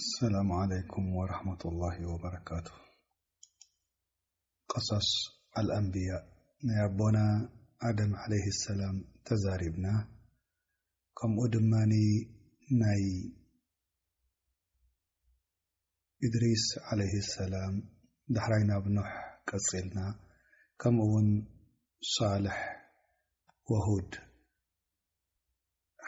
አሰላሙ 0.00 0.48
ዓለይኩም 0.62 1.06
ወረሕመة 1.16 1.62
ላሂ 1.80 1.96
ወበረካቱ 2.10 2.66
ቀሳስ 4.70 5.08
ኣል 5.60 5.68
አንብያ 5.76 6.10
ናይ 6.66 6.78
ኣቦና 6.84 7.18
ኣድም 7.88 8.12
ዓለይህ 8.22 8.46
ሰላም 8.66 8.96
ተዛሪብና 9.28 9.86
ከምኡ 11.20 11.42
ድማኒ 11.56 11.92
ናይ 12.82 13.04
እድሪስ 16.28 16.64
ለይ 17.02 17.12
ሰላም 17.34 17.74
ዳሕራይና 18.38 18.72
ብኖሕ 18.86 19.12
ቀፂልና 19.52 19.98
ከምኡ 20.82 21.06
እውን 21.10 21.30
ሳልሕ 22.14 22.60
ወሁድ 23.72 24.12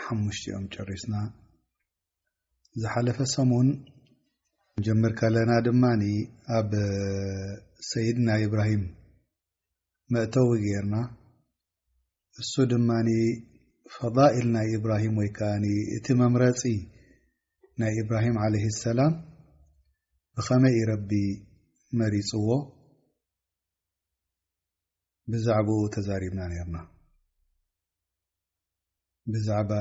ሓሙሽት 0.07 0.47
ኦም 0.61 0.67
ጨሪስና 0.77 1.15
ዝሓለፈ 2.81 3.19
ሰሙን 3.35 3.69
ጀምር 4.85 5.13
ከለና 5.21 5.51
ድማኒ 5.67 6.03
ኣብ 6.59 6.71
ሰይድና 7.91 8.29
ኢብራሂም 8.45 8.85
መእተዊ 10.15 10.51
ጌርና 10.63 10.95
እሱ 12.41 12.53
ድማኒ 12.73 13.09
ፈضኢል 13.95 14.47
ናይ 14.55 14.69
እብራሂም 14.79 15.17
ወይ 15.21 15.29
ከዓ 15.37 15.51
እቲ 15.97 16.07
መምረፂ 16.21 16.63
ናይ 17.81 17.93
ኢብራሂም 18.03 18.37
ዓለይ 18.45 18.65
ሰላም 18.85 19.15
ብከመይ 20.37 20.75
ኢ 20.79 20.83
ረቢ 20.91 21.11
መሪፅዎ 22.01 22.49
ብዛዕባኡ 25.33 25.81
ተዛሪብና 25.97 26.41
ነርና 26.53 26.79
ብዛዕባ 29.35 29.73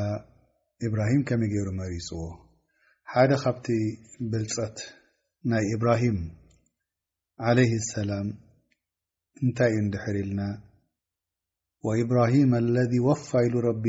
ኢብራሂም 0.87 1.21
ከመይ 1.29 1.49
ገይሩ 1.53 1.69
መሪፅዎ 1.81 2.19
ሓደ 3.13 3.31
ካብቲ 3.43 3.65
ብልፀት 4.31 4.77
ናይ 5.51 5.65
ኢብራሂም 5.75 6.19
ዓለይህ 7.47 7.71
ሰላም 7.93 8.27
እንታይ 9.45 9.71
እዩ 9.75 9.79
ንድሕሪ 9.87 10.17
ኢልና 10.23 10.41
ወኢብራሂም 11.87 12.51
አለዚ 12.59 12.93
ወፋ 13.07 13.27
ኢሉ 13.47 13.55
ረቢ 13.67 13.85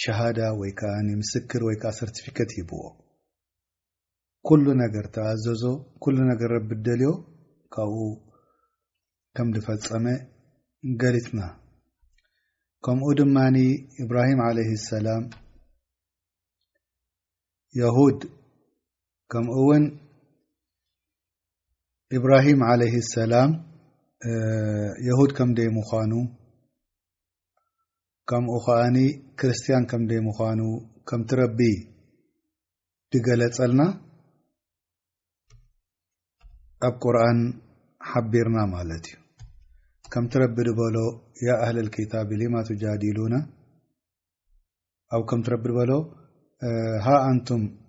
ሸሃዳ 0.00 0.38
ወይከዓ 0.60 0.92
ምስክር 1.22 1.62
ወይከዓ 1.68 1.92
ሰርቲፊኬት 2.00 2.50
ሂብዎ 2.58 2.82
ኩሉ 4.48 4.66
ነገር 4.82 5.06
ተኣዘዞ 5.16 5.64
ኩሉ 6.04 6.18
ነገር 6.32 6.52
ረቢ 6.58 6.70
ደልዮ 6.88 7.12
ካብኡ 7.76 8.02
ከም 9.38 9.50
ድፈፀመ 9.58 10.06
ገሊፅና 11.04 11.40
ከምኡ 12.86 13.08
ድማኒ 13.22 13.58
ኢብራሂም 14.04 14.42
ዓለይ 14.50 14.68
ሰላም 14.90 15.24
የሁድ 17.80 18.20
ከምኡእውን 19.32 19.84
ኢብራሂም 22.16 22.60
ለይ 22.80 22.94
ሰላም 23.14 23.50
የሁድ 25.06 25.30
ከምደይ 25.38 25.68
ምዃኑ 25.78 26.12
ከምኡ 28.30 28.54
ከዓኒ 28.66 28.96
ክርስትያን 29.40 29.84
ከምደይ 29.90 30.20
ምዃኑ 30.28 30.60
ከምቲረቢ 31.08 31.58
ድገለፀልና 33.12 33.82
ኣብ 36.88 36.94
ቁርኣን 37.04 37.38
ሓቢርና 38.10 38.58
ማለት 38.74 39.06
እዩ 39.10 39.16
ከምትረቢ 40.12 40.56
ድበሎ 40.68 40.96
ያ 41.46 41.56
ኣህል 41.64 41.78
ልኪታብ 41.88 42.28
ሊማ 42.40 42.54
ትጃዲሉና 42.68 43.34
ኣብ 45.16 45.22
ከምትረቢ 45.32 45.62
ድበሎ 45.70 45.92
ሃአንቱም 47.06 47.62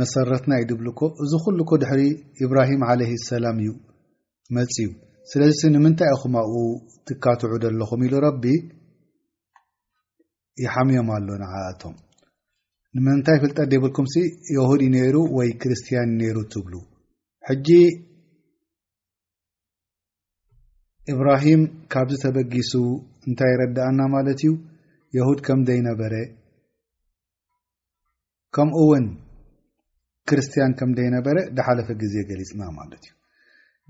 መሰረትና 0.00 0.52
ይድብልኮ 0.60 1.00
እዚ 1.22 1.32
ኩሉ 1.44 1.58
ኮ 1.70 1.78
ድሕሪ 1.82 2.02
እብራሂም 2.44 2.82
ዓለ 2.90 3.00
ሰላም 3.30 3.56
እዩ 3.64 3.70
መፅ 4.56 4.74
እዩ 4.82 4.86
ስለዚ 5.30 5.60
ንምንታይ 5.74 6.10
ኢኹምኣብኡ 6.16 6.54
ትካትዑ 7.08 7.52
ዘለኹም 7.62 8.00
ኢሉ 8.06 8.14
ረቢ 8.24 8.44
ይሓምዮም 10.62 11.08
ኣሎ 11.16 11.28
ንዓእቶም 11.42 11.94
ንምንታይ 12.96 13.38
ፍልጠት 13.42 13.68
ደብልኩምሲ 13.72 14.14
የሁድ 14.54 14.80
እዩነይሩ 14.86 15.16
ወይ 15.36 15.50
ክርስትያን 15.60 16.10
ዩነይሩ 16.14 16.36
ትብሉ 16.54 16.74
ሕጂ 17.48 17.68
እብራሂም 21.12 21.62
ካብዝ 21.92 22.16
ተበጊሱ 22.24 22.72
እንታይ 23.28 23.52
ይረዳእና 23.54 24.00
ማለት 24.14 24.40
እዩ 24.44 24.52
የሁድ 25.18 25.38
ከምዘይነበረ 25.46 26.14
ከምኡ 28.56 28.78
ውን 28.90 29.06
ክርስትያን 30.28 30.72
ከምደይ 30.78 31.08
ነበረ 31.16 31.36
ድሓለፈ 31.56 31.88
ግዜ 32.02 32.14
ገሊፅናለት 32.30 33.04
እዩ 33.06 33.12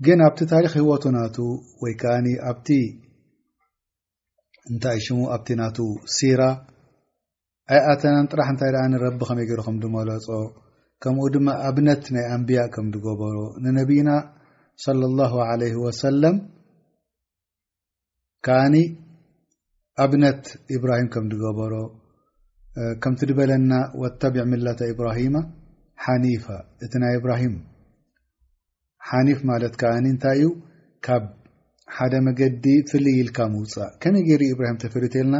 ግን 0.05 0.19
ኣብቲ 0.27 0.39
ታሪክ 0.53 0.71
ህወቱ 0.79 1.03
ናቱ 1.15 1.35
ወይ 1.83 1.93
ከኣኒ 2.01 2.27
ኣብቲ 2.51 2.69
እንታይ 4.71 4.95
ይ 4.99 5.03
ሽሙ 5.05 5.19
ኣብቲ 5.35 5.47
ናቱ 5.61 5.77
ሲራ 6.15 6.41
ኣይኣተናን 7.73 8.27
ጥራሕ 8.31 8.47
እንታይ 8.53 8.71
ኣ 8.83 8.85
ንረቢ 8.93 9.19
ከመይ 9.29 9.45
ገይሩ 9.49 9.59
ከም 9.67 9.77
ድመለፆ 9.83 10.27
ከምኡ 11.03 11.25
ድማ 11.35 11.47
ኣብነት 11.67 12.03
ናይ 12.15 12.25
ኣንብያ 12.35 12.61
ከም 12.73 12.87
ድገበሮ 12.95 13.37
ንነቢና 13.63 14.09
ለ 14.99 15.03
ላ 15.19 15.49
ለ 15.61 15.63
ወሰለም 15.85 16.35
ካኣኒ 18.47 18.75
ኣብነት 20.03 20.43
ኢብራሂም 20.75 21.09
ከም 21.13 21.25
ድገበሮ 21.33 21.73
ከምት 23.03 23.21
ድበለና 23.29 23.71
ወታቢዕ 24.03 24.43
ምላተ 24.51 24.79
ኢብራሂማ 24.93 25.35
ሓኒፋ 26.05 26.45
እቲ 26.85 26.93
ናይ 27.03 27.13
እብራሂም 27.19 27.55
ሓኒፍ 29.09 29.39
ማለት 29.49 29.73
ከዓኒ 29.81 30.05
እንታይ 30.13 30.37
እዩ 30.45 30.49
ካብ 31.05 31.23
ሓደ 31.95 32.13
መገዲ 32.27 32.65
ፍልይ 32.89 33.15
ኢልካ 33.21 33.37
ምውፃእ 33.53 33.91
ከመይ 34.01 34.23
ገይሪ 34.29 34.43
እብራሂም 34.53 34.79
ተፈለተ 34.83 35.15
የልና 35.19 35.35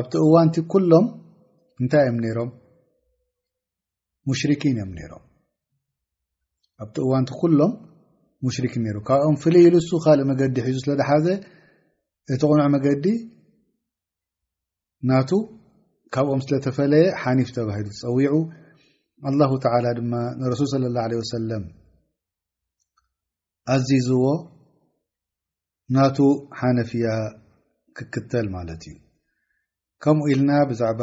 ኣብቲ 0.00 0.12
ዋ 0.34 0.36
እንታይእ 1.82 2.12
ም 2.16 2.20
ሙሽ 4.28 4.40
እም 4.56 4.88
ምኣብቲ 4.94 5.26
እዋንቲ 7.06 7.30
ሎም 7.60 7.72
ሙሽሪኪን 8.46 8.84
ካብኦም 9.08 9.36
ፍልይ 9.42 9.64
ኢልሱ 9.68 9.90
ካልእ 10.04 10.24
መገዲ 10.30 10.56
ሒዙ 10.66 10.76
ስለ 10.82 10.92
ዝሓዘ 11.00 11.26
እቲ 12.34 12.40
ቁኑዕ 12.50 12.66
መገዲ 12.74 13.04
ናቱ 15.08 15.30
ካብኦም 16.14 16.40
ስለተፈለየ 16.46 17.04
ሓኒፍ 17.22 17.48
ተባሂሉ 17.56 17.86
ዝፀዊዑ 17.98 18.34
ኣላሁ 19.28 19.52
ተላ 19.64 19.86
ድማ 19.98 20.12
ንረሱል 20.40 20.68
ስለ 20.74 20.84
ላ 20.96 21.02
ለ 21.10 21.18
ወሰለም 21.20 21.64
ኣዚዝዎ 23.74 24.22
ናቱ 25.94 26.16
ሓነፍያ 26.60 27.08
ክክተል 27.96 28.46
ማለት 28.56 28.82
እዩ 28.90 28.96
ከምኡ 30.02 30.26
ኢልና 30.32 30.50
ብዛዕባ 30.70 31.02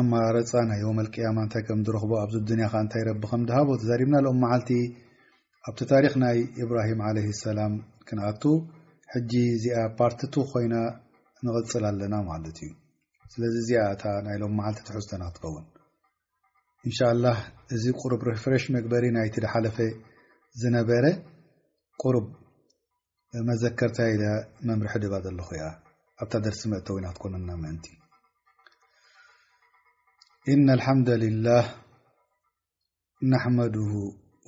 ኣማራረፃ 0.00 0.52
ና 0.70 0.72
ወመልቅያማ 0.88 1.36
እንታይ 1.44 1.62
ከምዝረክቦ 1.68 2.12
ኣብዚ 2.22 2.36
ድንያ 2.50 2.66
ከ 2.72 2.76
እንታይ 2.84 3.02
ረቢ 3.08 3.22
ከምድሃቦ 3.32 3.68
ተዛሪብና 3.82 4.16
ም 4.28 4.36
መዓልቲ 4.44 4.70
ኣብቲ 5.68 5.80
ታሪክ 5.92 6.12
ናይ 6.24 6.38
እብራሂም 6.64 7.00
ለ 7.16 7.24
ሰላም 7.44 7.72
ክንኣቱ 8.08 8.42
ሕጂ 9.14 9.32
እዚኣ 9.56 9.78
ፓርቲቱ 10.00 10.34
ኮይና 10.52 10.74
ንቅፅል 11.46 11.84
ኣለና 11.90 12.14
ማለት 12.30 12.58
እዩ 12.66 12.70
ስለዚ 13.34 13.54
እዚኣ 13.62 13.82
እታ 13.96 14.04
ናይ 14.28 14.38
ሎም 14.44 14.54
ማዓልቲ 14.60 14.80
ትሑዝተና 14.88 15.22
ክትከውን 15.32 15.66
እ 16.86 16.90
له 17.22 17.34
እዚ 17.74 17.84
ፍሽ 18.42 18.62
መግበሪ 18.74 19.04
ፈ 19.76 19.78
ዝነበረ 20.60 21.04
መዘከርታይ 23.48 24.12
መምርሒ 24.68 24.94
ድባ 25.02 25.14
ዘለ 25.24 25.40
ያ 25.60 25.64
ኣ 26.22 26.24
ደርሲ 26.44 26.60
ና 27.04 27.06
ክኮነና 27.16 27.50
إ 30.54 30.54
الحمد 30.78 31.10
لله 31.24 31.64
ናحመድه 33.30 33.90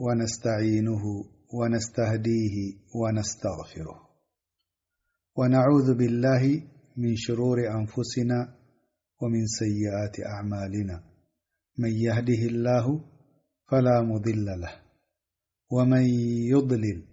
وነስتيه 0.05 1.03
وስتهዲه 1.59 2.55
وስتغፊ 3.01 3.73
وعذ 5.39 5.89
ብاله 6.01 6.45
من 7.01 7.13
ሽروር 7.25 7.59
أንسና 7.79 8.33
ومن 9.21 9.45
سይት 9.57 10.15
ኣعማና 10.33 10.89
من 11.83 11.89
يهده 11.93 12.43
الله 12.53 13.05
فلا 13.71 14.03
مضل 14.03 14.45
له 14.45 14.73
ومن 15.71 16.03
يضلل 16.53 17.05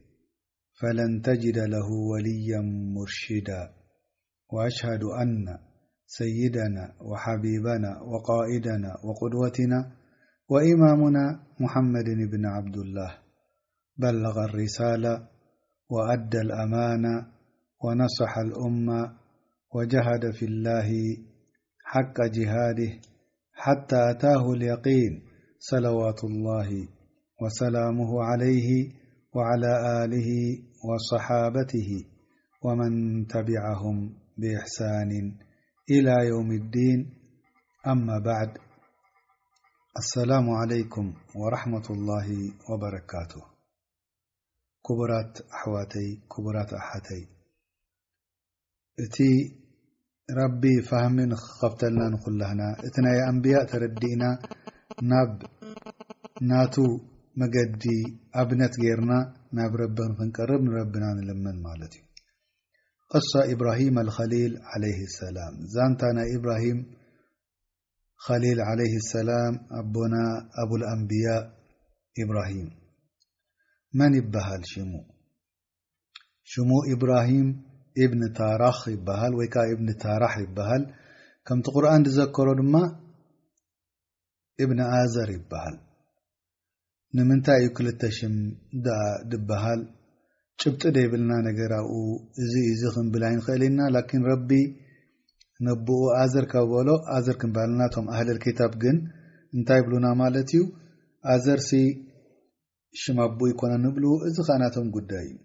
فلن 0.81 1.21
تجد 1.21 1.57
له 1.57 1.89
وليا 1.91 2.61
مرشدا 2.95 3.73
وأشهد 4.49 5.03
أن 5.03 5.57
سيدنا 6.05 6.95
وحبيبنا 7.01 8.01
وقائدنا 8.01 8.89
وقدوتنا 9.05 9.91
وإمامنا 10.49 11.23
محمد 11.59 12.05
بن 12.31 12.45
عبد 12.45 12.77
الله 12.77 13.17
بلغ 13.97 14.43
الرسالة 14.43 15.27
وأدى 15.89 16.41
الأمانة 16.41 17.27
ونصح 17.83 18.37
الأم 18.37 19.15
وجهد 19.75 20.31
في 20.33 20.45
الله 20.45 21.17
حق 21.85 22.15
جهاده 22.35 22.91
حتى 23.59 24.09
أتاه 24.11 24.51
اليقين 24.53 25.23
صلوات 25.59 26.23
الله 26.23 26.87
وسلامه 27.41 28.23
عليه 28.23 28.69
وعلى 29.35 29.73
آله 30.03 30.29
وصحابته 30.87 32.05
ومن 32.61 32.91
تبعهم 33.27 34.13
بإحسان 34.37 35.11
إلى 35.89 36.27
يوم 36.27 36.51
الدين 36.51 37.13
أما 37.87 38.19
بعد 38.19 38.57
السلام 39.97 40.49
عليكم 40.49 41.13
ورحمة 41.35 41.87
الله 41.89 42.27
وبركاته 42.69 43.41
كبرأحو 44.85 45.71
كبرت 46.37 46.73
أح 46.73 46.91
ረቢ 50.37 50.61
ፋህሚ 50.87 51.17
ንክከፍተልና 51.31 52.01
ንኩላህና 52.13 52.61
እቲ 52.87 52.95
ናይ 53.05 53.17
ኣንብያ 53.27 53.55
ተረዲእና 53.71 54.23
ናብ 55.09 55.29
ናቱ 56.49 56.75
መገዲ 57.41 57.83
ኣብነት 58.41 58.73
ጌርና 58.83 59.13
ናብ 59.57 59.71
ረብ 59.81 59.97
ንክንቀርብ 60.11 60.61
ንረብና 60.67 61.05
ንልመን 61.17 61.57
ማለት 61.67 61.91
እዩ 61.99 62.03
ቅሶ 63.11 63.31
ኢብራሂም 63.53 63.95
ከሊል 64.17 64.53
ሰላም 65.19 65.53
ዛንታ 65.75 66.01
ናይ 66.17 66.27
ኢብራሂም 66.37 66.79
ሊል 68.43 68.61
ሰላም 69.13 69.53
ኣቦና 69.79 70.15
ኣብኣምብያ 70.63 71.27
ብራሂም 72.29 72.69
መን 73.99 74.13
ይበሃል 74.21 74.63
ሽሙሙ 74.73 76.73
እብኒ 78.03 78.21
ታራክ 78.37 78.79
ይበሃል 78.93 79.33
ወይ 79.39 79.47
ከዓ 79.53 79.65
እብኒ 79.75 79.89
ታራክ 80.03 80.33
ይበሃል 80.45 80.83
ከምቲ 81.47 81.65
ቁርኣን 81.75 82.01
ዝዘከሮ 82.07 82.47
ድማ 82.59 82.75
እብኒ 84.63 84.79
ኣዘር 84.97 85.29
ይበሃል 85.37 85.75
ንምንታይ 87.17 87.59
እዩ 87.61 87.67
ክልተ 87.77 88.01
ሽም 88.17 88.35
ደ 88.85 88.97
ድበሃል 89.31 89.81
ጭብጢ 90.61 90.81
ደይብልና 90.95 91.33
ነገራኡ 91.47 91.89
እዚ 92.43 92.53
ዩዚ 92.69 92.83
ክንብላ 92.95 93.23
ይንክእል 93.33 93.63
ኢና 93.67 93.79
ላኪን 93.95 94.23
ረቢ 94.31 94.49
ነብኡ 95.67 95.99
ኣዘር 96.21 96.45
ካብበሎ 96.51 96.87
ኣዘር 97.17 97.35
ክምበሃልና 97.41 97.81
ቶም 97.93 98.05
ኣህልል 98.13 98.39
ኪታብ 98.45 98.71
ግን 98.83 98.97
እንታይ 99.57 99.79
ይብሉና 99.81 100.07
ማለት 100.23 100.49
እዩ 100.55 100.63
ኣዘርሲ 101.35 101.71
ሽማ 103.01 103.17
ኣቦኡ 103.29 103.45
ይኮነ 103.53 103.73
ንብሉ 103.85 104.05
እዚ 104.27 104.37
ከዓናቶም 104.47 104.87
ጉዳይ 104.97 105.25
እዩ 105.31 105.37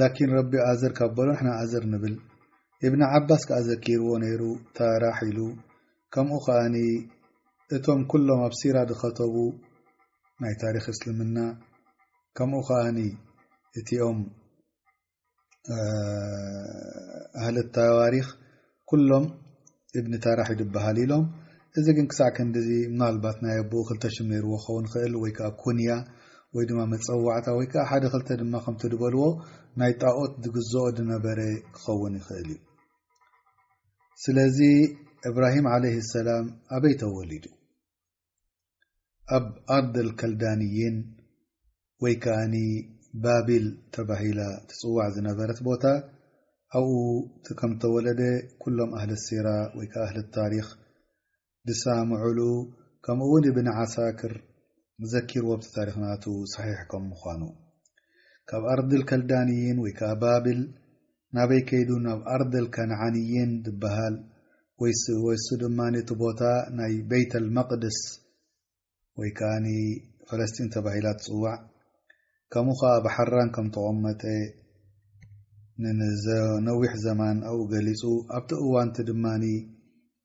ላኪን 0.00 0.30
ረቢ 0.36 0.52
ኣዘር 0.70 0.92
ካ 0.98 1.08
በሎ 1.16 1.28
ንሕና 1.32 1.48
ኣዘር 1.62 1.84
ንብል 1.92 2.14
እብኒ 2.86 3.00
ዓባስ 3.16 3.42
ክዓ 3.48 3.58
ዘኪርዎ 3.66 4.10
ነይሩ 4.22 4.42
ታራሒ 4.76 5.18
ኢሉ 5.30 5.38
ከምኡ 6.14 6.38
ከዓኒ 6.46 6.76
እቶም 7.76 8.00
ኩሎም 8.10 8.40
ኣብ 8.46 8.54
ሲራ 8.60 8.76
ዝከተቡ 8.90 9.34
ናይ 10.42 10.54
ታሪክ 10.62 10.86
እስልምና 10.92 11.36
ከምኡ 12.38 12.60
ከዓኒ 12.68 12.98
እትኦም 13.80 14.18
ኣህለት 17.42 17.68
ተዋሪክ 17.76 18.28
ኩሎም 18.90 19.26
እብኒ 19.98 20.12
ታራሕ 20.24 20.48
ይድበሃል 20.54 20.98
ኢሎም 21.04 21.24
እዚ 21.80 21.86
ግን 21.98 22.06
ክሳዕ 22.12 22.30
ክንዲዚ 22.36 22.70
ማልባት 23.00 23.36
ና 23.44 23.54
የኣብኡ 23.54 23.82
ክልተሽም 23.90 24.26
ነርዎ 24.32 24.52
ክኸውን 24.60 24.86
ክእል 24.94 25.14
ወይ 25.22 25.32
ከዓ 25.38 25.48
ኩንያ 25.62 25.90
ወይ 26.56 26.64
ድማ 26.68 26.80
መፀዋዕታ 26.92 27.46
ወይ 27.58 27.66
ከዓ 27.72 27.82
ሓደ 27.90 28.04
ክልተ 28.12 28.28
ድማ 28.40 28.54
ከምቲ 28.64 28.82
ድበልዎ 28.92 29.22
ናይ 29.80 29.92
ጣኦት 30.02 30.32
ዝግዝኦ 30.44 30.82
ድነበረ 30.98 31.38
ክኸውን 31.74 32.14
ይኽእል 32.20 32.48
እዩ 32.54 32.58
ስለዚ 34.22 34.58
እብራሂም 35.30 35.66
ዓለይ 35.74 35.96
ሰላም 36.14 36.46
ኣበይ 36.76 36.94
ተወሊድ 37.02 37.46
ኣብ 39.36 39.46
ኣርድ 39.76 39.94
ልከልዳንይን 40.08 40.96
ወይ 42.04 42.14
ከዓኒ 42.24 42.54
ባቢል 43.24 43.66
ተባሂላ 43.96 44.40
ትፅዋዕ 44.68 45.08
ዝነበረት 45.16 45.58
ቦታ 45.68 45.84
ኣብኡ 46.78 46.90
እቲ 47.36 47.48
ከም 47.60 47.72
ዝተወለደ 47.76 48.20
ኩሎም 48.64 48.90
ኣህሊ 48.98 49.10
ሴራ 49.26 49.48
ወይ 49.78 49.86
ከዓ 49.94 50.02
ኣህሊ 50.06 50.18
ታሪክ 50.38 50.68
ድሳምዕሉ 51.70 52.38
ከምኡውን 53.06 53.44
እብኒ 53.50 53.68
ዓሳክር 53.82 54.32
መዘኪር 55.02 55.44
ዎብቲ 55.52 55.66
ታሪክናቱ 55.76 56.24
صሒሕ 56.52 56.80
ከም 56.90 57.04
ምኳኑ 57.12 57.42
ካብ 58.48 58.64
ኣርድልከልዳንይን 58.72 59.78
ወይ 59.84 59.92
ከዓ 59.98 60.10
ባብል 60.22 60.60
ናበይ 61.36 61.62
ከይዱ 61.68 61.90
ናብ 62.04 62.20
ኣርደ 62.34 62.52
ልከነዓንይን 62.64 63.52
ትበሃል 63.66 64.16
ወ 64.82 65.32
ድማ 65.62 65.78
እቲ 66.00 66.10
ቦታ 66.22 66.42
ናይ 66.78 66.94
ቤይት 67.12 67.32
ልመቅደስ 67.46 67.98
ወይ 69.20 69.30
ከዓኒ 69.38 69.66
ፈለስጢን 70.28 70.68
ተባሂላት 70.74 71.18
ትፅዋዕ 71.22 71.56
ከምኡ 72.54 72.76
ከዓ 72.82 72.92
ብሓራን 73.06 73.50
ከም 73.56 73.66
ተቆመጠ 73.76 74.22
ዘነዊሕ 76.26 76.92
ዘማን 77.06 77.38
ኣብኡ 77.50 77.58
ገሊፁ 77.72 78.02
ኣብቲ 78.38 78.52
እዋንቲ 78.66 78.96
ድማ 79.10 79.24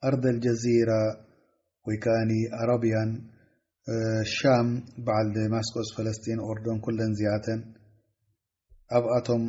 ኣርዳ 0.10 0.24
ልጀዚራ 0.38 0.92
ወይ 1.90 1.98
ከዓኒ 2.06 2.32
ኣረብያን 2.62 3.12
ሻም 4.34 4.70
በዓል 5.06 5.28
ደማስኮስ 5.36 5.90
ፈለስጢን 5.98 6.40
ኦርዶን 6.52 6.80
ኩለን 6.86 7.12
ዝያተን 7.20 7.60
ኣብኣቶም 8.98 9.44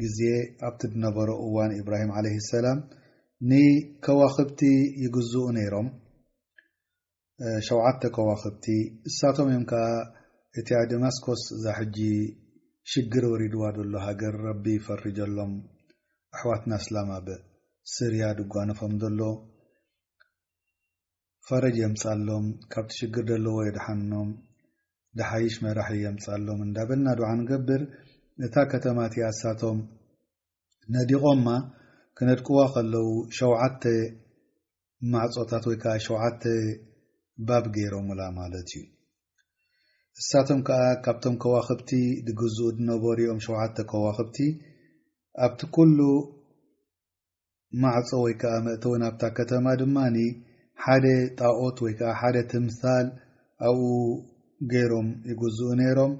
ግዜ 0.00 0.18
ኣብቲ 0.66 0.80
ድነበሮ 0.94 1.30
እዋን 1.46 1.72
ኢብራሂም 1.80 2.10
ዓለ 2.18 2.26
ሰላም 2.52 2.78
ንከዋክብቲ 3.50 4.60
ይግዝኡ 5.04 5.44
ነይሮም 5.58 5.88
ሸዓተ 7.68 8.02
ከዋክብቲ 8.16 8.64
እሳቶም 9.10 9.50
ዮም 9.54 9.64
ከዓ 9.70 9.86
እቲኣ 10.60 10.80
ዲማስኮስ 10.90 11.44
ዛ 11.64 11.76
ሕጂ 11.78 11.98
ሽግር 12.92 13.24
ወሪድዋ 13.32 13.64
ዘሎ 13.78 13.94
ሃገር 14.06 14.36
ረቢ 14.48 14.64
ይፈርጀሎም 14.78 15.54
ኣሕዋትና 16.36 16.72
ስላማ 16.86 17.10
ብስርያ 17.28 18.28
ድጓነፎም 18.40 18.92
ዘሎ 19.04 19.18
ፈረጅ 21.50 21.76
የምፃሎም 21.82 22.44
ካብቲ 22.72 22.92
ሽግር 23.00 23.24
ዘለዎ 23.30 23.54
የ 23.66 23.70
ድሓንኖም 23.76 24.28
ድሓይሽ 25.18 25.54
መራሒ 25.64 25.96
የምፃሎም 26.06 26.58
እንዳበልና 26.66 27.12
ድዓ 27.18 27.30
ንገብር 27.38 27.82
እታ 28.46 28.54
ከተማእቲኣ 28.72 29.24
እሳቶም 29.32 29.78
ነዲቆምማ 30.96 31.46
ክነድቅዎ 32.18 32.58
ከለው 32.74 33.08
ሸዓተ 33.38 33.82
ማዕፆታት 35.14 35.64
ወይከዓ 35.70 35.94
ሸዓተ 36.06 36.44
ባብ 37.48 37.64
ገይሮምላ 37.76 38.20
ማለት 38.38 38.70
እዩ 38.72 38.84
እሳቶም 40.20 40.60
ከዓ 40.68 40.80
ካብቶም 41.06 41.36
ከዋክብቲ 41.44 41.90
ድግዝኡ 42.28 42.68
ድነበሪኦም 42.78 43.40
ሸዓተ 43.46 43.76
ከዋክብቲ 43.92 44.38
ኣብቲ 45.46 45.60
ኩሉ 45.78 45.98
ማዕፆ 47.82 48.10
ወይከዓ 48.26 48.54
መእተው 48.68 48.94
ናብታ 49.04 49.22
ከተማ 49.40 49.66
ድማኒ 49.82 50.16
ሓደ 50.84 51.04
ጣዖት 51.38 51.76
ወይ 51.84 51.92
ከዓ 52.00 52.10
ሓደ 52.20 52.36
ትምሳል 52.52 53.06
ኣብኡ 53.68 53.82
ገይሮም 54.72 55.08
ይግዝኡ 55.30 55.68
ነይሮም 55.80 56.12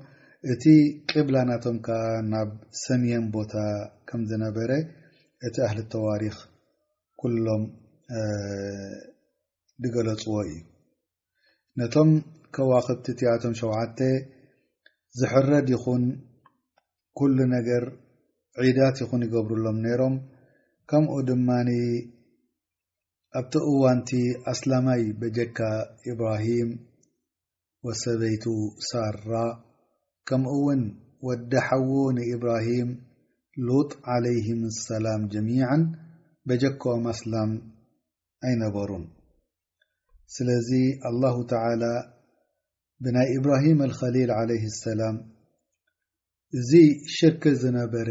እቲ 0.53 0.65
ቅብላ 1.11 1.37
ናቶም 1.51 1.77
ከዓ 1.87 2.03
ናብ 2.33 2.51
ሰሚየን 2.85 3.25
ቦታ 3.35 3.55
ከም 4.09 4.21
ዝነበረ 4.31 4.71
እቲ 5.47 5.55
ኣህሊ 5.67 5.81
ተዋሪክ 5.93 6.37
ኩሎም 7.21 7.63
ዝገለፅዎ 9.85 10.35
እዩ 10.47 10.57
ነቶም 11.81 12.11
ከዋክብቲ 12.55 13.07
እቲኣቶም 13.15 13.53
ሸውተ 13.61 13.99
ዝሕረድ 15.21 15.69
ይኹን 15.75 16.05
ኩሉ 17.19 17.37
ነገር 17.57 17.85
ዒዳት 18.65 18.97
ይኹን 19.05 19.23
ይገብርሎም 19.29 19.79
ነይሮም 19.87 20.15
ከምኡ 20.91 21.15
ድማኒ 21.31 21.71
ኣብቲ 23.39 23.53
እዋንቲ 23.71 24.11
ኣስላማይ 24.53 25.03
በጀካ 25.19 25.59
ኢብራሂም 26.13 26.71
ወሰበይቱ 27.87 28.45
ሳራ 28.89 29.29
ከምኡ 30.29 30.55
ውን 30.65 30.83
ወዲሐዎ 31.27 31.91
ንኢብራሂም 32.17 32.91
ሉጥ 33.67 33.91
ዓለይህም 34.15 34.63
ሰላም 34.87 35.23
ጀሚዓ 35.35 35.69
በጀኮም 36.49 37.05
ኣስላም 37.13 37.53
ኣይነበሩን 38.49 39.05
ስለዚ 40.35 40.71
አላሁ 41.09 41.37
ተዓላ 41.53 41.85
ብናይ 43.05 43.29
ኢብራሂም 43.39 43.79
አልኸሊል 43.87 44.31
ዓለይህ 44.41 44.67
ሰላም 44.85 45.17
እዚ 46.59 46.71
ሽርክ 47.17 47.45
ዝነበረ 47.63 48.11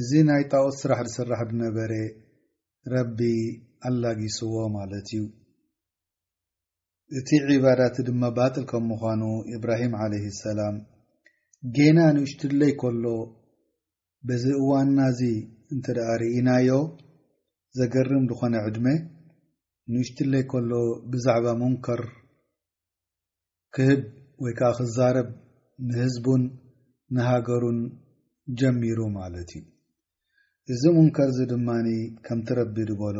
እዚ 0.00 0.10
ናይ 0.30 0.42
ጣዖት 0.54 0.74
ስራሕ 0.82 1.00
ዝስራሕ 1.14 1.40
ብነበረ 1.50 1.92
ረቢ 2.94 3.18
አላጊስዎ 3.88 4.54
ማለት 4.76 5.08
እዩ 5.16 5.22
እቲ 7.18 7.28
ዒባዳት 7.48 7.96
ድማ 8.06 8.22
ባጥል 8.36 8.64
ከም 8.70 8.84
ምዃኑ 8.90 9.22
ኢብራሂም 9.56 9.94
ዓለይህ 10.02 10.32
ሰላም 10.44 10.76
ጌና 11.76 11.98
ንእሽትለይ 12.16 12.72
ከሎ 12.80 13.04
በዚ 14.28 14.44
እዋንና 14.62 14.98
እዚ 15.12 15.20
እንተ 15.74 15.86
ደኣ 15.96 16.08
ርእናዮ 16.20 16.70
ዘገርም 17.78 18.24
ዝኾነ 18.32 18.54
ዕድሜ 18.68 18.86
ንእሽትለይ 19.92 20.44
ከሎ 20.52 20.70
ብዛዕባ 21.12 21.46
ሙንከር 21.60 22.02
ክህብ 23.76 24.02
ወይ 24.44 24.52
ከዓ 24.60 24.70
ክዛረብ 24.78 25.28
ንህዝቡን 25.90 26.42
ንሃገሩን 27.16 27.80
ጀሚሩ 28.60 28.98
ማለት 29.20 29.50
እዩ 29.58 29.64
እዚ 30.72 30.82
ሙንከር 30.98 31.28
እዚ 31.34 31.40
ድማኒ 31.54 31.88
ከም 32.26 32.40
ትረቢ 32.48 32.76
ድበሎ 32.90 33.18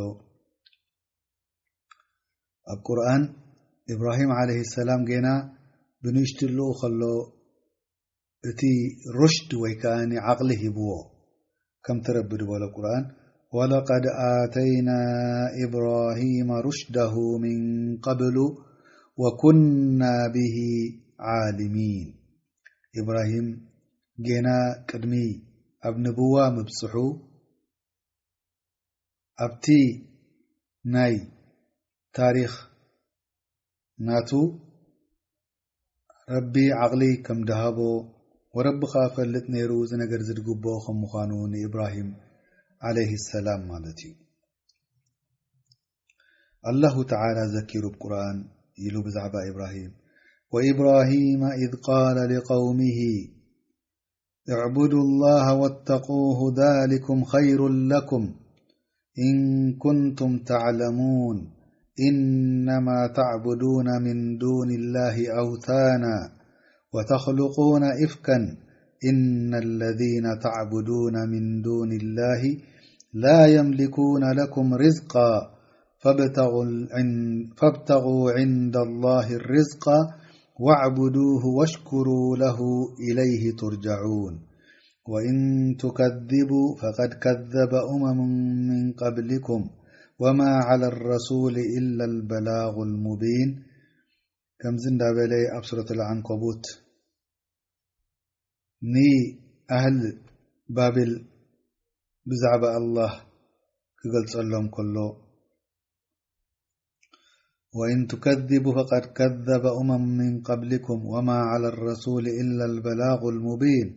ኣብ 2.72 2.78
ቁርን 2.88 3.22
ኢብራሂም 3.92 4.30
عለ 4.38 4.50
ሰላም 4.74 5.02
ጌና 5.08 5.26
ብንሽጢ 6.02 6.38
ልኡ 6.58 6.68
ከሎ 6.80 7.02
እቲ 8.48 8.60
ሩሽድ 9.18 9.50
ወይ 9.62 9.74
ከዓኒ 9.80 10.12
ዓቅሊ 10.30 10.50
ሂብዎ 10.62 10.88
ከምትረብድ 11.86 12.42
በሎ 12.50 12.62
ቁር 12.76 12.86
ወለቀድ 13.56 14.06
ኣተይና 14.28 14.88
ኢብራሂማ 15.64 16.50
ሩሽዳ 16.66 16.96
ምን 17.42 17.60
قብሉ 18.06 18.36
وኩና 19.22 20.02
ብሂ 20.34 20.56
ሊሚን 21.58 22.08
ኢብራሂም 23.00 23.46
ጌና 24.26 24.48
ቅድሚ 24.88 25.14
ኣብ 25.88 25.94
ንቡዋ 26.06 26.36
ምብፅሑ 26.56 26.94
ኣብቲ 29.44 29.64
ናይ 30.94 31.14
ታሪክ 32.18 32.52
ናቱ 34.08 34.30
ረቢ 36.34 36.54
ዓቕሊ 36.84 37.04
ከም 37.26 37.38
ድሃቦ 37.48 37.78
ወረቢኻ 38.56 38.92
ፈልጥ 39.14 39.44
ነይሩ 39.54 39.70
ዝነገር 39.90 40.20
ዝድግብኦ 40.28 40.74
ከም 40.84 40.96
ምዃኑ 41.04 41.32
ንኢብራሂም 41.52 42.10
ع 42.88 42.96
ሰላም 43.30 43.62
ማለት 43.72 43.98
እዩ 44.08 44.12
አلላه 46.70 46.96
ተى 47.12 47.44
ዘኪሩ 47.54 47.82
ብቁርን 47.94 48.38
ኢሉ 48.84 48.94
ብዛዕባ 49.06 49.34
ኢብራሂም 49.50 49.90
ወኢብራሂማ 50.56 51.42
إذ 51.64 51.72
ቃል 51.86 52.16
لقውሚه 52.32 53.00
እዕቡድ 54.52 54.92
الላه 55.06 55.46
واتقه 55.62 56.38
ذሊኩም 56.60 57.18
خይሩ 57.32 57.60
لኩም 57.90 58.24
እን 59.26 59.40
ኩንቱም 59.82 60.32
ተዕለሙوን 60.48 61.38
إنما 62.00 63.06
تعبدون 63.16 63.86
من 64.02 64.36
دون 64.38 64.70
الله 64.74 65.30
أوثانا 65.38 66.30
وتخلقون 66.94 67.82
إفكا 68.04 68.36
إن 69.10 69.54
الذين 69.54 70.38
تعبدون 70.42 71.14
من 71.30 71.60
دون 71.62 71.92
الله 71.92 72.56
لا 73.14 73.46
يملكون 73.46 74.32
لكم 74.32 74.74
رزقا 74.74 75.50
فابتغوا 77.56 78.32
عند 78.36 78.76
الله 78.76 79.34
الرزق 79.34 79.88
واعبدوه 80.60 81.46
واشكروا 81.46 82.36
له 82.36 82.58
إليه 83.10 83.56
ترجعون 83.56 84.40
وإن 85.08 85.36
تكذبوا 85.78 86.76
فقد 86.76 87.08
كذب 87.14 87.72
أمم 87.94 88.18
من 88.68 88.92
قبلكم 88.92 89.66
وما 90.18 90.48
على 90.50 90.86
الرسول 90.86 91.56
إلا 91.78 92.04
البلاغ 92.04 92.74
المبين 92.82 93.62
كمዚ 94.60 94.84
بل 95.18 95.32
ኣ 95.56 95.62
صرة 95.68 95.92
لعنب 95.98 96.26
ن 98.92 98.94
أهل 99.70 100.00
بابل 100.76 101.10
بዛعب 102.28 102.64
الله 102.64 103.12
ክገلሎم 104.00 104.66
كሎ 104.76 104.96
وإن 107.78 108.06
تكذب 108.06 108.64
فقد 108.78 109.04
كذب 109.18 109.64
أمم 109.80 110.02
من 110.16 110.40
قبلكم 110.42 111.06
وما 111.06 111.38
على 111.52 111.68
الرسول 111.68 112.28
إلا 112.28 112.64
البلاغ 112.64 113.20
المبين 113.28 113.88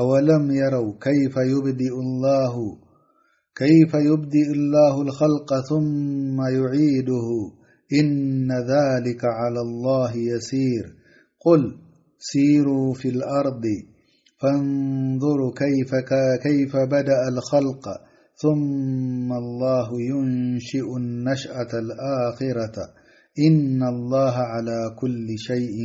أولم 0.00 0.44
يروا 0.62 0.98
كيف 1.06 1.34
يبدئ 1.54 1.94
الله 2.04 2.52
كيف 3.56 3.94
يبدئ 3.94 4.50
الله 4.52 5.02
الخلق 5.02 5.60
ثم 5.68 6.40
يعيده 6.40 7.28
إن 8.02 8.48
ذلك 8.52 9.24
على 9.24 9.60
الله 9.60 10.16
يسير 10.16 10.94
قل 11.40 11.62
سيروا 12.18 12.94
في 12.94 13.08
الأرض 13.08 13.62
فانظر 14.40 15.50
كيف 16.42 16.76
بدأ 16.76 17.28
الخلق 17.28 17.88
ثم 18.36 19.32
الله 19.32 19.88
ينشئ 20.02 20.96
النشأة 20.96 21.68
الآخرة 21.78 22.88
إن 23.38 23.82
الله 23.82 24.34
على 24.36 24.94
كل 24.98 25.38
شيء 25.38 25.76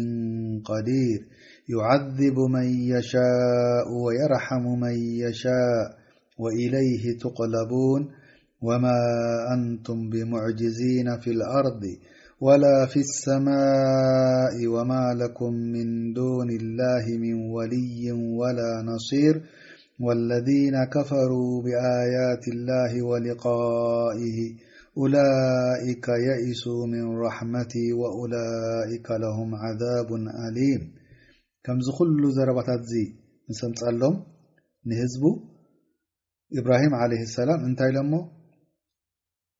قدير 0.65 1.19
يعذب 1.69 2.39
من 2.39 2.65
يشاء 2.65 3.85
ويرحم 4.03 4.65
من 4.81 4.95
يشاء 5.01 6.04
وإليه 6.37 7.17
تقلبون 7.19 8.01
وما 8.61 8.97
أنتم 9.53 10.09
بمعجزين 10.09 11.17
في 11.19 11.29
الأرض 11.31 11.83
ولا 12.41 12.85
في 12.85 12.99
السماء 12.99 14.55
وما 14.67 15.13
لكم 15.21 15.53
من 15.53 16.13
دون 16.13 16.49
الله 16.49 17.03
من 17.19 17.33
ولي 17.51 18.11
ولا 18.11 18.81
نصير 18.95 19.41
والذين 19.99 20.75
كفروا 20.83 21.63
بآيات 21.63 22.43
الله 22.53 22.91
ولقائه 23.05 24.37
أولئك 24.97 26.05
يئسوا 26.27 26.85
من 26.87 27.17
رحمتي 27.17 27.93
وأولئك 27.93 29.07
لهم 29.11 29.55
عذاب 29.55 30.09
أليم 30.49 30.81
كمز 31.63 31.87
قل 31.99 32.31
زربتت 32.31 32.81
زي 32.91 33.05
مسملم 33.49 34.15
نهزب 34.85 35.23
إብራهም 36.59 36.93
عل 37.01 37.11
لسላም 37.21 37.59
እንታይ 37.67 37.89
ለሞ 37.97 38.11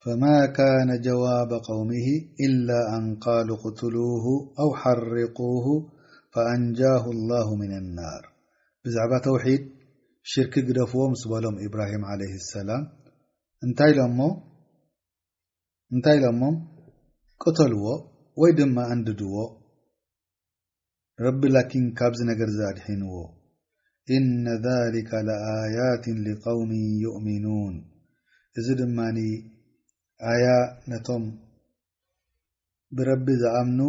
فማ 0.03 0.23
كن 0.57 0.89
ጀوب 1.07 1.51
قومه 1.69 2.07
إل 2.45 2.69
ን 3.03 3.05
قل 3.25 3.49
قትله 3.63 4.25
و 4.67 4.69
حርقه 4.81 5.65
فአنجه 6.33 7.03
الله 7.15 7.47
من 7.61 7.71
النር 7.81 8.21
ብዛዕባ 8.83 9.11
ተوድ 9.25 9.45
ሽርክ 10.31 10.53
ግደፍዎ 10.67 11.01
ስ 11.21 11.23
በሎም 11.31 11.55
إብራهም 11.67 12.03
عل 12.09 12.21
سላም 12.55 12.83
እንታይ 13.65 13.91
ለሞ 16.25 16.41
قተልዎ 17.43 17.85
ወይ 18.41 18.51
ድማ 18.59 18.75
አንዲድዎ 18.93 19.35
ረቢ 21.25 21.41
ካብዚ 21.99 22.19
ነገር 22.31 22.49
ዝአድሒንዎ 22.57 23.13
إن 24.11 24.47
ذلك 24.47 25.11
لآيات 25.27 26.05
لقوم 26.27 26.71
يؤمنون 27.05 27.73
እዚ 28.59 28.67
ድمن 28.79 29.17
أي 30.33 30.45
ነቶ 30.91 31.07
بረب 32.95 33.25
ዝأمن 33.41 33.79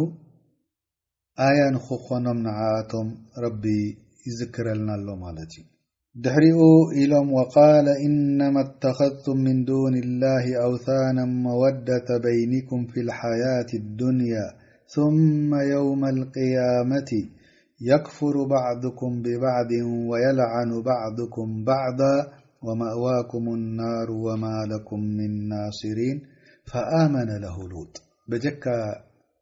يا 1.59 1.67
نخኾኖም 1.75 2.37
نعቶም 2.47 3.07
رب 3.45 3.63
يزكረلናا 4.29 4.95
ሎه 5.07 5.15
ت 5.51 5.53
ድحرኡ 6.23 6.57
إሎم 7.01 7.27
وقال 7.37 7.87
إنما 8.07 8.61
اتخذتم 8.67 9.37
من 9.47 9.57
دون 9.71 9.95
الله 10.05 10.43
أوثانا 10.67 11.23
مودة 11.47 12.09
بينكم 12.27 12.79
في 12.91 12.99
الحياة 13.05 13.69
الدنيا 13.81 14.45
ثم 14.93 15.49
يوم 15.75 16.01
القيامة 16.15 17.11
يكفر 17.81 18.43
بعضكم 18.47 19.21
ببعض 19.21 19.71
ويلعن 20.09 20.81
بعضكم 20.81 21.63
بعضا 21.63 22.31
ومأواكم 22.61 23.53
النار 23.53 24.11
وما 24.11 24.65
لكم 24.69 24.99
من 24.99 25.47
ناصرين 25.49 26.21
فآمن 26.65 27.29
له 27.41 27.69
ل 27.69 27.73
بجك 28.29 28.65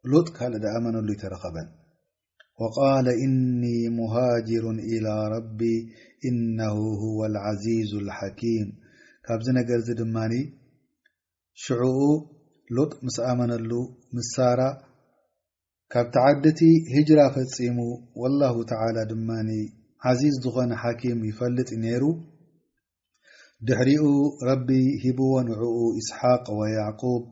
لጥ 0.05 0.37
ل 0.43 0.55
آمنل 0.77 1.09
يترኸبن 1.13 1.67
وقال 2.61 3.07
إني 3.23 3.79
مهاجر 3.89 4.65
إلى 4.71 5.13
ربي 5.37 5.77
إنه 6.29 6.77
هو 7.03 7.25
العزيز 7.25 7.91
الحكيم 8.03 8.65
ب 9.39 9.41
نر 9.55 9.81
ድمن 9.99 10.31
شع 11.65 11.81
ل 12.75 12.77
مس 13.05 13.17
آمنل 13.31 13.69
مر 14.15 14.55
ካብቲ 15.93 16.13
ዓዲቲ 16.29 16.61
ህጅራ 16.93 17.19
ፈፂሙ 17.33 17.77
ወላه 18.21 18.55
ተላ 18.69 18.97
ድማ 19.09 19.27
ዓዚዝ 20.09 20.35
ዝኾነ 20.43 20.71
ሓኪም 20.83 21.19
ይፈልጥ 21.29 21.69
ነይሩ 21.83 22.03
ድሕሪኡ 23.67 24.05
ረቢ 24.47 24.69
ሂብዎ 25.03 25.27
ንዕኡ 25.49 25.75
እስሓቅ 26.01 26.45
ወያዕቁብ 26.59 27.23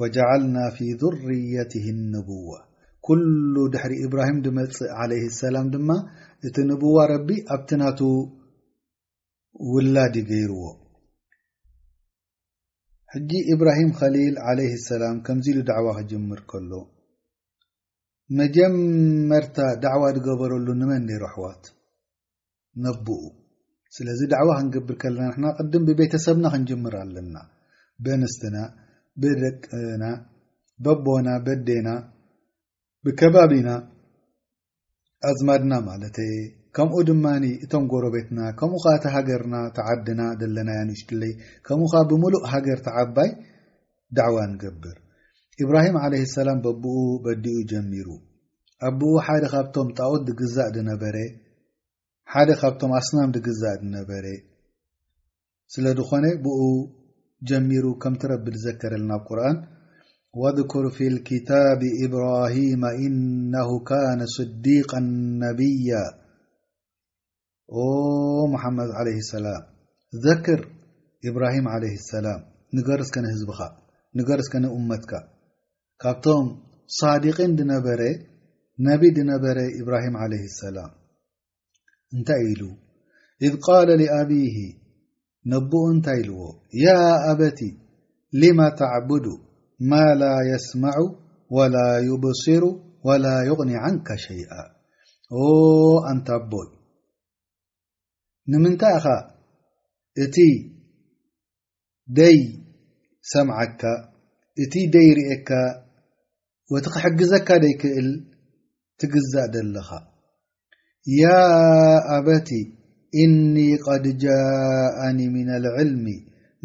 ወጀዓልና 0.00 0.56
ፊ 0.74 0.88
ذርየትህ 1.02 1.86
ንቡዋ 2.12 2.50
ኩሉ 3.06 3.54
ድሕሪ 3.74 3.92
እብራሂም 4.08 4.38
ድመፅእ 4.44 4.92
ለይ 5.12 5.22
ሰላም 5.40 5.66
ድማ 5.74 5.88
እቲ 6.48 6.56
ንቡዋ 6.70 6.96
ረቢ 7.14 7.28
ኣብቲ 7.56 7.70
ናቱ 7.82 8.00
ውላዲ 9.72 10.14
ገይርዎ 10.30 10.62
ሕጂ 13.14 13.30
ኢብራሂም 13.54 13.90
ኸሊል 14.00 14.34
ለ 14.58 14.70
ሰላም 14.90 15.16
ከምዚ 15.28 15.46
ሉ 15.56 15.60
ዳዕዋ 15.72 15.88
ክጅምር 16.00 16.40
ከሎ 16.52 16.72
መጀመርታ 18.38 19.56
ዳዕዋ 19.84 20.02
ዝገበረሉ 20.16 20.66
ንመን 20.80 21.02
ኔሮ 21.10 21.22
ኣሕዋት 21.28 21.62
ነብኡ 22.84 23.16
ስለዚ 23.96 24.20
ዳዕዋ 24.32 24.50
ክንገብር 24.60 24.96
ከለና 25.02 25.24
ንና 25.36 25.46
ቅድም 25.58 25.84
ብቤተሰብና 25.88 26.44
ክንጅምር 26.52 26.94
ኣለና 27.00 27.34
ብንስትና 28.04 28.56
ብደቅና 29.22 30.04
በቦና 30.84 31.28
በዴና 31.48 31.88
ብከባቢና 33.06 33.70
ኣዝማድና 35.30 35.72
ማለት 35.90 36.16
ከምኡ 36.78 36.98
ድማ 37.10 37.26
እቶም 37.66 37.84
ጎረቤትና 37.94 38.40
ከምኡ 38.60 38.82
እቲ 38.96 39.04
ሃገርና 39.16 39.56
ተዓድና 39.78 40.20
ዘለናያ 40.42 40.80
ንእሽጢለይ 40.90 41.32
ከምኡካ 41.68 41.94
ብምሉእ 42.12 42.44
ሃገር 42.54 42.78
ተዓባይ 42.88 43.30
ዳዕዋ 44.18 44.36
ንገብር 44.52 44.96
ኢብራሂም 45.62 45.96
عለ 46.02 46.14
ሰላም 46.36 46.58
በብኡ 46.64 46.94
በዲኡ 47.24 47.56
ጀሚሩ 47.72 48.08
ኣብኡ 48.88 49.10
ሓደ 49.26 49.44
ካብቶም 49.52 49.88
ጣኡት 49.98 50.22
ድግዛእ 50.28 50.70
ድነበረ 50.76 51.16
ሓደ 52.32 52.50
ካብቶም 52.60 52.92
ኣስናም 52.98 53.32
ድግዛእ 53.36 53.76
ድነበረ 53.82 54.26
ስለ 55.74 55.84
ድኾነ 55.98 56.24
ብኡ 56.44 56.60
ጀሚሩ 57.48 57.84
ከምቲ 58.02 58.22
ረቢ 58.32 58.46
ዝዘክር 58.56 58.92
ለና 59.02 59.12
ብቁርን 59.22 59.58
ወذኩር 60.40 60.86
ፊ 60.96 61.08
لክታብ 61.14 61.80
ኢብራሂማ 62.06 62.82
ኢነ 63.06 63.54
ካነ 63.90 64.20
صዲق 64.36 64.92
ነብያ 65.42 65.92
ሙመድ 68.52 68.92
ለ 69.08 69.10
ሰላም 69.32 69.64
ዘክር 70.26 70.62
ኢብራሂም 71.30 71.68
ለ 71.84 71.88
ሰላም 72.12 72.40
ንገር 72.78 73.00
ስከነህዝብኻ 73.10 73.60
ንገር 74.18 74.38
ስከእመትካ 74.46 75.12
ካብቶም 76.02 76.46
صዲقን 76.98 77.52
ድነበረ 77.58 78.02
ነቢ 78.86 79.00
ድነበረ 79.16 79.58
ኢብራሂም 79.80 80.14
ለ 80.32 80.34
ሰላም 80.60 80.92
እንታይ 82.14 82.42
ኢሉ 82.52 82.62
እذ 83.46 83.52
ቃለ 83.64 83.88
لአብሂ 84.02 84.54
ነቦኡ 85.52 85.82
እንታይ 85.94 86.20
ልዎ 86.28 86.40
ያ 86.84 86.94
አበቲ 87.32 87.60
ልመ 88.40 88.60
ተዕቡዱ 88.80 89.26
ማ 89.90 90.00
ላ 90.22 90.30
የስማዑ 90.50 91.02
ወላ 91.56 91.76
ይብصሩ 92.08 92.62
وላ 93.08 93.26
ይغኒ 93.50 93.70
ዓንከ 93.84 94.08
ሸይአ 94.24 94.52
አንታቦይ 96.10 96.68
ንምንታይ 98.52 98.96
ኸ 99.04 99.16
እቲ 100.24 100.36
ደይ 102.18 102.38
ሰምዐካ 103.32 103.82
እቲ 104.62 104.74
ደይ 104.96 105.08
ርኤካ 105.18 105.50
ወቲ 106.74 106.86
ክሕግዘካ 106.94 107.48
ደይክእል 107.62 108.08
ትግዛእ 109.00 109.46
ደለኻ 109.54 109.88
ያ 111.20 111.30
ኣበቲ 112.16 112.48
እኒ 113.22 113.54
ቀድ 113.86 114.04
ጃአኒ 114.24 115.18
ምና 115.34 115.50
ልዕልሚ 115.64 116.06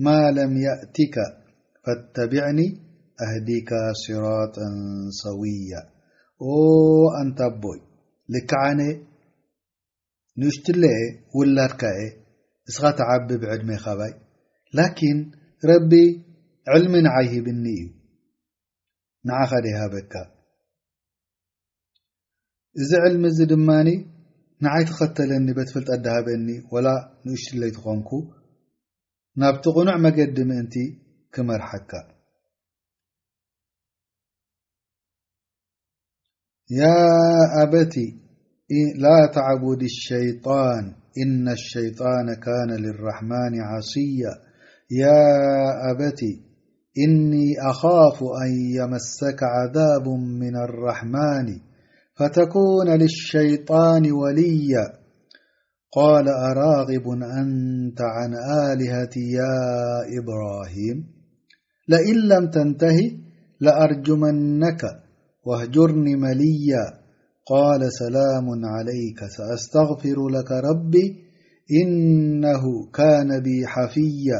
ማ 0.03 0.13
ለም 0.35 0.53
የእቲከ 0.65 1.15
ፈተብዕኒ 1.85 2.59
ኣህዲካ 3.25 3.71
ስራጥ 4.03 4.55
ሰውያ 5.21 5.73
ኣንታ 7.21 7.41
ኣቦይ 7.49 7.79
ልክዓነ 8.35 8.79
ንእሽጢ 10.39 10.67
ለአ 10.81 10.99
ውላድካእ 11.39 12.01
እስኻ 12.69 12.83
ተዓቢብ 13.01 13.41
ዕድ 13.53 13.61
ሜይ 13.69 13.79
ኸበይ 13.85 14.13
ላኪን 14.77 15.19
ረቢ 15.69 15.91
ዕልሚ 16.75 16.93
ንዓይሂብኒ 17.05 17.65
እዩ 17.75 17.85
ንዓኻ 19.27 19.51
ደይሃበካ 19.65 20.13
እዚ 22.81 22.91
ዕልሚ 23.07 23.23
እዚ 23.31 23.39
ድማኒ 23.51 23.89
ንዓይ 24.63 24.83
ትኸተለኒ 24.89 25.47
በት 25.57 25.69
ፍልጠዲሃበኒ 25.75 26.47
ወላ 26.73 26.87
ንእሽ 27.25 27.43
ለይትኾንኩ 27.61 28.09
ናብቲ 29.41 29.63
ቕኑዕ 29.75 29.95
መገዲ 30.05 30.37
ምእንቲ 30.49 30.75
ክመርሐካ 31.33 31.91
ያ 36.79 36.83
ኣበቲ 37.61 37.95
ላ 39.03 39.09
ተቡዲ 39.35 39.81
ሸይጣን 40.07 40.85
እነ 41.23 41.45
ሸይጣን 41.71 42.27
ካነ 42.43 42.69
ልራሕማን 42.83 43.53
ዓሲያ 43.73 44.23
ያ 44.99 45.03
ኣበቲ 45.89 46.19
إني 46.97 47.55
أخاف 47.69 48.23
أن 48.23 48.53
يمسك 48.59 49.43
عذاب 49.43 50.07
من 50.19 50.55
الرحمن 50.55 51.57
فتكون 52.15 52.87
للشيطان 52.99 54.11
وليا 54.11 54.93
قال 55.93 56.27
أراغب 56.29 57.09
أنت 57.41 58.01
عن 58.01 58.33
آلهة 58.71 59.15
يا 59.17 59.69
إبراهيم 60.19 61.07
لئن 61.87 62.15
لم 62.27 62.49
تنتهي 62.49 63.11
لأرجمنك 63.59 64.81
واهجرن 65.45 66.19
مليا 66.19 66.85
قال 67.47 67.93
سلام 67.93 68.45
عليك 68.65 69.19
سأستغفر 69.37 70.29
لك 70.29 70.51
ربي 70.51 71.23
إنه 71.83 72.91
كان 72.93 73.39
بي 73.41 73.67
حفيا 73.67 74.39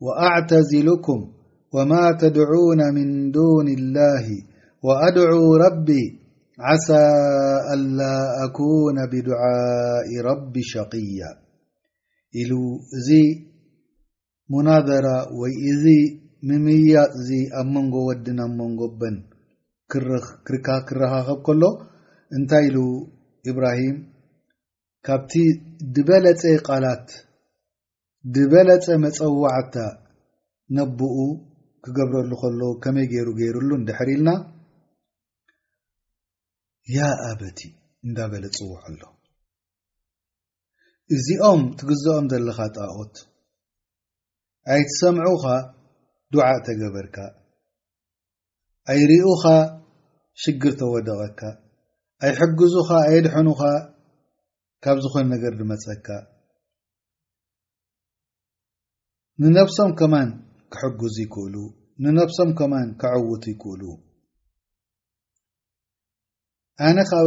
وأعتزلكم 0.00 1.39
ወማ 1.76 1.92
ተድዑና 2.20 2.80
ምን 2.96 3.10
ዱን 3.34 3.66
الላه 3.78 4.26
وአድዑ 4.86 5.32
ረቢ 5.64 5.88
ዓሳى 6.70 7.04
አላ 7.74 8.00
ኣኩነ 8.44 8.98
ብድዓء 9.12 10.08
ረቢ 10.28 10.54
ሸقያ 10.72 11.20
ኢሉ 12.40 12.52
እዚ 12.98 13.08
ሙናዘራ 14.52 15.06
ወይ 15.40 15.54
እዚ 15.72 15.84
ምምያፅ 16.48 17.12
እዚ 17.20 17.30
ኣብ 17.60 17.68
መንጎ 17.74 17.94
ወዲና 18.08 18.40
ብ 18.50 18.56
መንጎ 18.60 18.80
በን 19.00 19.16
ርካ 20.54 20.66
ክረኻኸብ 20.88 21.38
ከሎ 21.46 21.62
እንታይ 22.36 22.64
ኢሉ 22.70 22.78
እብራሂም 23.50 23.96
ካብቲ 25.06 25.32
ድበለፀ 25.94 26.42
ቃላት 26.68 27.06
ድበለፀ 28.34 28.86
መፀዋዕታ 29.04 29.76
ነብኡ 30.78 31.00
ክገብረሉ 31.84 32.32
ከለዉ 32.42 32.62
ከመይ 32.82 33.06
ገይሩ 33.12 33.28
ገይሩሉ 33.40 33.70
እንድሕርኢልና 33.78 34.28
ያ 36.96 37.08
ኣበቲ 37.30 37.58
እንዳበለ 38.06 38.44
ዝጽውዕ 38.52 38.80
ኣሎ 38.90 39.00
እዚኦም 41.16 41.60
ትግዘኦም 41.78 42.26
ዘለኻ 42.32 42.58
ጣቖት 42.76 43.14
ኣይትሰምዑኻ 44.74 45.44
ዱዓእ 46.32 46.58
ተገበርካ 46.66 47.16
ኣይርኡኻ 48.92 49.44
ሽግር 50.42 50.74
ተወደቐካ 50.80 51.40
ኣይሕግዙኻ 52.26 52.88
ኣየድሐኑኻ 53.08 53.62
ካብ 54.84 54.98
ዝኾነ 55.04 55.24
ነገር 55.34 55.52
ድመጸካ 55.60 56.06
ንነብሶምከማ 59.42 60.14
ክሕግዙ 60.72 61.16
ይክእሉ 61.24 61.54
ንነፍሶም 62.02 62.50
ከማን 62.58 62.88
ክዕውቱ 63.00 63.44
ይክእሉ 63.52 63.82
ኣነ 66.88 66.98
ኻብ 67.10 67.26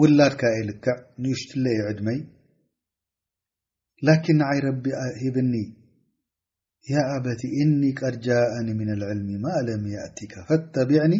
ውላድካ 0.00 0.42
ኢልክዕ 0.60 0.96
ንእሽትለ 1.22 1.64
የዕድመይ 1.76 2.18
ላኪን 4.06 4.36
ንዓይ 4.40 4.58
ረቢ 4.66 4.84
ኣሂብኒ 5.04 5.52
ያ 6.92 7.02
ኣበቲ 7.14 7.40
እኒ 7.62 7.80
ቀድ 7.98 8.14
ጃእኒ 8.24 8.66
ምና 8.78 8.90
ልዕልሚ 9.00 9.28
ማ 9.44 9.50
ለም 9.66 9.82
ያእቲካ 9.96 10.34
ፈተቢዕኒ 10.48 11.14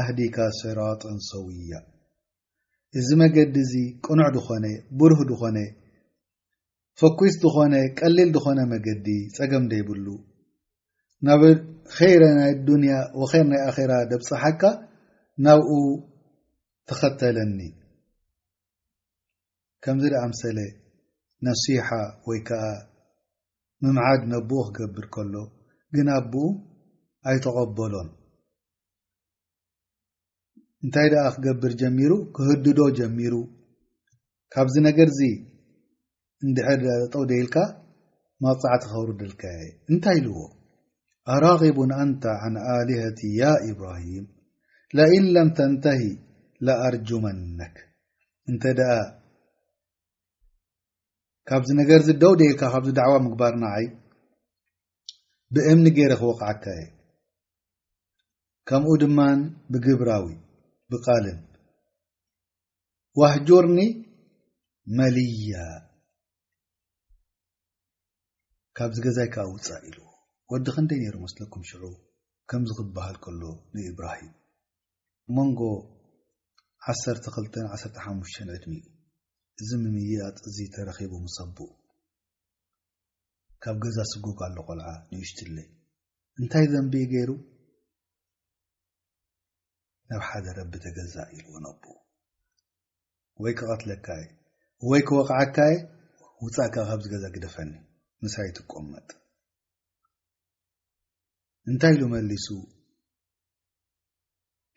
ኣህዲካ 0.00 0.36
ስራጥን 0.60 1.18
ሰውያ 1.30 1.72
እዚ 2.98 3.08
መገዲ 3.22 3.54
እዚ 3.64 3.74
ቅኑዕ 4.06 4.28
ድኾነ 4.36 4.64
ብሩህ 5.00 5.20
ድኾነ 5.30 5.58
ፈኲስ 7.00 7.34
ድኾነ 7.44 7.74
ቀሊል 7.98 8.30
ድኾነ 8.36 8.58
መገዲ 8.72 9.06
ጸገም 9.36 9.64
ደይብሉ 9.72 10.06
ናብ 11.26 11.42
ረ 11.48 11.50
ያ 12.92 12.96
ወይረ 13.20 13.40
ናይ 13.48 13.60
ኣራ 13.68 13.92
ደብፅሓካ 14.10 14.62
ናብኡ 15.44 15.70
ተኸተለኒ 16.88 17.58
ከምዚ 19.82 20.04
ደኣ 20.12 20.24
ምሰለ 20.32 20.58
ነሲሓ 21.44 21.88
ወይ 22.28 22.40
ከዓ 22.48 22.64
ምምዓድ 23.82 24.20
ነቦኡ 24.32 24.64
ክገብር 24.74 25.06
ከሎ 25.14 25.34
ግን 25.94 26.08
ኣቦኡ 26.16 26.46
ኣይተቐበሎን 27.28 28.08
እንታይ 30.84 31.06
ደኣ 31.12 31.24
ክገብር 31.36 31.72
ጀሚሩ 31.82 32.12
ክህድዶ 32.34 32.80
ጀሚሩ 32.98 33.34
ካብዚ 34.54 34.74
ነገርዚ 34.88 35.20
እንድሕድ 36.46 36.82
ጠው 37.12 37.22
ደኢልካ 37.30 37.56
መቕፃዕቲ 38.44 38.82
ኸብሩ 38.92 39.08
ድልካ 39.20 39.42
የ 39.60 39.64
እንታይ 39.92 40.18
ኢልዎ 40.22 40.36
ኣራኺቡን 41.30 41.90
አንተ 42.02 42.24
ን 42.52 42.54
ኣሊሀቲ 42.76 43.18
ያ 43.40 43.50
ኢብራሂም 43.70 44.24
ለእን 44.96 45.26
ለም 45.34 45.48
ተንተሂ 45.58 46.00
ለኣርጁመነክ 46.66 47.76
እንተ 48.50 48.62
ደአ 48.78 48.94
ካብዚ 51.48 51.68
ነገር 51.80 52.00
ዝ 52.06 52.10
ደውደ 52.22 52.40
ኢልካ 52.48 52.62
ካብዚ 52.74 52.88
ዳዕዋ 52.98 53.14
ምግባርናዓይ 53.26 53.86
ብእምኒ 55.54 55.86
ገይረ 55.96 56.12
ክወቕዓካ 56.20 56.64
የ 56.80 56.84
ከምኡ 58.68 58.92
ድማ 59.02 59.18
ብግብራዊ 59.72 60.26
ብቃልም 60.92 61.40
ዋህጆርኒ 63.22 63.78
መልያ 64.98 65.52
ካብዚ 68.76 68.96
ገዛይካ 69.06 69.36
ውፃእ 69.52 69.82
ኢሉ 69.88 69.96
ወዲ 70.52 70.66
ክ 70.74 70.78
እንደይ 70.80 70.98
ነይሩ 71.00 71.14
መስለኩም 71.26 71.62
ሽዑ 71.68 71.84
ከምዚ 72.50 72.70
ክበሃል 72.78 73.16
ከሎ 73.24 73.42
ንኢብራሂም 73.74 74.32
መንጎ 75.36 75.60
1ተ 76.92 77.20
2ልተን 77.36 77.66
1ተሓሙሽተ 77.76 78.36
ዕድሚእኡ 78.56 78.84
እዚ 79.62 79.70
ምምይ 79.82 80.10
ኣእዚ 80.26 80.58
ተረኺቡ 80.74 81.12
ምሰቡኡ 81.26 81.68
ካብ 83.62 83.76
ገዛ 83.84 83.98
ስጎግሎ 84.12 84.56
ቆልዓ 84.68 84.88
ንውሽትለይ 85.10 85.68
እንታይ 86.40 86.66
ዘንቢ 86.72 86.92
ገይሩ 87.12 87.30
ናብ 90.08 90.22
ሓደ 90.30 90.46
ረቢ 90.58 90.72
ተገዛ 90.86 91.14
ኢልዎ 91.36 91.54
ነኣቦኡ 91.64 91.96
ወይ 93.42 93.52
ክቐትለካይ 93.58 94.24
ወይ 94.90 95.02
ክወቕዓካየ 95.08 95.74
ውፃእከ 96.44 96.76
ካብዚ 96.88 97.04
ገዛ 97.14 97.24
ክደፈኒ 97.36 97.70
ምሳይ 98.22 98.48
ትቆሙመጥ 98.58 99.08
እንታይ 101.70 101.92
ኢሉ 101.96 102.02
መሊሱ 102.12 102.46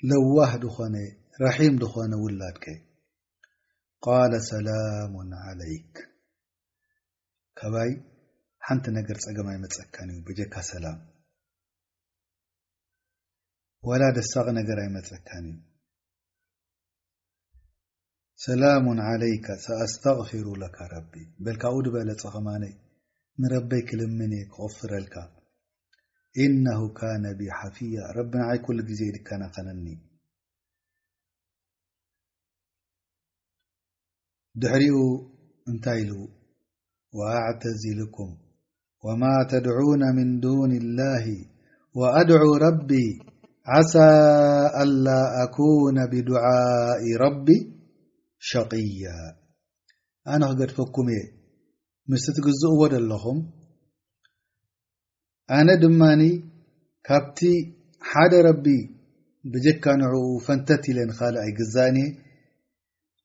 ለዋህ 0.10 0.52
ድኾነ 0.64 0.96
ራሒም 1.44 1.76
ድኾነ 1.84 2.14
ውላድከ 2.24 2.66
ቃል 4.06 4.34
ሰላሙን 4.50 5.32
ለይክ 5.62 5.94
ከባይ 7.60 7.92
ሓንቲ 8.66 8.86
ነገር 8.98 9.18
ፀገም 9.26 9.48
ኣይመፀካን 9.54 10.10
እዩ 10.14 10.20
በጀካ 10.28 10.54
ሰላም 10.72 11.00
ወላ 13.90 14.04
ደሳቂ 14.18 14.48
ነገር 14.60 14.78
ኣይመፀካን 14.86 15.48
እዩ 15.52 15.58
ሰላሙን 18.46 19.00
ለይከ 19.24 19.48
ሰኣስተፊሩ 19.66 20.46
ለካ 20.62 20.78
ረቢ 20.94 21.14
በልካኡ 21.46 21.76
ድበለ 21.88 22.10
ፀ 22.22 22.34
ኸማነ 22.36 22.64
ንረበይ 23.42 23.82
ክልምን 23.90 24.32
የ 24.40 24.44
ክቕፍረልካ 24.54 25.16
إنه 26.38 26.80
ب 27.40 28.32
ع 28.48 28.50
كل 28.66 28.78
ዜ 29.00 29.02
ድ 29.16 29.20
ድሕሪኡ 34.62 34.98
እنታይ 35.70 36.02
ل 36.10 36.12
وأعتزلكم 37.18 38.30
وما 39.06 39.34
تድعون 39.52 40.04
من 40.18 40.30
دون 40.46 40.72
الله 40.82 41.26
وأድعو 42.00 42.52
ربي 42.68 43.06
عسى 43.74 44.12
ألا 44.84 45.22
أكون 45.44 45.98
بدعاء 46.12 47.04
ربي 47.26 47.58
شقيا 48.50 49.18
أነ 50.34 50.42
ገድفኩم 50.60 51.08
የ 51.16 51.20
مس 52.10 52.26
تግዝእዎ 52.36 52.82
لኹم 53.12 53.38
ኣነ 55.54 55.70
ድማኒ 55.82 56.22
ካብቲ 57.08 57.40
ሓደ 58.12 58.34
ረቢ 58.46 58.66
ብጅካ 59.52 59.86
ንዕኡ 60.02 60.14
ፈንተት 60.46 60.84
ኢለኒኻል 60.92 61.36
ኣይግዛእንየ 61.42 62.08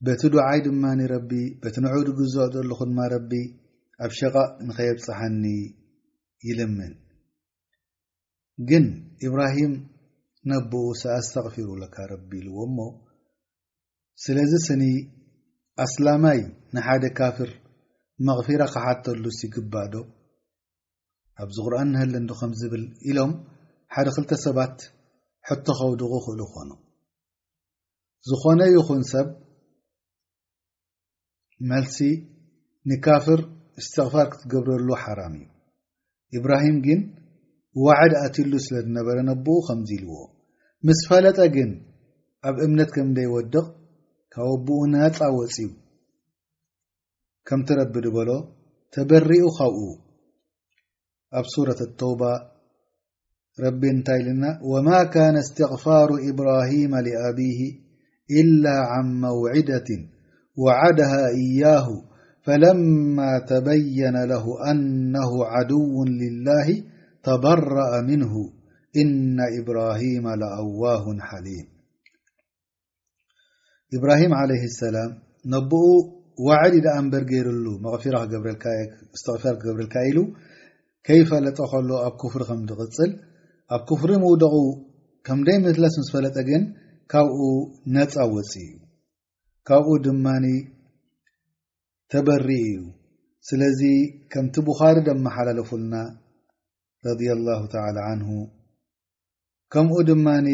በቲ 0.04 0.20
ዱዓይ 0.35 0.59
ድማኒ 0.66 1.00
ረቢ 1.14 1.30
በቲ 1.62 1.74
ንዑ 1.85 1.94
ድግዞዕ 2.09 2.35
ዘሉኹ 2.54 2.80
ድማ 2.90 2.98
ረቢ 3.14 3.33
ኣብ 4.04 4.11
ሸቓእ 4.18 4.50
ንኸየብፅሐኒ 4.66 5.44
ይልምን 6.48 6.92
ግን 8.68 8.87
ኢብራሂም 9.26 9.72
ነቦኡ 10.50 10.87
ሰኣስተቕፊሩ 11.02 11.68
ለካ 11.83 11.96
ረቢ 12.12 12.30
ኢልዎ 12.42 12.56
እሞ 12.68 12.78
ስለዚ 14.24 14.52
ስኒ 14.68 14.85
ኣስላማይ 15.85 16.40
ንሓደ 16.76 17.04
ካፍር 17.18 17.50
መቕፊራ 18.28 18.62
ካሓተሉስ 18.74 19.38
ይግባእ 19.46 19.88
ዶ 19.92 19.96
ኣብዚ 21.42 21.57
ቑርኣን 21.66 21.88
ንህለ 21.92 22.14
እንዶ 22.20 22.31
ከም 22.38 22.53
ዝብል 22.61 22.83
ኢሎም 23.09 23.33
ሓደ 23.94 24.07
ክልተ 24.16 24.33
ሰባት 24.44 24.76
ሕቶ 25.48 25.66
ኸውድቑ 25.79 26.12
ኽእሉ 26.24 26.40
ኾኑ 26.55 26.70
ዝኾነ 28.29 28.61
ይኹን 28.76 29.03
ሰብ 29.12 29.29
መልሲ 31.70 31.96
ንካፍር 32.90 33.40
እስትቕፋር 33.81 34.26
ክትገብረሉ 34.33 34.88
ሓራም 35.03 35.35
እዩ 35.40 35.46
ኢብራሂም 36.37 36.76
ግን 36.87 37.00
ዋዓድ 37.85 38.12
ኣትሉ 38.24 38.53
ስለ 38.66 38.76
ዝነበረ 38.87 39.16
ነብኡ 39.31 39.57
ከምዚ 39.68 39.90
ኢልዎ 39.96 40.14
ምስ 40.87 41.00
ፈለጠ 41.09 41.38
ግን 41.57 41.70
ኣብ 42.48 42.57
እምነት 42.66 42.90
ከም 42.96 43.07
ንደይወድቕ 43.12 43.57
ካብኡ 44.35 44.50
ኣቦኡ 44.59 44.81
ናጻ 44.94 45.18
ወጺ 45.38 45.57
ከምትረብድ 47.48 48.07
በሎ 48.16 48.31
ተበሪኡ 48.94 49.44
ኻብኡ 49.59 49.87
أب 51.34 51.44
صورة 51.44 51.76
التوبة 51.80 52.32
رب 53.60 53.84
نت 53.84 54.10
لنا 54.10 54.60
وما 54.62 55.04
كان 55.04 55.36
استغفار 55.36 56.08
إبراهيم 56.28 56.90
لأبيه 56.90 57.72
إلا 58.30 58.70
عن 58.72 59.20
موعدة 59.20 59.86
وعدها 60.56 61.28
إياه 61.28 61.86
فلما 62.42 63.38
تبين 63.48 64.24
له 64.24 64.70
أنه 64.70 65.44
عدو 65.44 66.04
لله 66.04 66.84
تبرأ 67.22 68.00
منه 68.00 68.32
إن 68.96 69.36
إبراهيم 69.62 70.28
لأواه 70.28 71.04
حليم 71.20 71.66
إبراهيم 73.94 74.34
عليه 74.34 74.64
السلام 74.64 75.18
نبق 75.46 75.74
وعد 76.46 76.72
دأنبر 76.72 77.22
جرله 77.22 77.80
استغفر 79.14 79.54
قبرالكا 79.54 79.98
له 79.98 80.28
ከይፈለጠ 81.06 81.58
ኸሎ 81.72 81.90
ኣብ 82.06 82.14
ክፍሪ 82.22 82.42
ከም 82.48 82.60
ድቕፅል 82.70 83.10
ኣብ 83.76 83.82
ክፍሪ 83.90 84.10
ምውደቑ 84.22 84.54
ከም 85.26 85.38
ደይ 85.46 85.56
ምስለስ 85.64 85.94
ምስ 86.00 86.08
ፈለጠ 86.14 86.36
ግን 86.48 86.62
ካብኡ 87.12 87.40
ነፃ 87.94 88.14
ወፂ 88.34 88.52
እዩ 88.62 88.70
ካብኡ 89.68 89.92
ድማኒ 90.06 90.46
ተበሪ 92.12 92.48
እዩ 92.68 92.78
ስለዚ 93.48 93.80
ከምቲ 94.32 94.54
ቡኻሪ 94.68 94.96
ደመሓላለፉልና 95.08 95.94
ረ 97.06 97.16
ላሁ 97.48 97.60
ተላ 97.74 97.98
ንሁ 98.20 98.30
ከምኡ 99.72 99.98
ድማኒ 100.10 100.48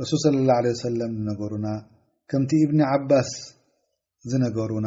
ረሱል 0.00 0.20
ስለ 0.26 0.36
ላ 0.50 0.54
ሰለም 0.86 1.12
ዝነገሩና 1.20 1.66
ከምቲ 2.30 2.52
እብኒ 2.66 2.80
ዓባስ 2.94 3.30
ዝነገሩና 4.30 4.86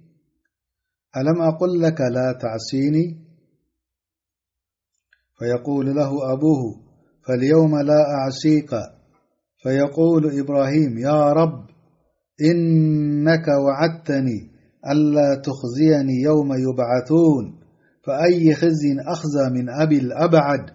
ألم 1.17 1.41
أقل 1.41 1.81
لك 1.81 2.01
لا 2.01 2.37
تعصيني 2.41 3.17
فيقول 5.39 5.95
له 5.95 6.33
أبوه 6.33 6.75
فاليوم 7.27 7.79
لا 7.79 8.11
أعصيك 8.11 8.69
فيقول 9.63 10.39
إبراهيم 10.39 10.97
يا 10.97 11.33
رب 11.33 11.65
إنك 12.51 13.47
وعدتني 13.47 14.51
ألا 14.91 15.35
تخزيني 15.41 16.21
يوم 16.21 16.53
يبعثون 16.53 17.59
فأي 18.07 18.55
خزي 18.55 18.95
أخزى 19.07 19.49
من 19.49 19.69
أبي 19.69 19.97
الأبعد 19.97 20.65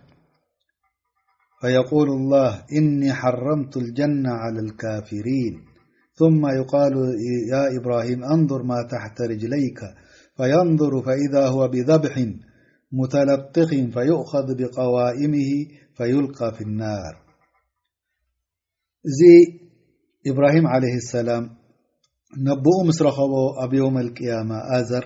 فيقول 1.60 2.08
الله 2.08 2.62
إني 2.78 3.12
حرمت 3.12 3.76
الجنة 3.76 4.30
على 4.30 4.60
الكافرين 4.60 5.60
ثم 6.14 6.46
يقال 6.46 6.92
يا 7.52 7.76
إبراهيم 7.80 8.24
أنظر 8.24 8.62
ما 8.62 8.82
تحت 8.90 9.20
رجليك 9.20 9.80
فየንظር 10.38 10.92
فإذ 11.06 11.34
ወ 11.58 11.62
ብضብሒ 11.74 12.16
ሙተለطኽ 12.98 13.70
ፈይእኸذ 13.94 14.48
ብቀዋኢም 14.58 15.34
ፈይልቃى 15.98 16.48
ፍ 16.56 16.58
الናር 16.66 17.14
እዚ 19.10 19.20
ኢብራሂም 20.30 20.66
ለይ 20.82 20.94
اሰላም 21.00 21.44
ነቦኡ 22.46 22.78
ምስ 22.88 22.98
ረኸቦ 23.06 23.34
ኣብ 23.64 23.72
ዮውም 23.78 23.96
اልቅያማ 24.04 24.50
ኣዘር 24.76 25.04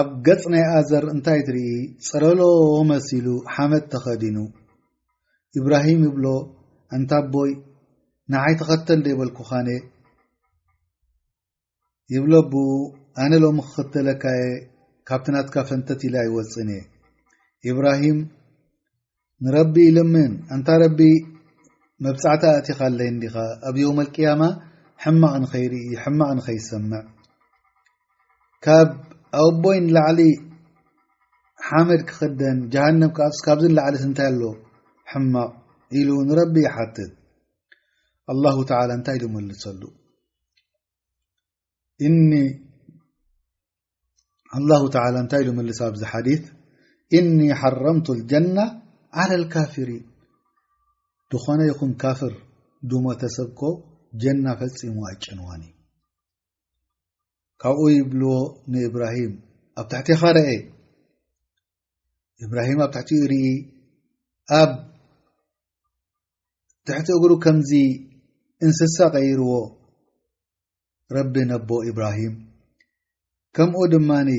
ኣብ 0.00 0.08
ገፅ 0.26 0.42
ናይ 0.52 0.64
ኣዘር 0.78 1.04
እንታይ 1.14 1.40
ትርኢ 1.46 1.68
ፀረሎ 2.08 2.40
መሲሉ 2.90 3.26
ሓመድ 3.54 3.84
ተኸዲኑ 3.92 4.36
ኢብራሂም 5.60 6.00
ይብሎ 6.08 6.26
እንታ 6.96 7.12
ኣቦይ 7.22 7.52
ንዓይ 8.34 8.54
ተኸተል 8.62 9.00
ዶየበልኩ 9.06 9.38
ኻነ 9.50 9.68
ይብሎ 12.16 12.32
ብኡ 12.52 12.70
ኣነ 13.20 13.32
ሎሚ 13.42 13.58
ክክተለካየ 13.72 14.42
ካብቲ 15.08 15.26
ናትካ 15.34 15.54
ፈንተት 15.68 16.00
ኢላ 16.08 16.16
ይወፅን 16.26 16.68
እየ 16.74 16.82
ኢብራሂም 17.70 18.18
ንረቢ 19.44 19.74
ልምን 19.96 20.32
እንታ 20.54 20.68
ረቢ 20.82 21.00
መብፃዕቲ 22.04 22.42
እቲኻ 22.60 22.78
ለይ 22.98 23.10
ዲኻ 23.22 23.34
ኣብ 23.68 23.76
ዮውም 23.82 23.98
ቅያማ 24.14 24.42
ሕማቕ 25.04 25.34
ንኸይርኢ 25.42 25.84
ሕማቅ 26.02 26.30
ንከይሰምዕ 26.38 27.04
ካብ 28.64 28.88
ኣቦይ 29.42 29.78
ንላዕሊ 29.86 30.20
ሓመድ 31.68 32.00
ክክደን 32.08 32.58
ጃሃንም 32.72 33.12
ካብዚንላዕሊት 33.46 34.02
እንታይ 34.08 34.28
ኣሎ 34.32 34.42
ሕማቕ 35.12 35.50
ኢሉ 36.00 36.08
ንረቢ 36.28 36.56
ይሓትት 36.66 37.12
ኣ 38.30 38.32
ተላ 38.70 38.90
እንታይ 38.98 39.16
ዝመልሰሉኒ 39.22 39.62
አላه 44.56 44.80
ተላ 44.94 45.14
እንታይ 45.24 45.42
ሉ 45.46 45.50
መልሳ 45.58 45.78
ብዚ 45.94 46.02
ሓዲት 46.12 46.44
እኒ 47.18 47.38
ሓረምቱ 47.60 48.06
اልጀና 48.16 48.56
ዓላى 49.20 49.36
ልካፍሪን 49.42 50.04
ዝኾነ 51.32 51.60
ይኹን 51.68 51.92
ካፍር 52.02 52.34
ድሞተሰብኮ 52.88 53.60
ጀና 54.22 54.46
ፈፂሙ 54.60 54.96
ኣጨንዋኒእዩ 55.10 55.72
ካብኡ 57.62 57.80
ይብልዎ 57.96 58.32
ንእብራሂም 58.72 59.32
ኣብ 59.80 59.86
ታሕቲ 59.92 60.08
ኸርአ 60.22 60.44
ኢብራሂም 62.44 62.78
ኣብ 62.84 62.90
ታሕትኡ 62.96 63.16
ርኢ 63.32 63.48
ኣብ 64.60 64.70
ትሕቲ 66.86 67.08
እግሩ 67.18 67.30
ከምዚ 67.44 67.72
እንስሳ 68.66 68.98
ቀይርዎ 69.16 69.52
ረቢ 71.16 71.34
ነቦ 71.50 71.68
ኢብራሂም 71.90 72.34
ከምኡ 73.56 73.80
ድማኒ 73.92 74.30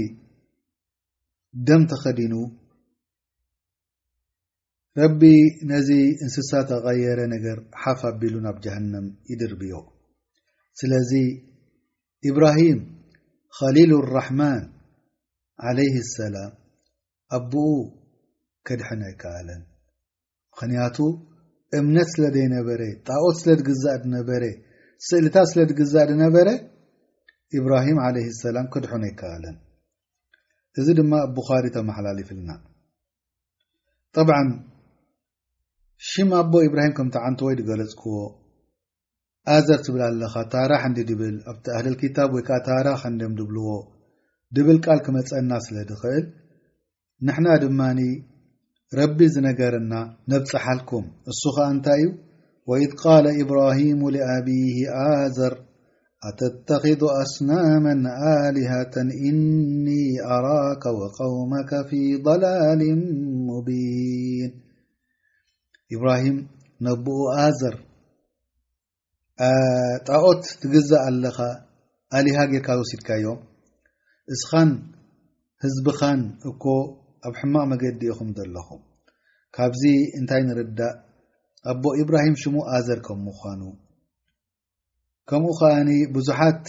ደም 1.67 1.81
ተኸዲኑ 1.89 2.33
ረቢ 4.99 5.21
ነዚ 5.71 5.89
እንስሳት 6.25 6.69
ኣቀየረ 6.77 7.19
ነገር 7.33 7.57
ሓፍ 7.81 7.99
ኣቢሉ 8.09 8.35
ናብ 8.45 8.57
ጃሃንም 8.63 9.05
ይድርብዮ 9.31 9.73
ስለዚ 10.79 11.11
ኢብራሂም 12.29 12.79
ኸሊል 13.57 13.91
ራሕማን 14.17 14.63
ዓለይህ 15.67 15.95
ሰላም 16.17 16.51
ኣቦኡ 17.37 17.75
ከድሐን 18.67 19.01
ይከኣለን 19.11 19.61
ምክንያቱ 20.53 20.97
እምነት 21.77 22.07
ስለ 22.13 22.23
ዘይነበረ 22.37 22.81
ጣዖት 23.07 23.35
ስለ 23.41 23.51
ድግዛእ 23.61 23.97
ድነበረ 24.03 24.43
ስእልታት 25.07 25.47
ስለ 25.53 25.59
ትግዛእ 25.69 26.05
ድነበረ 26.11 26.47
ኢብራሂም 27.57 27.97
ዓለይ 28.07 28.25
ሰላም 28.43 28.67
ክድሑነ 28.73 29.03
ኣይከኣለን 29.09 29.55
እዚ 30.81 30.87
ድማ 30.99 31.11
ኣብቡኻሪ 31.27 31.65
ተመሓላልፍልና 31.75 32.51
ጠብዓ 34.15 34.37
ሽም 36.09 36.29
ኣቦ 36.39 36.53
ኢብራሂም 36.67 36.95
ከምቲ 36.97 37.15
ዓንቲ 37.27 37.41
ወይ 37.47 37.55
ድገለጽክዎ 37.59 38.15
ኣዘር 39.55 39.79
ትብል 39.85 40.01
ኣለኻ 40.07 40.33
ታራሕ 40.53 40.83
እንዲ 40.89 40.99
ድብል 41.09 41.35
ኣብቲ 41.51 41.65
ኣህልልኪታብ 41.77 42.31
ወይከዓ 42.35 42.57
ታራኽ 42.67 43.01
ንደም 43.15 43.33
ድብልዎ 43.39 43.69
ድብል 44.57 44.77
ቃል 44.85 44.99
ክመፀአና 45.05 45.51
ስለ 45.65 45.77
ድኽእል 45.89 46.25
ንሕና 47.27 47.47
ድማኒ 47.63 48.01
ረቢ 48.99 49.19
ዝነገረና 49.33 49.93
ነብፀሓልኩም 50.31 51.05
እሱ 51.31 51.41
ኸ 51.55 51.65
እንታይ 51.73 52.01
እዩ 52.05 52.09
ወኢድ 52.71 52.91
ቃል 53.03 53.25
ኢብራሂሙ 53.43 54.01
ሊኣብሂ 54.15 54.57
ኣዘር 55.03 55.53
ኣተተኽذ 56.27 57.01
ኣስናመ 57.21 57.85
ኣሊሃة 58.33 58.93
እኒ 59.29 59.85
ኣራከ 60.35 60.83
ወቃውመከ 60.99 61.71
ፊ 61.89 61.89
ضላል 62.25 62.81
ሙቢን 63.47 64.51
ኢብራሂም 65.95 66.37
ነቦኡ 66.85 67.21
ኣዘር 67.45 67.75
ጣዖት 70.07 70.41
ትግዛእ 70.63 71.03
ኣለኻ 71.09 71.37
ኣሊሃ 72.19 72.37
ጌርካ 72.53 72.69
ወሲድካዮም 72.81 73.41
እስኻን 74.35 74.71
ህዝቢኻን 75.65 76.21
እኮ 76.51 76.63
ኣብ 77.27 77.35
ሕማቅ 77.41 77.65
መገዲ 77.73 78.01
ኢኹም 78.13 78.29
ዘለኹም 78.37 78.81
ካብዚ 79.57 79.81
እንታይ 80.19 80.41
ንርዳእ 80.49 80.95
ኣቦ 81.71 81.83
ኢብራሂም 82.03 82.37
ሽሙ 82.43 82.55
ኣዘር 82.77 82.99
ከም 83.07 83.19
ም 83.25 83.33
ኳኑ 83.41 83.61
ከምኡ 85.29 85.51
ከዓኒ 85.59 85.89
ብዙሓት 86.15 86.63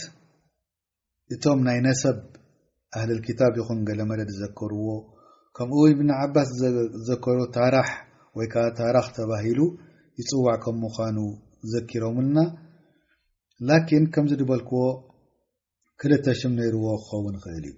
እቶም 1.34 1.60
ናይ 1.66 1.78
ነሰብ 1.86 2.18
ኣህልልክታብ 2.98 3.54
ይኹን 3.60 3.80
ገለ 3.88 4.00
መደድ 4.10 4.30
ዝዘከርዎ 4.34 4.86
ከምኡ 5.56 5.78
እብኒ 5.92 6.08
ዓባስ 6.22 6.50
ዝዘከሮ 6.60 7.38
ታራሕ 7.56 7.88
ወይ 8.36 8.46
ከዓ 8.52 8.64
ታራኽ 8.78 9.06
ተባሂሉ 9.16 9.60
ይፅዋዕ 10.20 10.56
ከም 10.64 10.76
ምዃኑ 10.84 11.18
ዘኪሮምልና 11.72 12.38
ላኪን 13.68 14.04
ከምዚ 14.14 14.32
ድበልክዎ 14.40 14.82
ክልተ 16.00 16.26
ሽም 16.38 16.52
ነይርዎ 16.58 16.86
ክኸውን 17.02 17.34
ይክእል 17.38 17.64
እዩ 17.70 17.74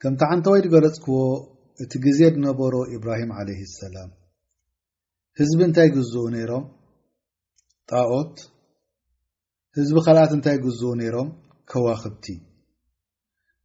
ከምቲ 0.00 0.20
ዓንተ 0.30 0.44
ወይ 0.52 0.60
ድገለፅክዎ 0.64 1.16
እቲ 1.82 1.92
ግዜ 2.06 2.20
ዝነበሮ 2.34 2.74
ኢብራሂም 2.96 3.30
ዓለይ 3.38 3.60
ሰላም 3.80 4.10
ህዝቢ 5.40 5.60
እንታይ 5.68 5.88
ግዝኡ 5.96 6.16
ነይሮም 6.34 6.64
ጣኦት 7.90 8.34
ህዝቢ 9.76 9.96
ካልኣት 10.04 10.30
እንታይ 10.34 10.56
ግዝኡ 10.64 10.84
ነይሮም 11.00 11.28
ከዋኽብቲ 11.70 12.24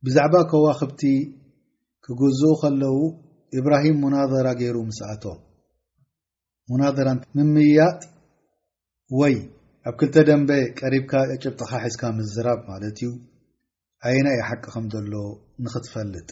ብዛዕባ 0.06 0.34
ከዋኽብቲ 0.52 1.02
ክግዝኡ 2.06 2.52
ከለው 2.62 2.98
ኢብራሂም 3.60 3.96
ሙናዘራ 4.04 4.48
ገይሩ 4.60 4.76
ምስኣቶም 4.90 5.40
ሙናዘራ 6.70 7.08
ምምያጥ 7.38 7.98
ወይ 9.20 9.36
ኣብ 9.90 9.96
ክልተ 10.00 10.16
ደንቤ 10.30 10.50
ቀሪብካ 10.80 11.12
ዕጭብጥኻ 11.36 11.72
ሒዝካ 11.86 12.04
ምዝራብ 12.18 12.60
ማለት 12.72 12.98
እዩ 13.02 13.10
ዓይና 14.10 14.28
ይሓቂ 14.40 14.64
ኸም 14.74 14.86
ዘሎ 14.94 15.14
ንኽትፈልጥ 15.66 16.30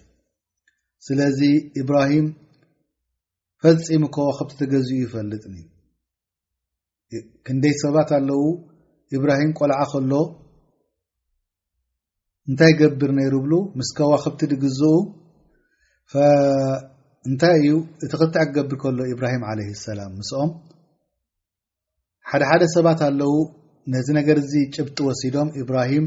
ስለዚ 1.06 1.40
ኢብራሂም 1.82 2.28
ፈፂሙ 3.64 4.04
ከዋኽብቲ 4.18 4.54
ተገዝኡ 4.62 4.98
ይፈልጥ 5.06 5.44
ኒ 5.54 5.58
ክንደይ 7.46 7.74
ሰባት 7.84 8.10
ኣለው 8.20 8.42
ኢብራሂም 9.18 9.52
ቆልዓ 9.60 9.80
ከሎ 9.92 10.14
እንታይ 12.50 12.72
ገብር 12.80 13.12
ነይሩ 13.18 13.34
ብሉ 13.44 13.54
ምስ 13.80 13.90
ከዋክብቲ 13.98 14.40
ድግዝኡ 14.52 14.96
እንታይ 17.30 17.56
እዩ 17.60 17.76
እቲ 18.06 18.12
ክታዕ 18.22 18.44
ክገብር 18.48 18.76
ከሎ 18.82 18.98
ኢብራሂም 19.14 19.44
ዓለ 19.52 19.60
ሰላም 19.88 20.12
ምስኦም 20.22 20.52
ሓደሓደ 22.32 22.64
ሰባት 22.76 23.02
ኣለው 23.10 23.34
ነዚ 23.94 24.08
ነገር 24.20 24.38
ዚ 24.52 24.64
ጭብጢ 24.76 24.98
ወሲዶም 25.08 25.50
ኢብራሂም 25.62 26.06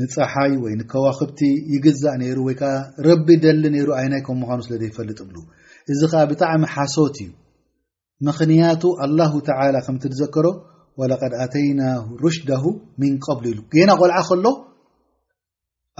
ንፀሓይ 0.00 0.54
ወይ 0.64 0.72
ንከዋክብቲ 0.80 1.40
ይግዛእ 1.74 2.16
ነይሩ 2.22 2.38
ወይ 2.48 2.56
ከዓ 2.60 2.72
ረቢ 3.06 3.26
ደሊ 3.44 3.62
ነይሩ 3.76 3.88
ኣይናይ 4.00 4.20
ከም 4.26 4.36
ምዃኑ 4.42 4.60
ስለ 4.68 4.82
ይፈልጥ 4.90 5.18
ብሉ 5.28 5.36
እዚ 5.92 6.00
ከዓ 6.12 6.22
ብጣዕሚ 6.32 6.64
ሓሶት 6.74 7.16
እዩ 7.24 7.28
ምክንያቱ 8.28 8.82
ኣላሁ 9.06 9.32
ተዓላ 9.48 9.76
ከምቲ 9.86 10.04
ትዘከሮ 10.12 10.46
ወለቀድ 11.00 11.32
ኣተይና 11.42 11.82
ሩሽዳሁ 12.22 12.64
ምን 13.00 13.12
ቀብሉ 13.24 13.44
ኢሉ 13.52 13.58
ጌና 13.74 13.90
ቆልዓ 14.00 14.16
ከሎ 14.28 14.46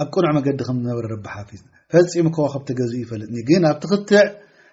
ኣብ 0.01 0.07
ቁኑዕ 0.15 0.31
መገዲ 0.37 0.59
ከምዝነበረ 0.67 1.05
ርብ 1.13 1.25
ሓፊዝ 1.35 1.61
ፈፂሙ 1.93 2.25
ከ 2.35 2.37
ከብተገዝኡ 2.53 2.97
ይፈልጥኒ 3.03 3.37
ግን 3.49 3.63
ኣብቲ 3.69 3.83
ክትዕ 3.91 4.25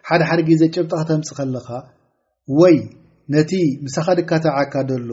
ሓደ 0.08 0.20
ሓደ 0.28 0.40
ግዜ 0.48 0.62
ጭብጣካተምፂእ 0.74 1.36
ከለካ 1.38 1.68
ወይ 2.60 2.76
ነቲ 3.34 3.52
ምሳኻ 3.84 4.06
ድካ 4.18 4.30
ተባዓካ 4.44 4.74
ደሎ 4.90 5.10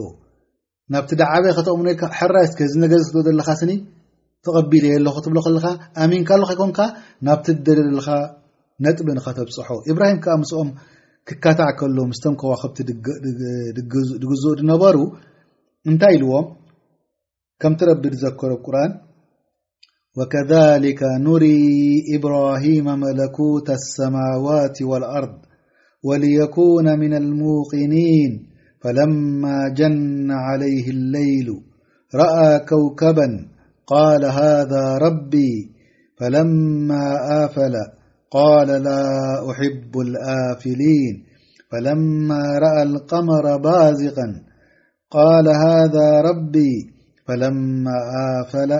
ናብቲ 0.92 1.10
ዳዓበየ 1.20 1.52
ከተቕሙንልካ 1.58 2.02
ሕራይስ 2.18 2.52
ዚ 2.72 2.74
ነገዚ 2.84 3.04
ዘለካ 3.28 3.48
ስኒ 3.60 3.70
ተቐቢል 4.46 4.84
የየ 4.88 4.96
ኣለኩ 5.00 5.16
ትብሎ 5.26 5.38
ከለካ 5.46 5.66
ኣሚንካሎካ 6.04 6.50
ኮንካ 6.62 6.78
ናብቲ 7.28 7.46
ደ 7.66 7.76
ዘለካ 7.80 8.08
ነጥቢ 8.84 9.06
ንኸተብፅሖ 9.18 9.68
ብራሂም 9.96 10.18
ዓ 10.34 10.36
ምስኦም 10.42 10.68
ككتع 11.26 11.66
كله 11.80 12.06
مستم 12.06 12.34
كوخبت 12.34 12.78
دقزء 14.20 14.52
دنبر 14.58 14.96
أنت 15.88 16.02
إلوم 16.04 16.46
كمت 17.60 17.82
رب 17.82 18.06
ذكر 18.06 18.52
بقرآن 18.54 18.90
وكذلك 20.18 21.00
نري 21.26 21.72
إبراهيم 22.16 22.84
ملكوت 23.00 23.70
السماوات 23.70 24.82
والأرض 24.82 25.34
وليكون 26.04 26.98
من 26.98 27.12
الموقنين 27.16 28.32
فلما 28.82 29.58
جن 29.76 30.30
عليه 30.30 30.86
الليل 30.90 31.48
رأى 32.14 32.58
كوكبا 32.58 33.28
قال 33.86 34.24
هذا 34.24 34.98
ربي 35.06 35.72
فلما 36.18 37.04
آفل 37.44 37.74
قال 38.34 38.66
لا 38.66 39.08
أحب 39.50 39.98
الآفلين 40.06 41.14
فلما 41.70 42.42
رأى 42.64 42.82
القمر 42.82 43.44
بازقا 43.56 44.26
قال 45.10 45.46
هذا 45.48 46.20
ربي 46.30 46.72
فلما 47.26 47.96
آفل 48.40 48.72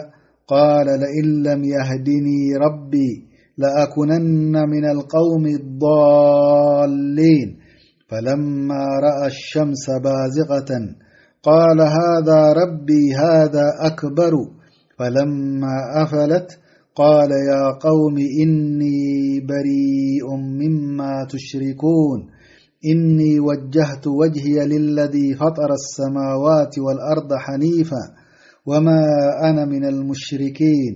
قال 0.49 0.87
لئن 0.87 1.43
لم 1.43 1.65
يهدني 1.65 2.57
ربي 2.67 3.27
لأكنن 3.59 4.57
من 4.69 4.91
القوم 4.91 5.47
الضالين 5.47 7.59
فلما 8.09 8.85
رأى 9.05 9.27
الشمس 9.27 9.91
بازقة 9.91 10.81
قال 11.43 11.81
هذا 11.81 12.53
ربي 12.53 13.15
هذا 13.15 13.71
أكبر 13.81 14.33
فلما 14.99 15.77
أفلت 16.03 16.59
قال 16.97 17.31
يا 17.31 17.71
قوم 17.81 18.17
إني 18.43 19.41
بريء 19.41 20.35
مما 20.37 21.27
تشركون 21.31 22.19
إني 22.87 23.41
وجهت 23.41 24.07
وجهي 24.07 24.67
للذي 24.67 25.35
فطر 25.35 25.71
السماوات 25.73 26.79
والأرض 26.79 27.33
حنيفا 27.39 28.03
وما 28.67 29.01
أنا 29.45 29.65
من 29.65 29.85
المشركين 29.85 30.95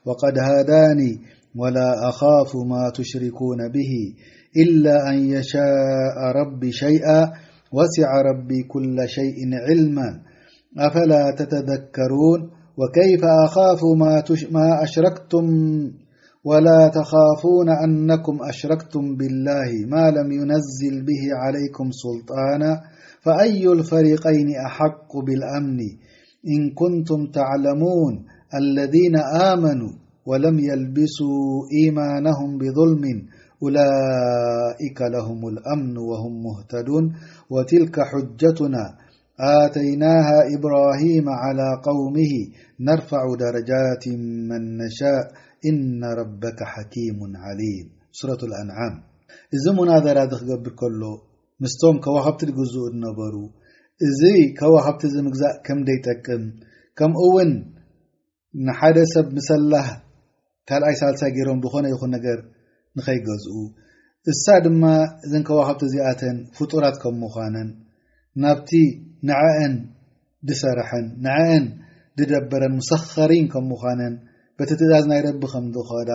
وقد 0.05 0.37
هاداني 0.39 1.19
ولا 1.55 2.09
أخاف 2.09 2.55
ما 2.55 2.89
تشركون 2.95 3.57
به 3.73 3.91
إلا 4.63 5.09
أن 5.09 5.17
يشاء 5.25 6.17
ربي 6.35 6.71
شيئا 6.71 7.31
وسع 7.71 8.09
ربي 8.21 8.63
كل 8.63 9.09
شيء 9.09 9.37
علما 9.67 10.19
أفلا 10.77 11.35
تتذكرون 11.37 12.49
وكيف 12.77 13.21
أخافوا 13.45 13.95
ما 14.51 14.83
أشركتم 14.83 15.45
ولا 16.43 16.87
تخافون 16.93 17.69
أنكم 17.85 18.37
أشركتم 18.49 19.15
بالله 19.15 19.69
ما 19.87 20.11
لم 20.11 20.31
ينزل 20.31 21.05
به 21.05 21.21
عليكم 21.33 21.91
سلطانا 21.91 22.81
فأي 23.21 23.67
الفريقين 23.67 24.47
أحق 24.65 25.17
بالأمن 25.17 25.79
إن 26.47 26.69
كنتم 26.75 27.25
تعلمون 27.31 28.13
الذين 28.55 29.15
آمنوا 29.41 29.91
ولم 30.25 30.59
يلبسوا 30.59 31.49
إيمانهم 31.83 32.57
بظلم 32.57 33.03
ላይካ 33.75 34.99
ለም 35.13 35.41
አምኑ 35.73 35.95
ወም 36.11 36.35
ሙህተዱን 36.45 37.05
ወትልካ 37.53 37.95
ሓጀቱና 38.11 38.75
ኣተይናሃ 39.49 40.27
ኢብራሂማ 40.55 41.27
عላى 41.43 41.69
قውም 41.87 42.15
ነርፍዕ 42.87 43.27
ደረጃት 43.43 44.03
መን 44.49 44.65
ነሻ 44.79 44.99
ኢነ 45.69 46.01
ረበካ 46.19 46.59
ሓኪሙ 46.73 47.19
ዓሊም 47.49 47.87
ሱረة 48.19 48.41
ኣንዓም 48.61 48.93
እዚ 49.55 49.65
ሙናደራ 49.77 50.17
እዚ 50.27 50.39
ክገብር 50.43 50.71
ከሎ 50.79 51.01
ምስቶም 51.63 51.97
ከዋኸብቲ 52.03 52.41
ግዝኡ 52.59 52.85
ነበሩ 53.07 53.35
እዚ 54.07 54.19
ከዋኸብቲ 54.59 55.03
ዝምግዛእ 55.15 55.55
ከምደይጠቅም 55.65 56.43
ከምኡ 56.99 57.21
ውን 57.35 57.51
ንሓደ 58.67 58.97
ሰብ 59.13 59.27
ምሰላህ 59.37 59.87
ካልኣይ 60.69 60.95
ሳልሳይ 61.01 61.31
ገይሮም 61.37 61.59
ድኾነ 61.65 61.85
ይኹን 61.93 62.11
ነገር 62.17 62.39
ንኸይገዝኡ 62.99 63.55
እሳ 64.31 64.45
ድማ 64.65 64.83
እዘንከዋ 65.25 65.57
ካብቲ 65.67 65.83
ዚኣተን 65.93 66.37
ፍጡራት 66.57 66.95
ከም 67.03 67.15
ምዃነን 67.23 67.69
ናብቲ 68.43 68.69
ንዐአን 69.27 69.75
ድሰርሐን 70.47 71.05
ንዐአን 71.25 71.65
ድደበረን 72.19 72.73
ሙሰኸሪን 72.79 73.45
ከም 73.53 73.65
ምዃነን 73.71 74.13
በቲ 74.57 74.69
ትእዛዝ 74.79 75.05
ናይ 75.11 75.21
ረቢ 75.27 75.41
ከምዝኸእዳ 75.53 76.11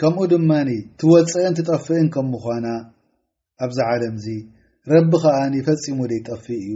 ከምኡ 0.00 0.22
ድማኒ 0.32 0.68
ትወፅእን 1.00 1.56
ትጠፍእን 1.58 2.08
ከም 2.14 2.26
ምዃና 2.34 2.66
ኣብዚ 3.64 3.78
ዓለም 3.90 4.14
እዚ 4.20 4.28
ረቢ 4.92 5.12
ከዓኒ 5.24 5.54
ፈፂሙ 5.66 5.98
ደይጠፊእ 6.12 6.60
እዩ 6.66 6.72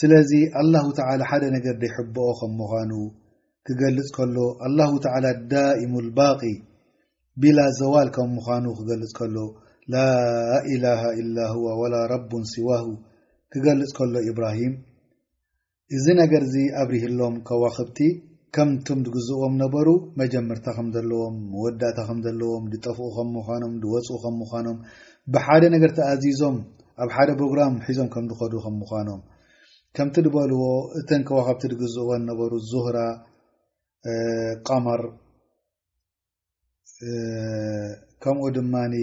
ስለዚ 0.00 0.32
ኣላሁ 0.60 0.86
ተዓላ 0.98 1.22
ሓደ 1.30 1.44
ነገር 1.56 1.74
ደይሕብኦ 1.84 2.28
ከም 2.40 2.52
ምዃኑ 2.60 2.92
ክገልፅ 3.68 4.08
ከሎ 4.18 4.36
ኣላሁ 4.66 4.92
ተዓላ 5.06 5.26
ዳኢሙ 5.52 5.92
ልባቂ 6.08 6.40
ቢላ 7.40 7.58
ዘዋል 7.80 8.08
ከም 8.14 8.30
ምዃኑ 8.38 8.64
ክገልፅ 8.78 9.12
ከሎ 9.18 9.36
ላ 9.92 9.96
ኢላሃ 10.72 11.02
ኢላ 11.20 11.38
ዋ 11.62 11.68
ወላ 11.80 11.94
ረቡን 12.12 12.42
ሲዋሁ 12.52 12.84
ክገልፅ 13.52 13.90
ከሎ 13.98 14.14
ኢብራሂም 14.30 14.74
እዚ 15.96 16.04
ነገር 16.22 16.42
ዚ 16.52 16.64
ኣብሪህሎም 16.82 17.34
ከዋክብቲ 17.48 17.98
ከምቶም 18.56 18.98
ትግዝእዎም 19.06 19.54
ነበሩ 19.62 19.88
መጀምርታ 20.20 20.66
ከም 20.76 20.88
ዘለዎም 20.96 21.36
መወዳእታ 21.52 21.98
ከም 22.08 22.18
ዘለዎም 22.26 22.64
ድጠፍኡ 22.72 23.06
ከም 23.16 23.28
ምዃኖም 23.36 23.72
ድወፅኡ 23.82 24.16
ከም 24.24 24.34
ምዃኖም 24.42 24.78
ብሓደ 25.34 25.62
ነገር 25.74 25.90
ተኣዚዞም 25.98 26.56
ኣብ 27.02 27.10
ሓደ 27.16 27.28
ብሮግራም 27.40 27.74
ሒዞም 27.88 28.08
ከም 28.14 28.24
ድኸዱ 28.30 28.52
ከም 28.64 28.74
ምዃኖም 28.82 29.20
ከምቲ 29.96 30.16
ድበልዎ 30.26 30.62
እተን 31.00 31.22
ከዋክብቲ 31.30 31.62
ትግዝእዎን 31.72 32.22
ነበሩ 32.30 32.52
ዙህራ 32.72 32.98
ቀመር 34.68 35.02
ከምኡ 38.22 38.44
ድማኒ 38.56 38.94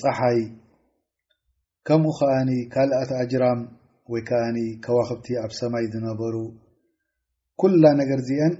ፀሓይ 0.00 0.38
ከምኡ 1.86 2.12
ከኣኒ 2.18 2.50
ካልኣት 2.74 3.10
ኣጅራም 3.20 3.60
ወይ 4.12 4.22
ከዓኒ 4.28 4.58
ከዋክብቲ 4.84 5.26
ኣብ 5.44 5.52
ሰማይ 5.58 5.84
ዝነበሩ 5.92 6.34
ኩላ 7.60 7.84
ነገር 8.00 8.20
እዚአን 8.22 8.54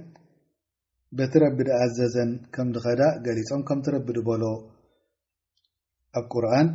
በቲረብዲ 1.17 1.69
ኣዘዘን 1.83 2.31
ከም 2.53 2.67
ድኸዳ 2.75 3.01
ገሊፆም 3.25 3.61
ከምትረብዲ 3.67 4.17
በሎ 4.27 4.43
ኣብ 6.19 6.25
ቁርን 6.33 6.69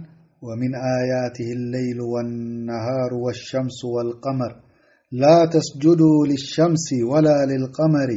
ወሚን 0.46 0.75
ኣያት 0.92 1.37
ለይሉ 1.75 2.01
ዋነሃር 2.14 3.12
ዋሸምስ 3.25 3.79
ወልቀመር 3.94 4.53
ላ 5.20 5.25
ተስጅዱ 5.55 6.03
ልሸምስ 6.31 6.87
ወላ 7.12 7.27
ልልቀመሪ 7.53 8.11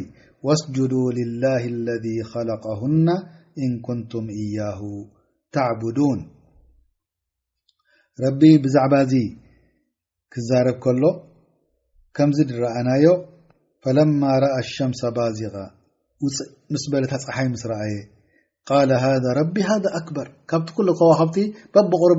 واስج 0.48 0.78
لله 1.20 1.62
الذي 1.76 2.18
خለقهن 2.32 3.08
إن 3.66 3.72
كንቱም 3.86 4.26
إያه 4.42 4.82
عبوን 5.68 6.20
ረቢ 8.24 8.42
ብዛዕባ 8.64 8.94
ዚ 9.12 9.16
ክዛረብ 10.34 10.78
ከሎ 10.84 11.04
ከምዚ 12.16 12.38
ድረአናዮ 12.52 13.06
فለ 13.84 13.98
ረአ 14.44 14.56
الሸምሰ 14.64 15.02
ባዚغ 15.18 15.56
ፅእ 16.36 16.48
ምስ 16.74 16.84
በለ 16.94 17.04
ታ 17.12 17.16
ፀሓይ 17.26 17.48
ስ 17.62 17.66
ረአየ 17.72 17.94
ق 18.70 18.72
ذا 19.24 19.32
ረ 19.40 19.42
ذ 19.84 19.86
كበር 20.08 20.28
ካብቲ 20.52 20.68
ከቲ 21.00 21.38
በብቅሩ 21.74 22.12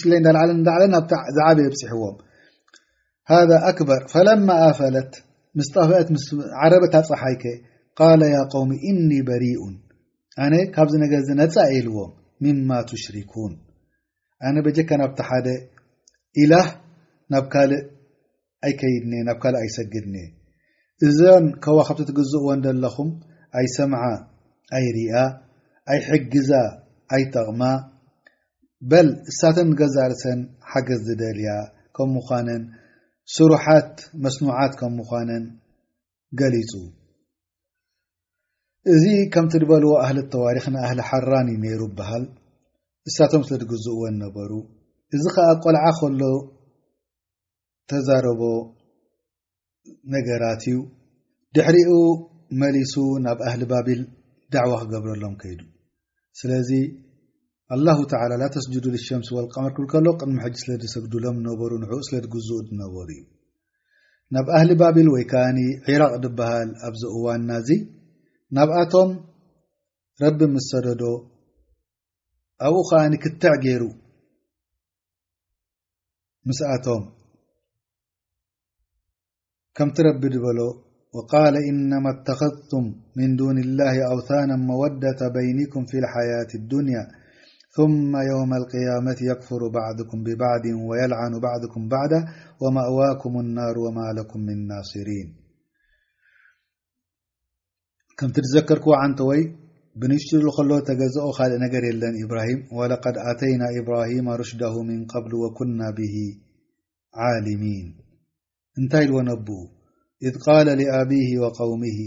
ሽ 0.00 0.02
ለ 0.10 0.14
ለ 0.36 0.98
ዝበየ 1.36 1.66
ፅሕዎም 4.12 4.46
ምስ 5.58 5.68
ጣብት 5.74 6.08
ምስ 6.14 6.24
ዓረበት 6.62 6.94
ፀሓይ 7.10 7.36
ከ 7.42 7.52
ቃለ 7.98 8.22
ያ 8.34 8.38
ቆውሚ 8.52 8.72
እኒ 8.90 9.10
በሪኡን 9.28 9.74
ኣነ 10.44 10.54
ካብዚ 10.74 10.94
ነገርዚ 11.04 11.28
ነፃ 11.40 11.54
ኤልዎ 11.76 11.96
ምማ 12.44 12.70
ትሽሪኩን 12.88 13.52
ኣነ 14.48 14.56
በጀካ 14.66 14.90
ናብቲ 15.00 15.20
ሓደ 15.28 15.46
ኢላህ 16.42 16.66
ናብ 17.34 17.44
ካልእ 17.52 17.82
ኣይከይድኒ 18.66 19.12
ናብ 19.28 19.38
ካልእ 19.42 19.60
ኣይሰግድኒየ 19.64 20.26
እዞን 21.06 21.44
ከዋ 21.64 21.78
ካብቲ 21.88 22.00
ትግዝእዎን 22.10 22.60
ዘለኹም 22.66 23.10
ኣይ 23.58 23.66
ሰምዓ 23.76 24.02
ኣይ 24.76 24.86
ሪኣ 24.96 25.14
ኣይሕግዛ 25.92 26.50
ኣይጠቕማ 27.16 27.62
በል 28.90 29.08
እሳተን 29.30 29.68
ንገዛእርሰን 29.72 30.40
ሓገዝ 30.70 31.00
ዝደልያ 31.08 31.50
ከም 31.96 32.10
ምኳነን 32.16 32.62
ስሩሓት 33.36 33.94
መስኑዓት 34.24 34.72
ከም 34.80 34.92
ምኳነን 34.98 35.44
ገሊፁ 36.40 36.72
እዚ 38.94 39.04
ከምቲ 39.32 39.52
ንበልዎ 39.62 39.90
ኣህሊ 40.02 40.18
ተዋሪክ 40.32 40.66
ንኣህሊ 40.74 41.00
ሓራን 41.08 41.48
እዩ 41.52 41.56
ነይሩ 41.64 41.80
በሃል 41.98 42.24
እሳቶም 43.08 43.42
ስለ 43.48 43.56
ድግዝእዎን 43.62 44.14
ነበሩ 44.24 44.50
እዚ 45.16 45.24
ከዓ 45.34 45.48
ቆልዓ 45.64 45.84
ከሎ 45.98 46.22
ተዛረቦ 47.90 48.42
ነገራት 50.14 50.62
እዩ 50.70 50.78
ድሕሪኡ 51.56 51.90
መሊሱ 52.62 52.94
ናብ 53.26 53.38
ኣህሊ 53.48 53.62
ባቢል 53.72 54.00
ዳዕዋ 54.54 54.74
ክገብረሎም 54.84 55.34
ከይዱ 55.42 55.60
ስለዚ 56.40 56.70
الላه 57.74 57.98
ተላى 58.10 58.34
ላ 58.40 58.44
ተስጅዱ 58.54 58.84
ልሸምስ 58.92 59.28
وልቀመር 59.36 59.72
ክብል 59.76 59.86
ከሎ 59.92 60.06
ቅድሚ 60.20 60.36
ሕጂ 60.44 60.54
ስለ 60.60 60.70
ድሰግዱ 60.82 61.14
ሎም 61.24 61.38
ነበሩ 61.48 61.70
ን 61.82 61.84
ስለ 62.06 62.14
ድግዝእ 62.24 62.60
ድነበሩ 62.68 63.08
እዩ 63.14 63.20
ናብ 64.34 64.46
ኣህሊ 64.58 64.70
ባብል 64.80 65.08
ወይ 65.14 65.24
ከዓኒ 65.30 65.58
ዒራቅ 65.88 66.12
ድበሃል 66.22 66.70
ኣብዚ 66.86 67.02
እዋንና 67.16 67.50
ዚ 67.66 67.68
ናብኣቶም 68.56 69.10
ረቢ 70.22 70.40
ምስ 70.54 70.66
ሰደዶ 70.72 71.02
ኣብኡ 72.68 72.82
ከዓኒ 72.90 73.12
ክትዕ 73.24 73.54
ገይሩ 73.64 73.82
ምስኣቶም 76.48 77.02
ከምቲ 79.76 79.96
ረቢ 80.08 80.22
ድበሎ 80.36 80.60
ቃል 81.32 81.54
ኢነማ 81.70 82.06
ተኸذቱም 82.28 82.86
ምን 83.16 83.30
ዱን 83.38 83.56
الላه 83.66 83.94
أውና 84.12 84.50
መወደة 84.68 85.20
በይኒኩም 85.34 85.84
ف 85.90 85.92
ሓያት 86.14 86.50
الድንያ 86.60 86.96
ثم 87.78 88.12
يوم 88.32 88.50
القيامة 88.62 89.18
يكفر 89.30 89.60
بعدكم 89.68 90.18
ببعد 90.22 90.64
ويلعن 90.88 91.32
بعدكم 91.46 91.88
بعده 91.88 92.20
ومأواكم 92.60 93.40
النار 93.40 93.78
وما 93.78 94.08
لكم 94.20 94.40
من 94.40 94.66
ناصرين 94.66 95.28
كم 98.18 98.28
تتذكركو 98.28 98.92
عنت 98.94 99.20
وي 99.20 99.42
بنشتلل 100.00 100.82
تزأ 100.88 101.24
خلئ 101.38 101.54
نر 101.62 101.84
يلن 101.90 102.14
إبراهيم 102.24 102.60
ولقد 102.76 103.14
آتينا 103.32 103.66
إبراهيم 103.82 104.28
رشده 104.28 104.82
من 104.82 105.06
قبل 105.12 105.32
وكنا 105.44 105.88
به 105.98 106.16
عالمين 107.14 107.86
نتي 108.84 109.06
لونب 109.06 109.48
إذ 110.22 110.34
قال 110.46 110.66
لأبيه 110.66 111.38
وقومه 111.42 111.98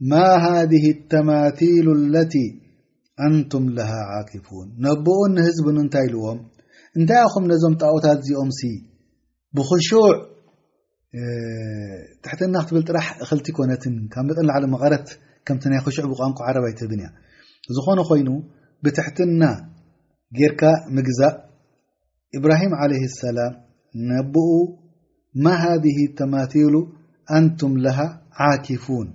ما 0.00 0.24
هذه 0.48 0.90
التماثيل 0.90 1.86
التي 1.92 2.67
ኣንቱም 3.26 3.64
ሃ 3.88 3.92
ፉን 4.46 4.66
ነብኡን 4.84 5.30
ንህዝብን 5.36 5.76
እንታይ 5.84 6.04
ኢልዎም 6.08 6.38
እንታይ 6.98 7.20
ኢኹም 7.28 7.44
ነዞም 7.52 7.74
ጣዖታት 7.82 8.18
እዚኦምሲ 8.24 8.60
ብክሹዕ 9.56 10.06
ትሕትና 12.24 12.54
ክትብል 12.64 12.82
ጥራሕ 12.88 13.06
እክልቲ 13.24 13.46
ኮነትን 13.56 13.94
ካብ 14.12 14.24
መጠን 14.28 14.50
ዓለ 14.54 14.64
መቐረት 14.74 15.06
ከምቲ 15.48 15.64
ናይ 15.72 15.80
ክሹዕ 15.84 16.04
ብቋንቁ 16.12 16.38
ዓረባይት 16.48 16.80
ብንያ 16.90 17.08
ዝኾነ 17.76 17.98
ኮይኑ 18.10 18.28
ብትሕትና 18.84 19.42
ጌርካ 20.38 20.62
ምግዛእ 20.96 21.36
እብራሂም 22.38 22.72
ለ 22.90 23.00
ሰላም 23.22 23.52
ነቦኡ 24.10 24.52
ማ 25.46 25.54
ሃ 25.62 25.72
ተማቴሉ 26.20 26.74
ኣንቱም 27.38 27.74
ሃ 27.96 28.06
ዓኪፉን 28.48 29.08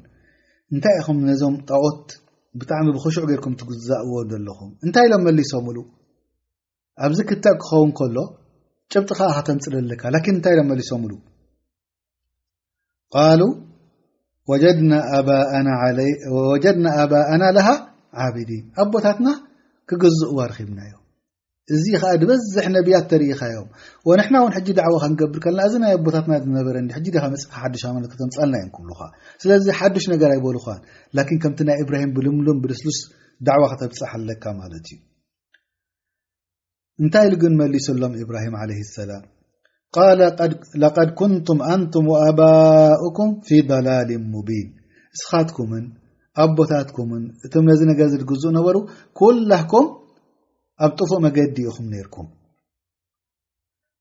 እንታይ 0.74 0.96
ኢኹም 1.02 1.18
ነዞም 1.30 1.56
ጣዖት 1.70 2.08
ብጣዕሚ 2.62 2.88
ብክሽዑ 2.96 3.24
ጌርኩም 3.30 3.54
ትዛእዎ 3.60 4.14
ዘለኹም 4.32 4.72
እንታይ 4.86 5.08
ሎም 5.12 5.22
መሊሶም 5.28 5.66
ሉ 5.76 5.80
ኣብዚ 7.06 7.20
ክተብ 7.30 7.56
ክኸውን 7.62 7.92
ከሎ 7.98 8.18
ጭብጥኻ 8.92 9.20
ካተምፅእለለካ 9.36 10.02
ላን 10.14 10.26
እንታይ 10.36 10.56
ሎም 10.60 10.68
መሊሶም 10.72 11.04
ሉ 11.12 11.16
ቃሉ 13.16 13.42
ወጀድና 14.52 14.92
ኣባእና 17.02 17.44
ለሃ 17.58 17.68
ዓብዲን 18.24 18.66
ኣብቦታትና 18.82 19.28
ክገዝእዋ 19.90 20.38
ረኪብና 20.52 20.80
እዮም 20.88 21.03
እዚ 21.76 21.86
ከዓ 22.02 22.12
ድበዝሕ 22.22 22.66
ነቢያት 22.76 23.06
ተሪኢኻዮም 23.12 23.68
ወንሕና 24.10 24.36
እውን 24.44 24.54
ሕጂ 24.56 24.68
ዳዕዋ 24.80 24.96
ከንገብር 25.04 25.40
ከለና 25.44 25.62
እዚ 25.70 25.76
ናይ 25.84 25.94
ኣቦታትና 25.98 26.40
ዝነበረ 26.46 26.76
ሕጂ 26.96 27.08
ካመፅ 27.16 27.44
ሓዱሽለ 27.60 28.06
ክተምፃልና 28.14 28.56
እዮንብል 28.70 29.00
ስለዚ 29.44 29.66
ሓዱሽ 29.80 30.06
ነገር 30.14 30.30
ኣይበል 30.36 30.58
ኻን 30.66 30.82
ላኪን 31.20 31.40
ከምቲ 31.46 31.60
ናይ 31.70 31.78
እብራሂም 31.84 32.12
ብልምሉም 32.18 32.60
ብልስሉስ 32.66 33.00
ዳዕዋ 33.50 33.64
ክተብፅሓ 33.74 34.10
ኣለካ 34.20 34.44
ማለት 34.62 34.86
እዩ 34.96 35.00
እንታይ 37.02 37.28
ሉግን 37.34 37.56
መሊሱሎም 37.62 38.14
ኢብራሂም 38.24 38.54
ለ 38.72 38.74
ሰላም 38.98 39.24
ለቀድ 40.84 41.10
ኩንቱም 41.22 41.60
ኣንቱም 41.72 42.06
ኣባኡኩም 42.28 43.32
ፊ 43.48 43.64
ላል 43.88 44.10
ሙቢን 44.36 44.68
እስኻትኩምን 45.18 45.84
ኣቦታትኩምን 46.44 47.24
እቶም 47.46 47.66
ነዚ 47.72 47.82
ነገር 47.92 48.08
ዝግዝእ 48.14 48.54
ነበሩ 48.60 48.78
ኩላህኩም 49.20 49.88
ኣብ 50.86 50.92
ጥፉእ 51.00 51.20
መገዲ 51.26 51.56
ኢኹም 51.70 51.86
ነርኩም 51.94 52.28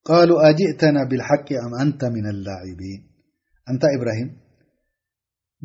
ቃሉ 0.09 0.31
ኣጅእተና 0.47 0.97
ብልሓቂ 1.11 1.47
ኣም 1.65 1.73
ኣንታ 1.83 2.01
ምና 2.15 2.27
ላዕቢን 2.47 3.01
እንታይ 3.73 3.93
ኢብራሂም 3.99 4.31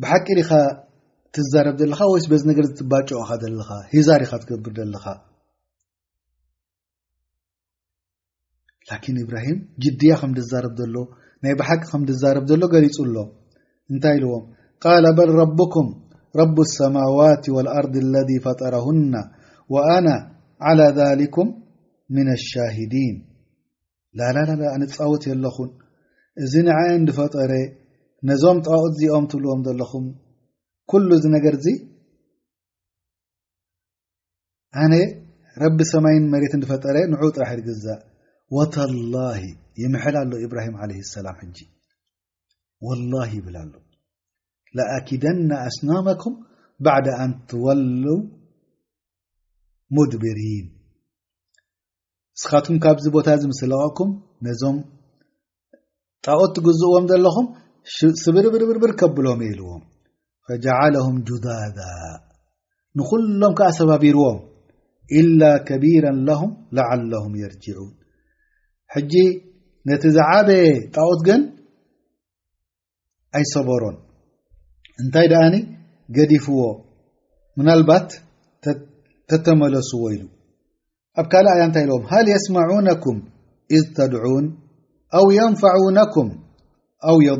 ብሓቂ 0.02 0.26
ሪኻ 0.38 0.50
ትዛረብ 1.34 1.76
ዘለካ 1.82 2.00
ወይስ 2.12 2.26
በዚ 2.32 2.42
ነገር 2.50 2.66
ትባጮ 2.78 3.08
ካ 3.28 3.40
ዘለኻ 3.42 3.68
ሂዛ 3.94 4.08
ሪኻ 4.22 4.32
ትገብር 4.42 4.72
ዘለኻ 4.80 5.04
ላኪን 8.90 9.16
ኢብራሂም 9.24 9.58
ጅድያ 9.82 10.12
ከም 10.20 10.30
ድዛረብ 10.38 10.74
ዘሎ 10.80 10.94
ናይ 11.44 11.54
ብሓቂ 11.60 11.82
ከም 11.90 12.02
ድዛረብ 12.10 12.44
ዘሎ 12.50 12.62
ገሊፁኣሎ 12.74 13.16
እንታይ 13.92 14.14
ኢልዎም 14.18 14.44
ቃል 14.82 15.04
በል 15.16 15.30
ረብኩም 15.40 15.88
ረብ 16.40 16.56
ሰማዋት 16.78 17.44
ዋልኣርድ 17.56 17.94
ለ 18.14 18.16
ፈጠረሁና 18.46 19.12
ወኣና 19.74 20.08
ዓላ 20.66 20.80
ልኩም 21.20 21.48
ምና 22.14 22.28
ኣሻሂዲን 22.38 23.16
ላላ 24.18 24.36
ኣነፃወት 24.76 25.22
የለኹን 25.30 25.70
እዚ 26.44 26.52
ንዓ 26.66 26.78
እንድፈጠረ 27.00 27.52
ነዞም 28.28 28.58
ጠቁት 28.66 28.92
እዚኦም 28.94 29.24
ትብልዎም 29.32 29.60
ዘለኹም 29.66 30.06
ኩሉ 30.90 31.08
እዚ 31.18 31.24
ነገር 31.36 31.54
እዚ 31.58 31.66
ኣነ 34.84 34.94
ረቢ 35.62 35.78
ሰማይን 35.92 36.24
መሬት 36.32 36.52
እንድፈጠረ 36.56 36.96
ንዑ 37.12 37.22
ጥራሕ 37.36 37.52
ድግዛእ 37.58 38.02
ወታላሂ 38.56 39.40
ይምሕል 39.82 40.16
ኣሎ 40.22 40.32
ኢብራሂም 40.46 40.76
ዓለ 40.82 40.90
ሰላም 41.14 41.36
ሕጂ 41.42 41.58
ወላ 42.88 43.12
ይብል 43.36 43.56
ሉ 43.70 43.74
ኣኪደና 44.98 45.50
ኣስናመኩም 45.68 46.34
ባዕድ 46.86 47.06
ኣን 47.22 47.32
ትወለው 47.50 48.18
ንስኻትኩም 49.96 52.76
ካብዚ 52.84 53.04
ቦታ 53.16 53.28
ዝምስ 53.40 53.60
ለቀኩም 53.72 54.10
ነዞም 54.44 54.76
ጣዖት 56.24 56.50
ትግዝእዎም 56.56 57.04
ዘለኹም 57.10 57.46
ስብርብርብርብር 58.22 58.92
ከብሎም 59.00 59.40
የኢልዎም 59.44 59.82
ፈጃዓለም 60.46 61.16
ጁዳዳ 61.28 61.78
ንኩሎም 62.98 63.52
ከዓ 63.58 63.68
ሰባቢርዎም 63.78 64.38
ኢላ 65.20 65.40
ከቢራ 65.68 66.04
ለሁም 66.28 66.50
ላዓለሁም 66.76 67.32
የርጅዑን 67.42 67.92
ሕጂ 68.94 69.12
ነቲ 69.88 70.02
ዝዓበየ 70.16 70.64
ጣዖት 70.96 71.20
ግን 71.28 71.40
ኣይሰበሮን 73.38 73.96
እንታይ 75.02 75.26
ደኣኒ 75.32 75.54
ገዲፍዎ 76.16 76.60
ምናልባት 77.60 78.08
ተመለሱ 79.46 79.90
ኢሉ 80.12 80.22
ኣብ 81.20 81.26
ካልእ 81.32 81.56
ያ 81.60 81.64
እንታይ 81.68 81.84
ኢዎም 81.88 82.04
ሃል 82.12 82.26
የስمعነኩም 82.32 83.18
إذ 83.76 83.84
ተድعን 83.96 84.44
و 85.24 85.26
የንፈعነኩም 85.38 86.28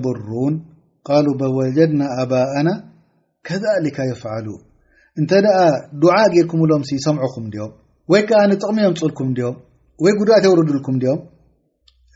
ضሩን 0.07 0.55
وጀድና 1.59 2.01
ኣና 2.59 2.69
ከ 3.47 4.03
ፍን 4.23 4.47
እንተ 5.21 5.31
ዱዓ 6.03 6.17
ጌድኩምሎም 6.35 6.83
ሰምኩም 7.07 7.47
ዲኦም 7.53 7.73
ወይ 8.13 8.21
ከዓ 8.29 8.41
ንጥቕሚ 8.51 8.77
የምፅልኩም 8.85 9.31
ዲኦም 9.39 9.57
ወይ 10.05 10.13
ጉድءት 10.19 10.45
ርድልኩም 10.59 10.97
ዲኦም 11.03 11.21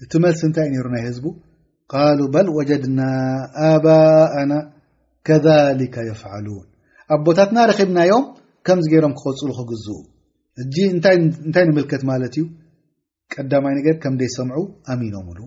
እቲ 0.05 0.13
መልሲ 0.25 0.41
እንታይ 0.49 0.69
ሩ 0.85 0.87
ናይ 0.95 1.03
ህዝቡ 1.09 1.25
በ 2.35 2.37
وጀድና 2.59 3.01
ና 4.51 4.61
ከ 5.27 5.31
ፍን 6.21 6.47
ኣ 7.13 7.17
ቦታትና 7.27 7.59
ብናዮም 7.91 8.25
ከምዚ 8.67 8.87
ገይሮም 8.93 9.15
ክቆፅሉ 9.19 9.49
ኮግዝኡ 9.59 9.97
እጂ 10.63 10.75
እንታይ 10.95 11.17
ንምልከት 11.69 12.03
ማለት 12.11 12.35
እዩ 12.41 12.45
ቀዳማይ 13.33 13.75
ነገር 13.79 13.95
ከምደይ 14.03 14.31
ሰምዑ 14.37 14.57
ኣሚኖምምሉ 14.93 15.41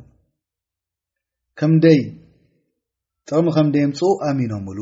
ከምደይ 1.59 1.99
ጥቕሚ 3.27 3.47
ከምደይ 3.57 3.83
የምፅኡ 3.85 4.09
ኣሚኖምሉ 4.29 4.79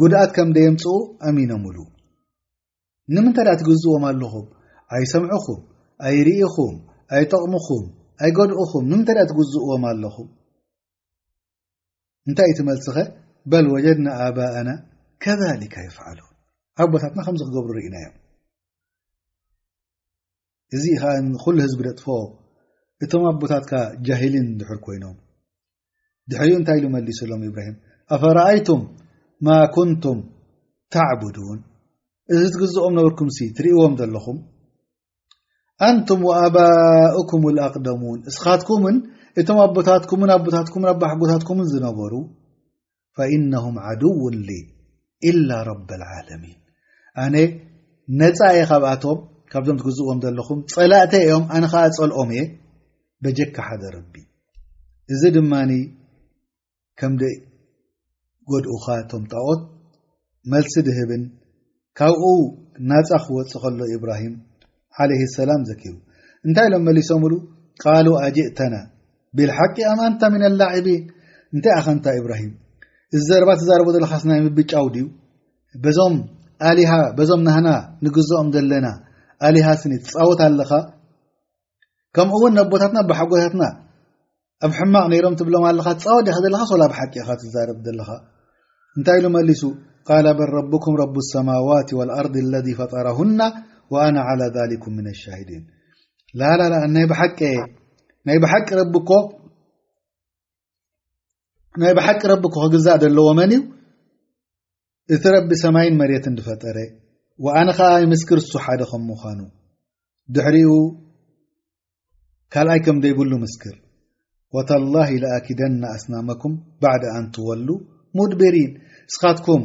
ጉድኣት 0.00 0.30
ከምደይ 0.36 0.66
ኣምፅኡ 0.72 0.96
ኣሚኖምምሉ 1.28 1.78
ንምንታይ 3.14 3.46
ዳኣ 3.48 3.54
ትግዝእዎም 3.60 4.04
ኣለኹም 4.10 4.46
ኣይሰምዑኹም 4.96 5.60
ኣይርኢኹም 6.08 6.74
ኣይጠቕምኹም 7.16 7.84
ኣይገድእኹም 8.24 8.84
ንምንታይ 8.90 9.16
ዳኣ 9.20 9.26
ትግዝእዎም 9.32 9.84
ኣለኹም 9.92 10.28
እንታይ 12.28 12.50
እ 12.52 12.56
ትመልስ 12.58 12.86
ኸ 12.96 13.06
በል 13.52 13.66
ወጀድና 13.74 14.08
ኣባኣና 14.26 14.70
ከሊካ 15.24 15.74
ይፍዓሉ 15.88 16.18
ኣቦታትና 16.82 17.20
ከምዚ 17.26 17.42
ክገብሩ 17.48 17.70
ርኢናዮም 17.78 18.14
እዚ 20.76 20.84
ከዓ 21.02 21.12
ንኩሉ 21.32 21.56
ህዝቢ 21.66 21.80
ደጥፎ 21.88 22.04
እቶም 23.04 23.22
ኣቦታትካ 23.32 23.72
ጃሂልን 24.06 24.46
ድሕር 24.60 24.78
ኮይኖም 24.86 25.16
ድሕርኡ 26.30 26.54
እንታይ 26.60 26.78
ኢሉ 26.80 26.86
መሊስሎም 26.94 27.42
ብራሂም 27.54 27.76
ኣፈረኣይቱም 28.14 28.82
ማ 29.46 29.56
ኩንቱም 29.74 30.18
ተዕቡዱን 30.94 31.58
እዚ 32.34 32.42
ትግዝኦም 32.54 32.94
ነበርኩምሲ 32.98 33.38
ትርእዎም 33.58 33.92
ዘለኹም 34.00 34.38
አንቱም 35.88 36.20
ወኣባኡኩም 36.28 37.42
ልኣቅደሙን 37.56 38.18
እስኻትኩምን 38.30 38.96
እቶም 39.40 39.58
ኣቦታትኩምን 39.66 40.32
ኣቦታትኩምን 40.36 40.90
ኣቦሓጎታትኩምን 40.94 41.68
ዝነበሩ 41.72 42.12
ፈኢነሁም 43.18 43.76
ዓድውን 43.88 44.34
ኢላ 45.28 45.50
ረባ 45.70 45.88
ልዓለሚን 46.02 46.56
ኣነ 47.24 47.36
ነፃ 48.20 48.38
እየ 48.56 48.62
ካብኣቶም 48.70 49.18
ካብዞም 49.52 49.78
ትግዝእዎም 49.80 50.18
ዘለኹም 50.24 50.58
ፀላእተ 50.74 51.12
እዮም 51.24 51.44
ኣነከዓ 51.56 51.82
ፀልኦም 51.98 52.30
እየ 52.34 52.42
በጀካ 53.24 53.56
ሓደ 53.68 53.82
ረቢ 53.96 54.14
እዚ 55.14 55.22
ድማኒ 55.36 55.72
ከም 57.00 57.12
ደ 57.20 57.24
ጎድኡካ 58.50 58.86
ቶም 59.10 59.24
ጣዖት 59.32 59.60
መልሲ 60.52 60.74
ድህብን 60.86 61.24
ካብኡ 61.98 62.22
ናፃ 62.90 63.10
ክወፅ 63.24 63.52
ከሎ 63.62 63.80
ኢብራሂም 63.96 64.34
ዓለይ 65.02 65.22
ሰላም 65.38 65.62
ዘኪቡ 65.70 65.94
እንታይ 66.46 66.66
ኢሎም 66.68 66.84
መሊሶም 66.88 67.20
ሙሉ 67.24 67.34
ቃሉ 67.82 68.06
ኣጅእተና 68.24 68.74
ብልሓቂ 69.36 69.76
ኣምኣንታ 69.92 70.22
ሚና 70.32 70.44
ኣላዒቢን 70.50 71.02
እንታይ 71.54 71.72
ኣኸንታ 71.80 72.06
ኢብራሂም 72.20 72.52
እዚ 73.16 73.22
ዘርባ 73.30 73.50
ትዛርቡ 73.60 73.88
ዘለካ 73.94 74.12
ስና 74.22 74.30
ምብጫው 74.46 74.86
ድዩ 74.94 75.04
በዞም 75.84 76.14
ኣሊሃ 76.70 76.90
በዞም 77.18 77.40
ናህና 77.46 77.68
ንግዞኦም 78.06 78.48
ዘለና 78.54 78.86
ኣሊሃ 79.48 79.66
ስኒ 79.82 79.92
ትፃወት 80.06 80.40
ኣለካ 80.46 80.72
ከምኡ 82.16 82.38
እውን 82.40 82.58
ኣብቦታትና 82.62 82.98
ብሓጎታትና 83.08 83.64
ኣብ 84.66 84.70
ሕማቅ 84.78 85.04
ነይሮም 85.12 85.36
ትብሎም 85.40 85.64
ኣለካ 85.70 85.88
ትፃወት 85.98 86.24
ዲካ 86.28 86.36
ዘለካ 86.44 86.62
ሰላ 86.72 86.84
ብሓቂ 86.92 87.12
ኢ 87.24 87.36
ትዛርብ 87.42 87.78
ዘለካ 87.88 88.10
እንታይ 88.98 89.18
ኢሉ 89.20 89.26
መሊሱ 89.36 89.62
ቃል 90.08 90.26
በል 90.38 90.50
ረብኩም 90.58 90.94
ረብ 91.02 91.16
ሰማዋት 91.32 91.90
ዋልኣር 91.98 92.26
ለ 92.52 92.64
ፈጠረሁና 92.80 93.40
ወኣና 93.94 94.16
ላ 94.40 94.66
ልኩም 94.72 94.94
ምን 94.98 95.06
ሻሂዲን 95.22 95.62
ላ 96.40 96.42
ናይ 98.28 98.36
ብሓቂ 98.42 98.66
ረቢ 98.80 98.94
እኮ 99.02 99.10
ናይ 101.80 101.92
ብሓቂ 101.98 102.20
ረቢ 102.30 102.44
ክኮ 102.52 102.62
ግዛእ 102.74 102.98
ዘለዎመን 103.02 103.50
እዩ 103.56 103.62
እቲ 105.14 105.22
ረቢ 105.34 105.48
ሰማይን 105.64 105.98
መሬትን 106.00 106.34
ድፈጠረ 106.38 106.76
ኣነከዓይ 107.58 108.04
ምስክር 108.12 108.38
እሱ 108.42 108.52
ሓደ 108.64 108.80
ከም 108.90 109.02
ምዃኑ 109.10 109.40
ድሕሪኡ 110.34 110.72
ካልኣይ 112.52 112.80
ከምዘይብሉ 112.86 113.32
ምስክር 113.44 113.74
ወታላሂ 114.56 115.08
ለኣኪደና 115.22 115.82
ኣስናመኩም 115.96 116.54
ባዕድ 116.82 117.04
ኣንትወሉ 117.16 117.68
ሙድቢሪን 118.18 118.70
ንስኻትኩም 119.08 119.62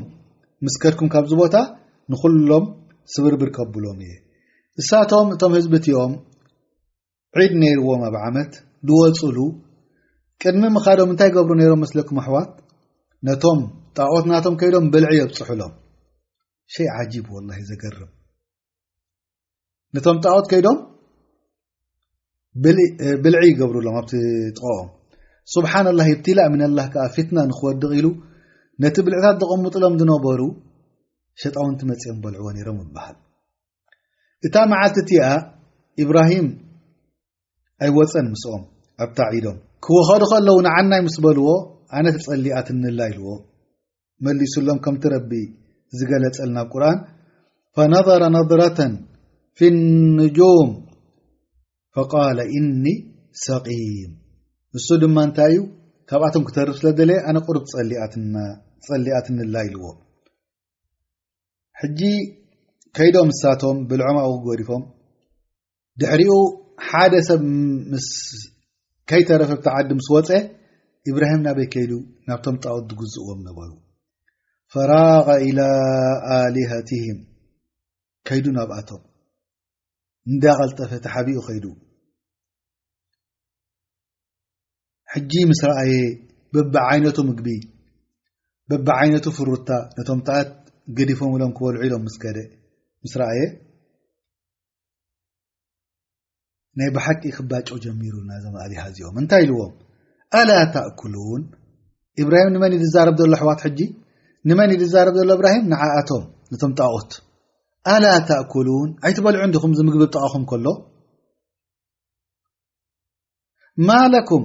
ምስከድኩም 0.66 1.10
ካብ 1.14 1.26
ዝቦታ 1.32 1.56
ንኩሎም 2.12 2.66
ስብርብር 3.14 3.50
ከብሎም 3.58 3.98
እየ 4.06 4.14
ንሳቶም 4.80 5.28
እቶም 5.36 5.54
ህዝቢእትዮም 5.58 6.14
ዒድ 7.40 7.54
ነይርዎም 7.62 8.02
ኣብ 8.10 8.16
ዓመት 8.28 8.52
ድወፅሉ 8.88 9.38
ቅድሚ 10.44 10.64
ምኻዶም 10.76 11.10
እንታይ 11.14 11.30
ገብሩ 11.36 11.52
ነሮም 11.60 11.82
መስለኩም 11.84 12.18
ኣሕዋት 12.22 12.52
ነቶም 13.28 13.60
ጣዖት 13.98 14.26
ናቶም 14.32 14.56
ከይዶም 14.62 14.86
ብልዒ 14.94 15.12
የብፅሑሎም 15.20 15.74
ሸይ 16.74 16.88
ዓጂብ 16.96 17.26
ወላ 17.36 17.50
ዘገርም 17.70 18.12
ነቶም 19.96 20.18
ጣዖት 20.26 20.46
ከይዶም 20.52 20.78
ብልዒ 23.24 23.38
ይገብሩሎም 23.52 23.96
ኣብቲ 24.02 24.12
ጥቀኦም 24.58 24.90
ስብሓና 25.54 25.88
ላ 26.00 26.04
ብትላእ 26.18 26.48
ምንላ 26.54 26.80
ከዓ 26.94 27.06
ፍትና 27.16 27.38
ንክወድቕ 27.50 27.92
ኢሉ 28.00 28.08
ነቲ 28.84 28.96
ብልዒታት 29.08 29.36
ዘቐሙጥሎም 29.42 29.94
ዝነበሩ 30.02 30.42
ሸጣውንቲ 31.42 31.82
መፅኦም 31.90 32.18
በልዕዎ 32.24 32.50
ነይሮም 32.58 32.78
ይበሃል 32.84 33.16
እታ 34.48 34.56
መዓልት 34.72 34.98
እቲ 35.04 35.12
ኣ 35.28 35.30
ኢብራሂም 36.04 36.48
ኣይወፀን 37.86 38.28
ምስኦም 38.34 38.64
ኣብታዒዶም 39.06 39.58
ክወኸዱ 39.86 40.24
ከለዉ 40.32 40.58
ንዓናይ 40.66 41.02
ምስ 41.06 41.16
በልዎ 41.24 41.48
ኣነ 41.98 42.06
ተፀሊኣት 42.16 42.68
እንላ 42.74 43.00
ኢልዎ 43.10 43.28
መሊሱሎም 44.26 44.78
ከምት 44.86 45.04
ረቢ 45.14 45.32
ዝገለፀል 45.98 46.50
ናብ 46.56 46.68
ቁርን 46.74 46.98
ፈነረ 47.78 48.22
ነብረታን 48.36 48.94
ፊ 49.58 49.70
ንጁም 50.18 50.70
ፈቃለ 51.98 52.40
እኒ 52.60 52.86
ሰቂም 53.46 54.12
ንሱ 54.76 54.88
ድማ 55.04 55.18
እንታይ 55.28 55.54
እዩ 55.54 55.62
ካብኣቶም 56.10 56.44
ክተርፍ 56.48 56.76
ስለ 56.80 56.88
ደለየ 57.02 57.20
ኣነ 57.30 57.38
ቁሩብ 57.48 57.64
ፀሊኣት 58.88 59.28
እንላ 59.34 59.56
ኢልዎ 59.70 59.84
ሕጂ 61.84 62.02
ከይዶም 62.98 63.30
ሳቶም 63.44 63.78
ብልዖም 63.92 64.18
ኣኡ 64.26 64.44
ሪፎም 64.64 64.84
ድሕሪኡ 66.00 66.34
ሓደ 66.90 67.14
ሰብ 67.30 67.42
ምስ 67.94 68.10
ከይተረፈብቲ 69.10 69.66
ዓዲ 69.78 69.90
ምስ 69.98 70.08
ወፀ 70.14 70.30
እብራሂም 71.10 71.42
ናበይ 71.48 71.68
ከይዱ 71.74 71.92
ናብቶም 72.30 72.56
ጣኡት 72.64 72.86
ትግዝእዎም 72.92 73.40
ነበሩ 73.48 73.70
ፈራቀ 74.74 75.28
ኢላ 75.48 75.60
ኣሊሃትም 76.38 77.18
ከይዱ 78.28 78.46
ናብኣቶም 78.58 79.02
እንዳ 80.32 80.44
ቀልጠፈ 80.60 80.92
ተሓቢኡ 81.06 81.40
ኸይዱ 81.48 81.66
ሕጂ 85.16 85.32
ምስ 85.50 85.62
ረኣየ 85.72 85.94
በበ 86.56 86.76
ዓይነቱ 86.90 87.18
ምግቢ 87.30 87.50
በቢዓይነቱ 88.72 89.26
ፍሩታ 89.38 89.70
ነቶም 89.98 90.20
ተኣት 90.28 90.52
ገዲፎም 90.98 91.34
ሎም 91.42 91.52
ክበሉዒ 91.58 91.82
ኢሎም 91.88 92.02
ምስ 92.08 92.16
ከደ 92.24 92.38
ምስ 93.04 93.14
ረእየ 93.22 93.44
ናይ 96.80 96.90
ብሓቂ 96.96 97.22
ክባጮ 97.36 97.68
ጀሚሩና 97.84 98.32
ዘመእሊ 98.46 98.72
ሃዚኦም 98.86 99.18
እንታይ 99.22 99.42
ኢልዎም 99.46 99.74
ኣላ 100.40 100.52
ተእኩሉን 100.74 101.44
እብራሂም 102.24 102.50
ንመን 102.56 102.74
እኢ 102.78 102.86
ዛረብ 102.96 103.16
ዘሎ 103.22 103.32
ኣሕዋት 103.38 103.60
ሕጂ 103.66 103.80
ንመን 104.50 104.72
እ 104.74 104.78
ዝዛረብ 104.82 105.16
ዘሎ 105.20 105.30
እብራሂም 105.38 105.66
ንዓኣቶም 105.74 106.24
ነቶም 106.54 106.72
ጣዖት 106.80 107.12
ኣላ 107.94 108.06
ተእኩሉን 108.32 108.90
ኣይትበልዑ 109.08 109.40
እንዲኹም 109.48 109.74
ዝምግቢ 109.78 110.00
ብጠቃኹም 110.04 110.44
ከሎ 110.52 110.68
ማ 113.88 114.00
ለኩም 114.14 114.44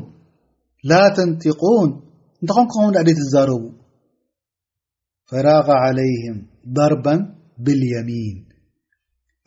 ላ 0.90 1.02
ተንጢቁን 1.16 1.90
እንተኸንም 2.42 2.92
ዳ 2.96 3.00
ደ 3.06 3.10
ትዛረቡ 3.20 3.60
ፈራቐ 5.30 5.68
ዓለይህም 5.86 6.38
ضርባን 6.76 7.20
ብልየሚን 7.64 8.38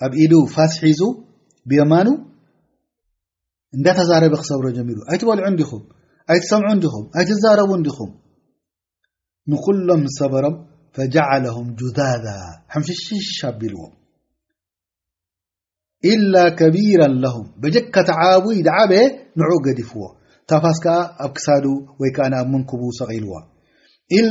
ኣብ 0.05 0.11
ኢሉ 0.23 0.33
ፋስሒዙ 0.53 1.01
ብየማኑ 1.71 2.07
እንዳተዛረበ 3.77 4.33
ክሰብሮ 4.41 4.65
ጀሚሉ 4.77 4.97
ኣይትበልዑ 5.11 5.45
እንዲኹም 5.51 5.83
ኣይትሰምዑ 6.33 6.69
ዲኹም 6.83 7.05
ኣይዛረቡ 7.19 7.69
እንዲኹም 7.79 8.11
ንኩሎም 9.51 10.03
ሰበሮም 10.17 10.55
ፈለም 10.95 11.67
ጁዛ 11.81 11.97
ሓምሽ 12.73 12.99
ሽሽሽ 13.05 13.39
ኣቢልዎ 13.49 13.81
ላ 16.33 16.43
ከቢራ 16.59 17.01
ም 17.15 17.45
በጀካትዓቡይ 17.63 18.57
ዝዓበየ 18.67 19.03
ንዕኡ 19.39 19.53
ገዲፍዎ 19.67 20.01
ታፋስ 20.51 20.77
ከዓ 20.83 20.95
ኣብ 21.25 21.31
ክሳዱ 21.37 21.65
ወይ 22.01 22.09
ከዓኣብ 22.17 22.47
መንኩቡ 22.55 22.83
ሰቂልዎ 22.99 23.33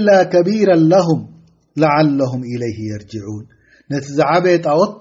ላ 0.08 0.16
ከቢራ 0.34 0.70
ለም 0.92 1.20
ም 2.40 2.42
ለይ 2.62 2.74
የርጅን 2.90 3.40
ነቲ 3.94 4.06
ዝዓበየ 4.18 4.56
ጣዖት 4.68 5.00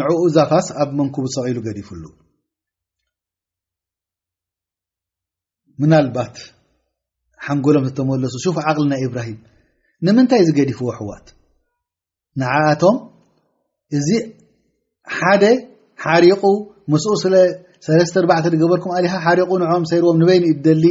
ንዕኡ 0.00 0.20
ዛፋስ 0.38 0.68
ኣብ 0.82 0.90
መንኩቡ 1.00 1.24
ሰሉ 1.36 1.56
ገዲፍሉ 1.68 2.04
ምና 5.82 5.92
ልባት 6.06 6.34
ሓንጎሎም 7.46 7.84
ዝተመለሱ 7.88 8.34
ሽፍ 8.44 8.56
ዓቕሊ 8.70 8.86
ናይ 8.92 9.02
እብራሂም 9.08 9.38
ንምንታይ 10.06 10.42
ዝገዲፍዎ 10.48 10.88
ኣሕዋት 10.94 11.26
ንዓኣቶም 12.40 12.96
እዚ 13.98 14.08
ሓደ 15.18 15.44
ሓሪቑ 16.04 16.42
ምስኡ 16.92 17.12
ስለ 17.22 17.34
ሰለስተ 17.86 18.14
እርዕተ 18.22 18.46
ድገበርኩም 18.54 18.92
ኣሊሃ 18.98 19.12
ሓሪቑ 19.26 19.50
ንዖም 19.62 19.84
ሰይርዎም 19.90 20.18
ንበይኒእዩ 20.22 20.54
ትደሊ 20.64 20.84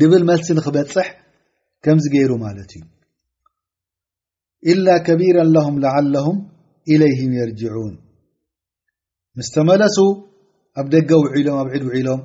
ድብል 0.00 0.22
መልሲ 0.30 0.48
ንክበፅሕ 0.58 1.08
ከምዚ 1.84 2.06
ገይሩ 2.14 2.32
ማለት 2.46 2.70
እዩ 2.78 2.82
ኢላ 4.72 4.86
ከቢራን 5.06 5.50
ለሁም 5.56 5.76
ላዓለሁም 5.82 6.38
ኢለይህም 6.94 7.32
የርጅዑን 7.38 7.94
ምስተመለሱ 9.38 9.98
ኣብ 10.80 10.86
ደገ 10.94 11.10
ውኢሎም 11.24 11.56
ኣብ 11.62 11.68
ዒድ 11.74 11.84
ውዒኢሎም 11.88 12.20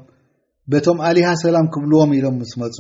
በቶም 0.74 1.00
አሊሃ 1.08 1.28
ሰላም 1.46 1.66
ክብልዎም 1.74 2.12
ኢሎም 2.18 2.38
ምስ 2.42 2.52
መፁ 2.62 2.78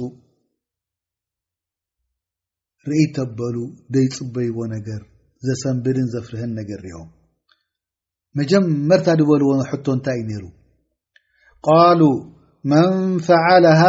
ርኢ 2.89 3.03
ተበሉ 3.17 3.55
ደይፅበይዎ 3.93 4.57
ነገር 4.75 5.01
ዘሰንብድን 5.47 6.07
ዘፍርሀን 6.13 6.51
ነገር 6.59 6.79
ሪዮም 6.88 7.09
መጀመርታ 8.39 9.07
ድበልዎ 9.19 9.49
ሕቶ 9.71 9.86
እንታይ 9.97 10.17
ዩ 10.21 10.25
ነይሩ 10.31 10.43
ቃሉ 11.67 12.01
መን 12.71 12.95
ፈዓለ 13.27 13.65
ሃ 13.81 13.83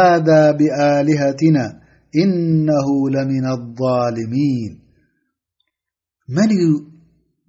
ብኣሊሃትና 0.59 1.57
እነሁ 2.23 2.87
ለምና 3.15 3.47
ኣظልሚን 3.55 4.73
መን 6.35 6.49
እዩ 6.57 6.71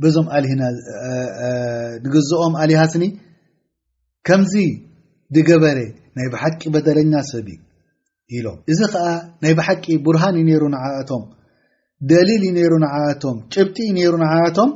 በዞም 0.03 0.27
ሊና 0.45 0.63
ንግዝኦም 2.07 2.55
አሊሃ 2.65 2.81
ስኒ 2.93 3.05
ከምዚ 4.27 4.55
ብገበረ 5.35 5.79
ናይ 6.17 6.29
ብሓቂ 6.35 6.61
በደለኛ 6.75 7.15
ሰብ 7.31 7.47
ኢሎም 8.37 8.59
እዚ 8.73 8.81
ከዓ 8.93 9.07
ናይ 9.45 9.53
ብሓቂ 9.59 9.85
ቡርሃን 10.05 10.37
እዩ 10.41 10.47
ነሩ 10.53 10.63
ንዓኣቶም 10.75 11.25
ደሊል 12.11 12.43
ዩነሩ 12.49 12.73
ንዓኣቶም 12.85 13.37
ጭብጢ 13.53 13.77
እዩ 13.85 13.95
ነሩ 13.99 14.15
ንዓያቶም 14.23 14.71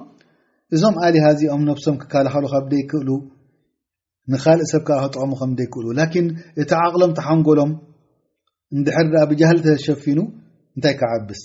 እዞም 0.76 0.94
ኣሊሃዚ 1.06 1.40
ኦም 1.54 1.62
ነብሶም 1.70 1.96
ክካላኸሉ 2.02 2.44
ካምደይ 2.52 2.82
ክእሉ 2.90 3.08
ንካልእ 4.32 4.68
ሰብ 4.72 4.82
ከዓ 4.88 4.98
ክጠቀሙ 5.04 5.32
ከም 5.40 5.50
ደይ 5.58 5.68
ክእሉ 5.74 5.86
ላኪን 5.98 6.26
እቲ 6.62 6.70
ዓቕሎም 6.84 7.12
ተሓንጎሎም 7.18 7.70
እንድሕር 8.76 9.06
ኣ 9.22 9.24
ብጃሃል 9.30 9.58
ተሸፊኑ 9.66 10.18
እንታይ 10.76 10.94
ክዓብስ 11.00 11.40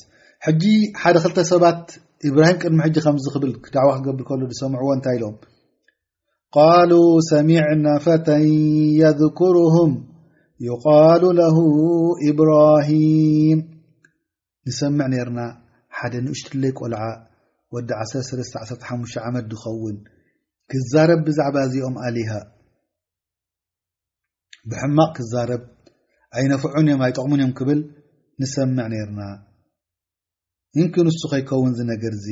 ሕጂ 0.47 0.63
ሓደ 1.03 1.15
ክልተ 1.23 1.39
ሰባት 1.51 1.81
እብራሂም 2.27 2.57
ቅድሚ 2.63 2.79
ሕጂ 2.87 2.95
ከምዝኽብል 3.05 3.51
ክዳዕዋ 3.65 3.91
ክገብር 3.99 4.23
ከሉ 4.29 4.41
ዝሰምዕዎ 4.53 4.89
እንታይ 4.97 5.15
ኢሎም 5.19 5.35
ቃሉ 6.55 6.91
ሰሚዕና 7.29 7.85
ፈተን 8.03 8.43
የذክርሁም 9.01 9.93
ይቃሉ 10.67 11.23
ለሁ 11.39 11.57
ኢብራሂም 12.29 13.59
ንሰምዕ 14.67 15.07
ነርና 15.13 15.39
ሓደ 15.97 16.13
ንእሽት 16.25 16.47
ለይ 16.61 16.71
ቈልዓ 16.79 17.01
ወዲ 17.73 17.89
13ለተ 18.13 18.53
1ሓሙ 18.89 19.01
ዓመት 19.27 19.45
ድኸውን 19.51 19.97
ክዛረብ 20.71 21.19
ብዛዕባ 21.27 21.55
እዚኦም 21.67 21.95
ኣሊሃ 22.07 22.31
ብሕማቕ 24.71 25.11
ክዛረብ 25.17 25.63
ኣይነፍዑን 26.37 26.87
እዮም 26.89 27.03
ኣይጠቕሙን 27.07 27.41
እዮም 27.43 27.53
ክብል 27.59 27.79
ንሰምዕ 28.41 28.85
ነርና 28.93 29.21
እንኪ 30.81 30.95
ንሱ 31.07 31.21
ኸይከውን 31.33 31.73
ዚ 31.79 31.81
ነገር 31.91 32.13
እዚ 32.19 32.27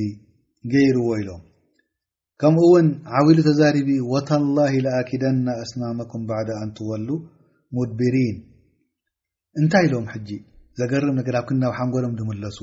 ገይርዎ 0.72 1.08
ኢሎም 1.22 1.44
ከምኡ 2.42 2.64
ውን 2.72 2.88
ዓብሉ 3.18 3.38
ተዛሪቢ 3.48 3.90
ወታላሂ 4.14 4.74
ለኣኪደና 4.86 5.46
ኣስማሞኩም 5.64 6.24
ባዕዳ 6.30 6.50
ኣንትወሉ 6.64 7.10
ሙድቢሪን 7.76 8.38
እንታይ 9.60 9.86
ኢሎም 9.88 10.08
ሕጂ 10.14 10.30
ዘገርም 10.80 11.16
ነ 11.20 11.22
ብ 11.28 11.42
ክን 11.50 11.58
ናብ 11.64 11.74
ሓንጎዶም 11.78 12.16
ድመለሱ 12.20 12.58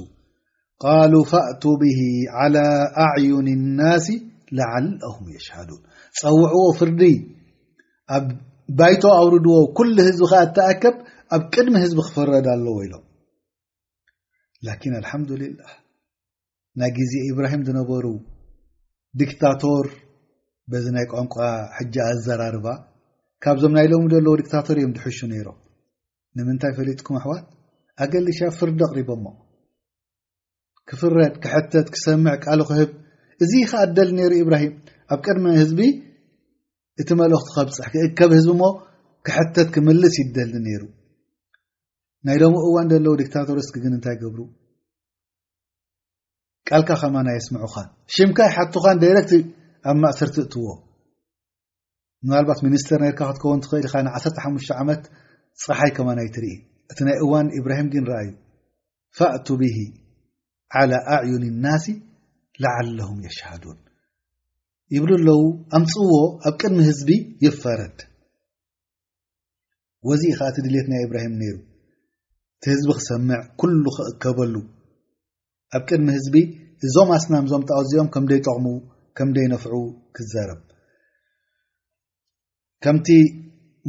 ቃሉ 0.84 1.12
ፈእቱ 1.30 1.62
ብሂ 1.82 2.00
ዓላ 2.40 2.56
አዕዩን 3.04 3.48
ናሲ 3.78 4.08
ላዓለም 4.58 5.24
የሽሃዱን 5.36 5.80
ፀውዕዎ 6.20 6.64
ፍርዲ 6.80 7.02
ኣብ 8.16 8.26
ባይቶ 8.80 9.02
ኣውርድዎ 9.20 9.56
ኩሉ 9.78 9.96
ህዝቢ 10.08 10.22
ከዓ 10.32 10.40
እተኣከብ 10.48 10.96
ኣብ 11.36 11.42
ቅድሚ 11.54 11.74
ህዝቢ 11.84 11.98
ክፍረዳ 12.08 12.48
ኣለዎ 12.56 12.76
ኢሎም 12.86 13.04
ላኪን 14.66 14.92
አልሓምዱላ 15.00 15.42
ናይ 16.80 16.90
ግዜ 16.98 17.12
ኢብራሂም 17.30 17.62
ዝነበሩ 17.68 18.04
ዲክታቶር 19.20 19.86
በዚ 20.72 20.84
ናይ 20.96 21.04
ቋንቋ 21.12 21.34
ሕጂ 21.78 21.94
ኣዘራርባ 22.10 22.66
ካብዞም 23.44 23.72
ናይ 23.76 23.86
ሎሚ 23.92 24.04
ዘለዉ 24.12 24.34
ዲታቶር 24.40 24.76
እዮም 24.80 24.92
ድሕሹ 24.96 25.18
ነይሮም 25.32 25.58
ንምንታይ 26.36 26.72
ፈሊጥኩም 26.78 27.16
ኣሕዋት 27.20 27.44
ኣገሊሻ 28.04 28.38
ፍርዲ 28.58 28.78
ኣቕሪቦሞ 28.86 29.24
ክፍረድ 30.90 31.34
ክሕተት 31.44 31.88
ክሰምዕ 31.94 32.34
ቃል 32.44 32.60
ክህብ 32.68 32.90
እዚ 33.44 33.52
ከዓ 33.70 33.82
ደልሊ 33.96 34.14
ነይሩ 34.18 34.32
ብራሂም 34.48 34.72
ኣብ 35.12 35.20
ቅድሚ 35.26 35.44
ህዝቢ 35.60 35.80
እቲ 37.02 37.08
መልኦክቲከብፅሕ 37.20 37.88
ክእከብ 37.94 38.32
ህዝቢ 38.38 38.50
ሞ 38.62 38.64
ክሕተት 39.26 39.68
ክምልስ 39.74 40.16
ይደሊ 40.22 40.52
ነይሩ 40.68 40.82
ናይ 42.28 42.38
ሎሚ 42.44 42.56
እዋን 42.68 42.88
ዘለው 42.94 43.14
ዲታቶር 43.22 43.58
እስኪግን 43.64 43.94
እንታይ 43.96 44.16
ገብሩ 44.22 44.38
ቃልካ 46.68 46.88
ኸማ 47.00 47.14
ና 47.26 47.28
የስምዑኻን 47.36 47.88
ሽምካይ 48.14 48.50
ሓቱኻን 48.56 49.00
ዳይረክቲ 49.02 49.32
ኣብ 49.90 49.96
ማእሰርቲ 50.02 50.36
እትዎ 50.44 50.66
ምናልባት 52.26 52.58
ሚኒስተር 52.66 52.98
ነርካ 53.04 53.20
ክትከው 53.28 53.52
ንትኽእሊኻ 53.58 53.94
ን 54.06 54.12
ዓሰርተሓሙሽተ 54.16 54.70
ዓመት 54.82 55.02
ፀሓይ 55.62 55.90
ከማ 55.96 56.08
ናይ 56.18 56.28
ትርኢ 56.34 56.54
እቲ 56.90 56.98
ናይ 57.06 57.16
እዋን 57.24 57.46
ኢብራሂም 57.58 57.88
ግን 57.94 58.04
ርአዩ 58.10 58.28
ፋእቱ 59.18 59.46
ብሂ 59.60 59.76
ዓላ 60.78 60.92
ኣዕዩን 61.14 61.44
ናሲ 61.64 61.86
ላዓለሁም 62.62 63.18
የሽሃዱን 63.26 63.78
ይብሉ 64.94 65.10
ኣለዉ 65.18 65.40
ኣምፅዎ 65.78 66.12
ኣብ 66.48 66.54
ቅድሚ 66.60 66.78
ህዝቢ 66.90 67.10
ይፈረድ 67.44 67.98
ወዚኢ 70.08 70.32
ኻ 70.38 70.48
እቲ 70.52 70.56
ድልት 70.66 70.86
ናይ 70.92 71.02
እብራሂም 71.06 71.34
ነይሩ 71.40 71.56
እቲ 72.56 72.64
ህዝቢ 72.74 72.88
ክሰምዕ 73.00 73.40
ኩሉ 73.60 73.84
ክእከበሉ 73.96 74.54
ኣብ 75.76 75.82
ቅድሚ 75.88 76.06
ህዝቢ 76.16 76.36
እዞም 76.86 77.10
ኣስናም 77.16 77.44
እዞም 77.48 77.62
ተቀዝኦም 77.68 78.08
ከምደይ 78.14 78.40
ጠቕሙ 78.46 78.66
ከምደይ 79.16 79.46
ነፍዑ 79.52 79.74
ክዘረብ 80.16 80.60
ከምቲ 82.84 83.08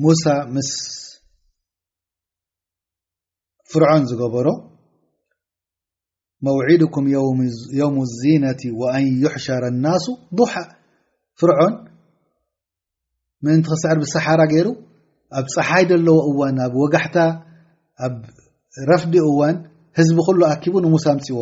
ሙሳ 0.03 0.23
ምስ 0.53 0.69
ፍርዖን 3.71 4.03
ዝገበሮ 4.09 4.47
መውዒድኩም 6.45 7.05
የውሙ 7.79 7.97
ዚነቲ 8.19 8.61
ወኣን 8.81 9.05
ዩሕሸረ 9.23 9.63
ናሱ 9.83 10.05
ብሓ 10.39 10.53
ፍርዖን 11.41 11.75
ምእንቲ 13.45 13.65
ክስዕር 13.71 13.97
ብሰሓራ 14.03 14.41
ገይሩ 14.51 14.67
ኣብ 15.37 15.45
ፀሓይ 15.55 15.83
ደለዎ 15.91 16.17
እዋን 16.29 16.57
ኣብ 16.65 16.73
ወጋሕታ 16.81 17.17
ኣብ 18.07 18.15
ረፍዲ 18.91 19.13
እዋን 19.29 19.57
ህዝቢ 19.99 20.17
ኩሉ 20.27 20.39
ኣኪቡ 20.53 20.75
ንሙሳ 20.85 21.05
ምፅዎ 21.17 21.39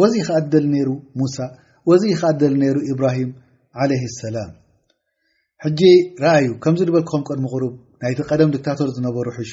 ወዚ 0.00 0.14
ኸኣደሊ 0.28 0.64
ነይሩ 0.74 0.88
ሙሳ 1.20 1.36
ወዚ 1.90 2.02
ኸኣደሊ 2.20 2.54
ነሩ 2.62 2.76
ኢብራሂም 2.92 3.30
ዓለይ 3.82 4.02
ሰላም 4.22 4.50
ሕጂ 5.64 5.80
ረኣዩ 6.22 6.46
ከምዚ 6.62 6.80
ንበልክኸም 6.88 7.22
ቆድሚ 7.28 7.44
ቁሩብ 7.52 7.74
ናይቲ 8.02 8.18
ቀደም 8.30 8.50
ዲክታቶር 8.54 8.88
ዝነበሩ 8.96 9.26
ሕሹ 9.36 9.52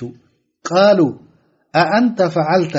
ቃሉ 0.68 1.00
ኣአንተ 1.82 2.18
ፈዓልተ 2.36 2.76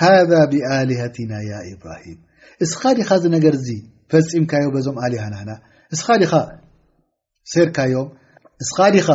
ሃ 0.00 0.04
ብኣሊሃትና 0.50 1.32
ያ 1.50 1.52
ኢብራሂም 1.72 2.18
እስኻ 2.64 2.82
ዲኻ 2.98 3.08
ዚ 3.22 3.24
ነገር 3.36 3.54
እዚ 3.60 3.68
ፈፂምካዮ 4.12 4.66
በዞም 4.74 4.96
ኣሊሃናና 5.06 5.50
እስኻ 5.94 6.08
ዲኻ 6.22 6.32
ሴርካዮም 7.52 8.08
እስኻ 8.64 8.78
ዲኻ 8.96 9.08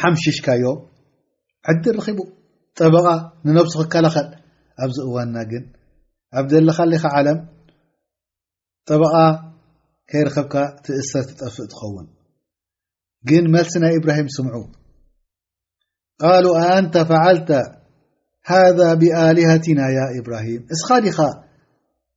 ሓምሽሽካዮም 0.00 0.78
ዕድር 1.70 1.96
ርኺቡ 2.00 2.18
ጠበቓ 2.78 3.06
ንነብሱ 3.46 3.74
ክከላኸል 3.84 4.28
ኣብ 4.84 4.90
ዝ 4.96 4.98
እዋንና 5.08 5.36
ግን 5.50 5.64
ኣብ 6.38 6.46
ደሊኻለኻ 6.52 7.02
ዓለም 7.18 7.38
ጠበቓ 8.88 9.14
ከይርከብካ 10.10 10.54
ትእሰር 10.84 11.24
ትጠፍእ 11.28 11.68
ትኸውን 11.72 12.06
ግን 13.28 13.44
መልሲ 13.54 13.72
ናይ 13.82 13.94
እብራሂም 14.00 14.28
ስምዑ 14.36 14.56
ቃሉ 16.22 16.44
ኣአንተ 16.62 16.94
ፈዓልተ 17.10 17.50
ሃ 18.48 18.58
ብኣልሃትና 19.00 19.80
ያ 19.98 20.00
ኢብራሂም 20.18 20.62
እስኻ 20.74 20.88
ዲኻ 21.04 21.18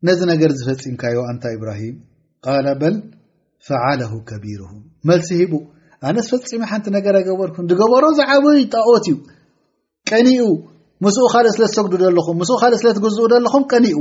ነዚ 0.07 0.19
ነገር 0.31 0.51
ዝፈፂምካዮ 0.59 1.17
ኣንታ 1.29 1.43
ኢብራሂም 1.57 1.95
ቃ 2.45 2.55
በል 2.81 2.95
ፈዓለሁ 3.67 4.11
ከቢርሁም 4.29 4.81
መልሲ 5.11 5.29
ሂቡ 5.41 5.53
ኣነ 6.09 6.17
ዝፈፂማ 6.27 6.63
ሓንቲ 6.71 6.87
ነገር 6.97 7.13
ኣገበርኩን 7.21 7.67
ድገበሮ 7.71 8.03
ዝዓበይ 8.19 8.61
ጣኦት 8.75 9.05
እዩ 9.11 9.17
ቀኒኡ 10.09 10.43
ምስኡ 11.03 11.23
ካልእ 11.33 11.51
ስለ 11.55 11.63
ትሰግዱ 11.71 11.99
ለኹም 12.17 12.35
ምስኡ 12.41 12.55
ካልእ 12.61 12.77
ስለ 12.81 12.87
ትገዝኡ 12.97 13.21
ዘለኹም 13.31 13.63
ቀኒኡ 13.71 13.97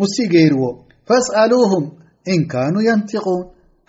ምሲ 0.00 0.14
ገይርዎ 0.32 0.62
ፈስኣሉሁም 1.08 1.84
ኢንካኑ 2.34 2.74
የንጢቁን 2.88 3.42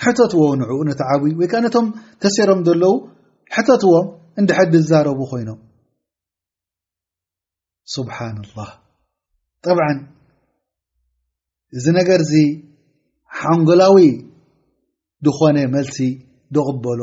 ሕተትዎ 0.03 0.41
ንዕኡ 0.61 0.79
ነቲዓብይ 0.89 1.33
ወይ 1.39 1.47
ከዓ 1.51 1.59
ነቶም 1.65 1.85
ተሰሮም 2.21 2.59
ዘለው 2.67 2.93
ሕተትዎም 3.55 4.07
እንድሐዲ 4.39 4.71
ዝዛረቡ 4.81 5.19
ኮይኖም 5.31 5.59
ስብሓና 7.93 8.37
ላ 8.59 8.65
ጠብዓ 9.65 9.85
እዚ 11.77 11.85
ነገር 11.99 12.19
እዚ 12.25 12.33
ሓንጎላዊ 13.39 13.99
ዝኾነ 15.27 15.57
መልሲ 15.75 15.97
ደቕበሎ 16.55 17.01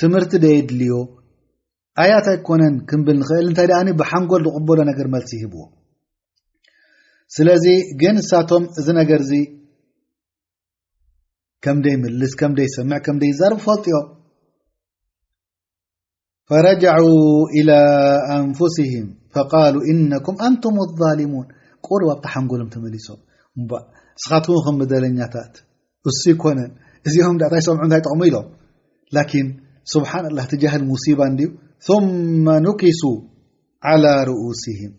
ትምህርቲ 0.00 0.32
ደየድልዮ 0.44 0.94
ኣያት 2.02 2.26
ኣይኮነን 2.32 2.74
ክምብል 2.88 3.16
ንኽእል 3.20 3.44
እንታይ 3.50 3.66
ደኣኒ 3.70 3.88
ብሓንጎል 4.00 4.42
ዝቕበሎ 4.46 4.78
ነገር 4.90 5.06
መልሲ 5.14 5.30
ይሂብዎ 5.38 5.62
ስለዚ 7.36 7.66
ግን 8.00 8.16
እሳቶም 8.22 8.64
እዚ 8.80 8.86
ነገር 9.00 9.20
እዚ 9.24 9.32
ከምደይምልስ 11.64 12.32
ከምደይ 12.40 12.68
ሰምዕ 12.76 12.98
ከምደ 13.06 13.22
ይዛርብ 13.30 13.58
ፈልጥኦም 13.66 14.06
ፈረጃ 16.50 16.84
ኢላ 17.60 17.70
ኣንፍስህም 18.36 19.06
ፈቃሉ 19.36 19.74
እነኩም 19.92 20.36
ኣንቱም 20.48 20.76
ኣዛሊሙን 20.84 21.46
ቁርብ 21.86 22.08
ኣብቲ 22.14 22.26
ሓንጎሎም 22.34 22.68
ተመሊሶም 22.74 23.18
እ 23.60 23.80
ስኻትኩም 24.24 24.60
ከም 24.66 24.76
መደለኛታት 24.82 25.52
እሱ 26.10 26.20
ይኮነን 26.34 26.70
እዚኦም 27.08 27.36
ዳታይ 27.42 27.62
ሰምዑ 27.66 27.82
እንታይ 27.86 28.00
ጠቕሙ 28.06 28.22
ኢሎም 28.30 28.46
ላኪን 29.16 29.48
ስብሓን 29.94 30.24
ላ 30.36 30.40
እቲ 30.46 30.52
ጃሃል 30.62 30.82
ሙሲባ 30.92 31.20
እድዩ 31.32 31.48
መ 31.86 32.48
ኪሱ 32.80 33.02
ዓላ 33.90 34.04
ርኡስም 34.28 34.92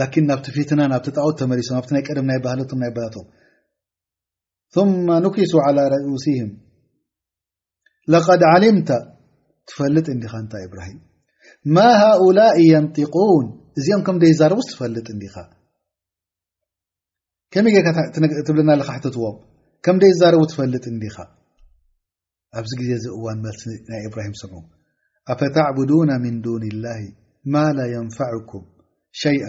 ላኪን 0.00 0.24
ናብቲ 0.30 0.46
ፊትና 0.56 0.80
ናብቲ 0.92 1.06
ጣወት 1.18 1.36
ተመሪሶም 1.40 1.76
ኣብቲ 1.78 1.90
ናይ 1.96 2.02
ቀደም 2.08 2.26
ናይ 2.30 2.38
ባህቶም 2.46 2.78
ናይ 2.82 2.90
ባሃቶም 2.96 3.26
መ 5.08 5.42
ሱ 5.50 5.54
ርኡስም 6.04 6.48
ለቀድ 8.14 8.42
ዓልምተ 8.52 8.90
ትፈልጥ 9.68 10.06
እንዲኻ 10.14 10.32
እንታይ 10.42 10.64
እብራሂም 10.66 10.98
ማ 11.74 11.76
ሃኡላ 12.02 12.40
የንጢቁን 12.70 13.46
እዚኦም 13.80 14.04
ከምደይ 14.06 14.32
ዛረቡስ 14.40 14.68
ትፈልጥ 14.72 15.06
እንዲኻ 15.14 15.34
ከመይ 17.54 17.72
ጌርካ 17.86 17.98
ትብልና 18.48 18.70
ለካ 18.80 18.88
ሕተትዎም 18.98 19.36
ከምደይ 19.86 20.12
ዝዛረቡ 20.14 20.40
ትፈልጥ 20.52 20.84
እንዲኻ 20.94 21.16
ኣብዚ 22.60 22.72
ግዜ 22.82 22.90
እዚ 23.00 23.06
እዋን 23.18 23.38
መልቲ 23.48 23.62
ናይ 23.90 24.00
እብራሂም 24.08 24.34
ሰምዑ 24.42 24.60
ኣፈተዕቡድነ 25.32 26.10
ምን 26.24 26.34
ዱን 26.44 26.62
ላه 26.84 27.00
ማ 27.52 27.62
ላ 27.76 27.82
የንፈዕኩም 27.92 28.64
ሸይአ 29.22 29.46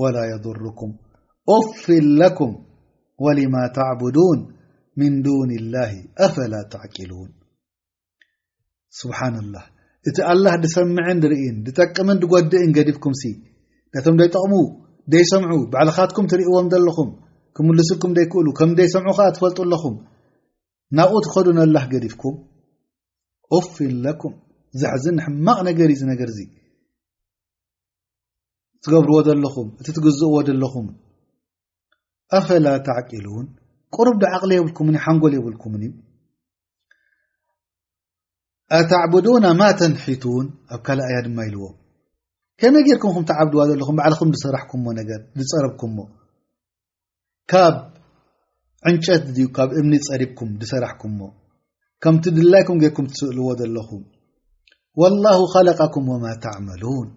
ወላ 0.00 0.16
የضርኩም 0.30 0.92
ኡፍን 1.56 2.06
ለኩም 2.20 2.52
ወልማ 3.24 3.54
ተዕብዱን 3.76 4.40
ምን 5.00 5.12
ዱን 5.26 5.50
اላ 5.60 5.74
ኣፈላ 6.26 6.54
ተዕቂሉን 6.72 7.30
ስብሓን 9.00 9.36
ላህ 9.54 9.66
እቲ 10.08 10.16
አልላህ 10.32 10.54
ድሰምዐን 10.64 11.18
ድርኢን 11.24 11.56
ድጠቅምን 11.66 12.20
ድጎድእን 12.22 12.74
ገዲፍኩምሲ 12.78 13.22
ነቶም 13.94 14.16
ደይጠቕሙ 14.20 14.54
ደይሰምዑ 15.12 15.54
ባዕልኻትኩም 15.74 16.28
ትሪእይዎም 16.32 16.68
ዘለኹም 16.74 17.10
ክምልስልኩም 17.56 18.12
ደይክእሉ 18.18 18.48
ከም 18.58 18.70
ደይሰምዑ 18.80 19.12
ከዓ 19.18 19.28
ትፈልጡ 19.36 19.58
ኣለኹም 19.66 19.96
ናብኡ 20.98 21.18
ትኸዱን 21.26 21.58
ላህ 21.76 21.84
ገዲፍኩም 21.94 22.36
ፍን 23.74 23.94
ለኩም 24.04 24.34
ዛሕዚ 24.80 25.04
ንሕማቕ 25.18 25.58
ነገር 25.68 25.88
ዩዚ 25.94 26.02
ነገር 26.12 26.28
እዚ 26.32 26.40
ትገብርዎ 28.84 29.16
ዘለኹም 29.28 29.68
እቲ 29.80 29.86
ትግዝእዎ 29.96 30.34
ዘለኹም 30.48 30.86
ኣፈላትዓቂሉውን 32.38 33.46
ቁሩብ 33.94 34.16
ድዓቕሊ 34.22 34.52
የብልኩን 34.56 34.88
ዩ 34.90 34.98
ሓንጎል 35.04 35.32
የብልኩምን 35.36 35.82
እዩ 35.86 35.90
ኣተዕቡድና 38.76 39.46
ማተን 39.60 39.92
ሒቱን 40.04 40.46
ኣብ 40.74 40.80
ካልኣያ 40.86 41.18
ድማ 41.26 41.38
ኢልዎ 41.48 41.64
ከይመይ 42.60 42.82
ጌርኩም 42.88 43.12
ኩም 43.16 43.24
እተዓብድዋ 43.26 43.62
ዘለኹም 43.70 43.96
ባዓልኩም 43.98 44.30
ሰራሕኩምሞ 44.44 44.86
ነገርዝፀረብኩምሞ 45.00 45.98
ካብ 47.50 47.76
ዕንጨት 48.90 49.24
ካብ 49.56 49.70
እምኒ 49.80 49.92
ዝፀሪብኩም 50.04 50.50
ዝሰራሕኩምሞ 50.62 51.20
ከምቲ 52.04 52.24
ድላይኩም 52.38 52.76
ጌርኩም 52.82 53.06
ትስእልዎ 53.12 53.46
ዘለኹም 53.60 54.02
اላه 55.08 55.38
خለቀኩም 55.54 56.04
ወማ 56.12 56.24
ተዕመሉን 56.44 57.08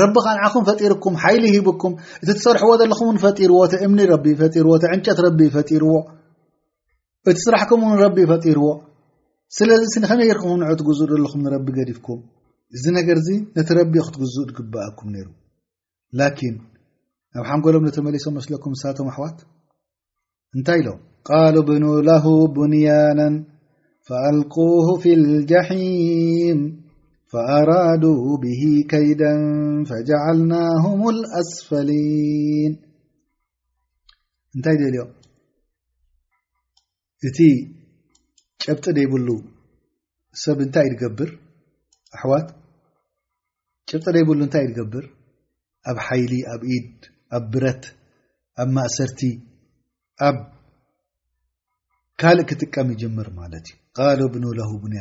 ረቢ 0.00 0.14
ካ 0.24 0.32
ንዓኹም 0.38 0.62
ፈጢርኩም 0.68 1.14
ሓይሊ 1.22 1.44
ሂብኩም 1.56 1.92
እቲ 2.22 2.28
ትሰርሕዎ 2.38 2.70
ዘለኹምን 2.80 3.18
ፈጢርዎ 3.24 3.58
እምኒ 3.86 4.00
ረቢ 4.12 4.24
ፈጢርዎ 4.40 4.72
ተዕንጨት 4.84 5.18
ረቢ 5.26 5.40
ፈጢርዎ 5.56 5.92
እቲ 7.30 7.36
ስራሕኩም 7.46 7.80
ውን 7.86 7.96
ረቢ 8.04 8.18
ፈጢርዎ 8.30 8.66
ስለዚ 9.58 9.82
ከነይ 10.10 10.30
ርኩም 10.38 10.56
ን 10.62 10.76
ትግዝእ 10.80 11.08
ዘለኹም 11.12 11.40
ንረቢ 11.44 11.66
ገዲፍኩም 11.78 12.20
እዚ 12.76 12.84
ነገርዚ 12.98 13.28
ነቲ 13.56 13.68
ረቢ 13.78 13.92
ክትግዝእ 14.06 14.46
ትግብአኩም 14.50 15.08
ነይሩ 15.16 15.28
ላኪን 16.20 16.56
ናብ 17.34 17.44
ሓንጎሎም 17.50 17.84
ንተመሊሶም 17.88 18.34
መስለኩም 18.38 18.72
ሳቶም 18.82 19.08
ኣሕዋት 19.12 19.38
እንታይ 20.56 20.80
ኢሎም 20.82 20.98
ቃሉ 21.28 21.56
ብኑ 21.68 21.84
ለሁ 22.08 22.24
ቡንያና 22.56 23.20
ፈኣልقሁ 24.08 24.86
ፍ 25.04 25.14
ልጀሒም 25.22 26.60
ኣራዱ 27.52 28.02
ብ 28.42 28.52
ከይደ 28.90 29.22
ፈልናም 29.88 30.84
ስፈሊን 31.54 32.74
እንታይ 34.56 34.76
ደልዮ 34.82 35.02
እቲ 37.28 37.38
ጨብጢ 38.64 38.84
ደይብሉ 38.98 39.28
ሰብ 40.42 40.58
እንታይ 40.66 40.88
ዝገብር 40.92 41.30
ኣሕዋት 42.18 42.48
ጭብጥ 43.90 44.12
ይብሉ 44.22 44.38
እንታይ 44.44 44.64
ገብር 44.78 45.04
ኣብ 45.90 45.96
ሓይሊ 46.06 46.32
ኣብ 46.54 46.62
ኢድ 46.76 47.00
ኣብ 47.36 47.44
ብረት 47.54 47.84
ኣብ 48.62 48.68
ማእሰርቲ 48.76 49.20
ኣብ 50.28 50.38
ካልእ 52.20 52.44
ክጥቀም 52.50 52.88
ይጀምር 52.94 53.28
ማለት 53.40 53.64
እዩ 53.72 53.76
ቃሉ 53.96 54.20
ብኑ 54.34 54.44
ለ 54.58 54.64
ቡንያ 54.84 55.00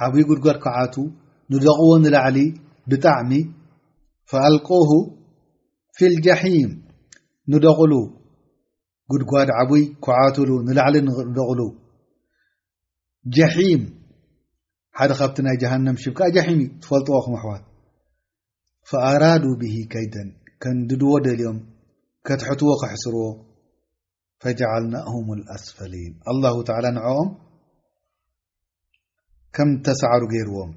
ሓብይ 0.00 0.24
ጉድጓድ 0.30 0.58
ዓቱ 0.82 0.94
ንደቕዎ 1.52 1.90
ንላዕሊ 2.02 2.38
ብጣዕሚ 2.90 3.30
فኣልቁ 4.30 4.68
ፊ 5.98 5.98
الጃሒም 6.10 6.70
ንደቕሉ 7.52 7.92
ጉድጓድ 9.12 9.48
ዓቡይ 9.60 9.84
ኩዓትሉ 10.06 10.50
ንላዕሊ 10.66 10.96
ደቕሉ 11.38 11.60
ጀሒም 13.36 13.82
ሓደ 14.98 15.10
ካብቲ 15.18 15.36
ናይ 15.46 15.56
ጀሃንም 15.62 15.96
ሽከ 16.02 16.18
ም 16.58 16.60
ትፈልጥዎ 16.82 17.16
ኹም 17.24 17.34
ኣሕዋት 17.38 17.64
ኣራዱ 19.08 19.44
ብሂ 19.60 19.74
ከይደን 19.92 20.28
ከንድድዎ 20.62 21.10
ደልዮም 21.26 21.58
ከትሕትዎ 22.26 22.70
ክሕስርዎ 22.80 23.24
ፈጀعልናهም 24.42 25.26
الኣስፈሊን 25.36 26.12
ل 26.42 26.86
ንኦም 26.96 27.28
ከም 29.56 29.68
ተሳዕሩ 29.86 30.22
ገይርዎም 30.34 30.70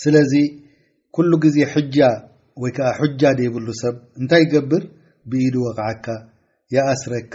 ስለዚ 0.00 0.32
ኩሉ 1.14 1.30
ጊዜ 1.44 1.56
ሕጃ 1.72 1.96
ወይ 2.62 2.70
ከዓ 2.76 2.88
ሕጃ 3.00 3.22
ደብሉ 3.38 3.66
ሰብ 3.82 3.94
እንታይ 4.20 4.40
ይገብር 4.46 4.82
ብኢዱ 5.30 5.54
ወቕዓካ 5.66 6.06
የኣስረካ 6.74 7.34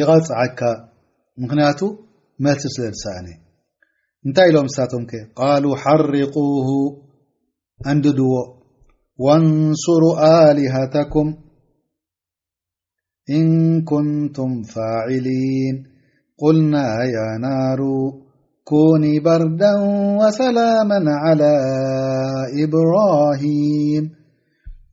ይቀፅዐካ 0.00 0.60
ምክንያቱ 1.42 1.80
መልሲ 2.44 2.62
ስለ 2.74 2.84
ድሰአኒ 2.94 3.28
እንታይ 4.26 4.48
ኢሎም 4.50 4.68
ሳቶም 4.76 5.04
ከ 5.10 5.22
ቃሉ 5.40 5.64
ሓርቁሁ 5.82 6.68
አንዲ 7.90 8.04
ድዎ 8.18 8.32
ወንስሩ 9.26 10.02
ኣሊሃተኩም 10.32 11.30
እንኩንቱም 13.38 14.54
ፋዒሊን 14.72 15.76
ቁልና 16.42 16.74
ያ 17.14 17.18
ናሩ 17.44 17.80
قن 18.70 19.02
بርدا 19.24 19.72
وሰلاما 20.20 21.00
على 21.24 21.54
إብرهም 22.64 24.04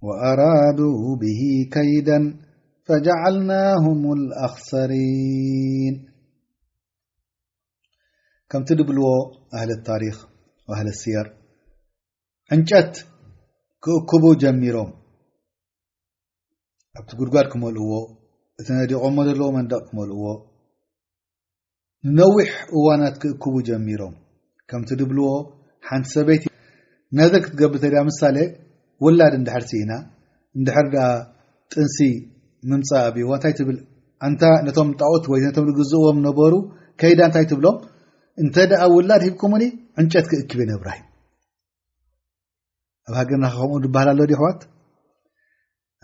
وأرادا 0.08 0.92
به 1.22 1.42
ከይደا 1.74 2.20
فجعልناهم 2.88 4.00
الأኽሰሪيን 4.18 5.96
ከምቲ 8.52 8.70
ድብልዎ 8.80 9.06
أهل 9.58 9.70
الታሪخ 9.78 10.16
وኣهل 10.68 10.88
اስየር 10.94 11.28
ዕንጨት 12.56 12.94
ክእክቡ 13.84 14.24
ጀሚሮም 14.42 14.90
ኣብቲ 17.00 17.10
ጉድጓድ 17.20 17.48
ክመልእዎ 17.52 17.92
እቲ 18.60 18.68
ነዲቖሞ 18.80 19.16
ዘለዎ 19.28 19.50
መንደቕ 19.58 19.82
ክመልእዎ 19.90 20.28
ንነዊሕ 22.08 22.52
እዋናት 22.76 23.16
ክእክቡ 23.22 23.54
ጀሚሮም 23.68 24.14
ከምቲ 24.70 24.90
ድብልዎ 25.00 25.30
ሓንቲ 25.88 26.06
ሰበይቲ 26.16 26.44
ነዚ 27.18 27.34
ክትገብል 27.46 27.80
ተ 27.84 28.04
ምሳሌ 28.10 28.38
ውላድ 29.06 29.34
እንድሕርሲኢና 29.40 29.92
እንድሕር 30.58 30.88
ጥንሲ 31.72 31.98
ምምፃ 32.70 32.90
ብዋ 33.16 33.32
እንታይ 33.38 33.54
ትብልነቶም 33.60 34.90
ጣቁት 35.02 35.26
ወይቶም 35.34 35.68
ንግዝእዎም 35.70 36.18
ነበሩ 36.28 36.54
ከይዳ 37.02 37.20
እንታይ 37.30 37.46
ትብሎም 37.52 37.78
እንተ 38.44 38.56
ደኣ 38.72 38.82
ውላድ 38.96 39.24
ሂብኩምኒ 39.28 39.64
ዕንጨት 40.02 40.26
ክእክብ 40.32 40.60
ነብራ 40.72 40.90
ኣብ 43.10 43.14
ሃገርናኸ 43.20 43.54
ከምኡ 43.62 43.78
ዝበሃል 43.88 44.10
ኣሎ 44.14 44.22
ዲ 44.32 44.34
ኣሕዋት 44.38 44.62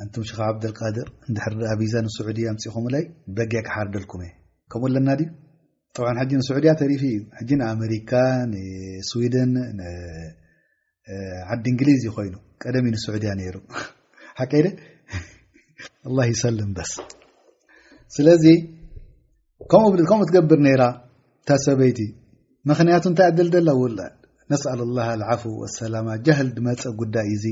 ኣንቱምሽካ 0.03 0.37
ዓብደልቃድር 0.51 1.07
እንድሕር 1.27 1.55
ቢዛ 1.81 1.95
ንስዑድያ 2.05 2.53
ምፅኹምላይ 2.57 3.03
በጊያ 3.37 3.61
ክሓርደልኩም 3.69 4.21
እ 4.27 4.29
ከምኡ 4.73 4.91
ኣለና 4.91 5.09
ዩ 5.23 5.29
ሓጂ 6.19 6.31
ንስዑድያ 6.39 6.71
ተሪፊ 6.81 7.03
እዩ 7.15 7.19
ጂ 7.47 7.49
ንኣሜሪካ 7.59 8.11
ንስዊድን 8.51 9.51
ዓዲ 11.53 11.65
እንግሊዝ 11.73 12.01
ዩ 12.07 12.09
ኮይኑ 12.17 12.35
ቀደምዩ 12.63 12.91
ንስዑድያ 12.95 13.31
ነይሩ 13.39 13.55
ሓቀይደ 14.39 14.67
ይሰልም 16.33 16.71
በስ 16.77 16.91
ስለዚ 18.15 18.45
ኡከምኡ 19.65 20.19
ትገብር 20.29 20.59
ነራ 20.67 20.83
እታ 21.41 21.49
ሰበይቲ 21.65 21.99
መክንያቱ 22.71 23.05
እንታይ 23.11 23.27
ኣድል 23.31 23.47
ደላነስኣል 23.55 24.79
ላ 24.97 25.05
ልዓፉ 25.21 25.43
ሰላማ 25.79 26.07
ጃሃል 26.25 26.49
ድመፀ 26.57 26.81
ጉዳይ 27.01 27.27
እዚ 27.35 27.45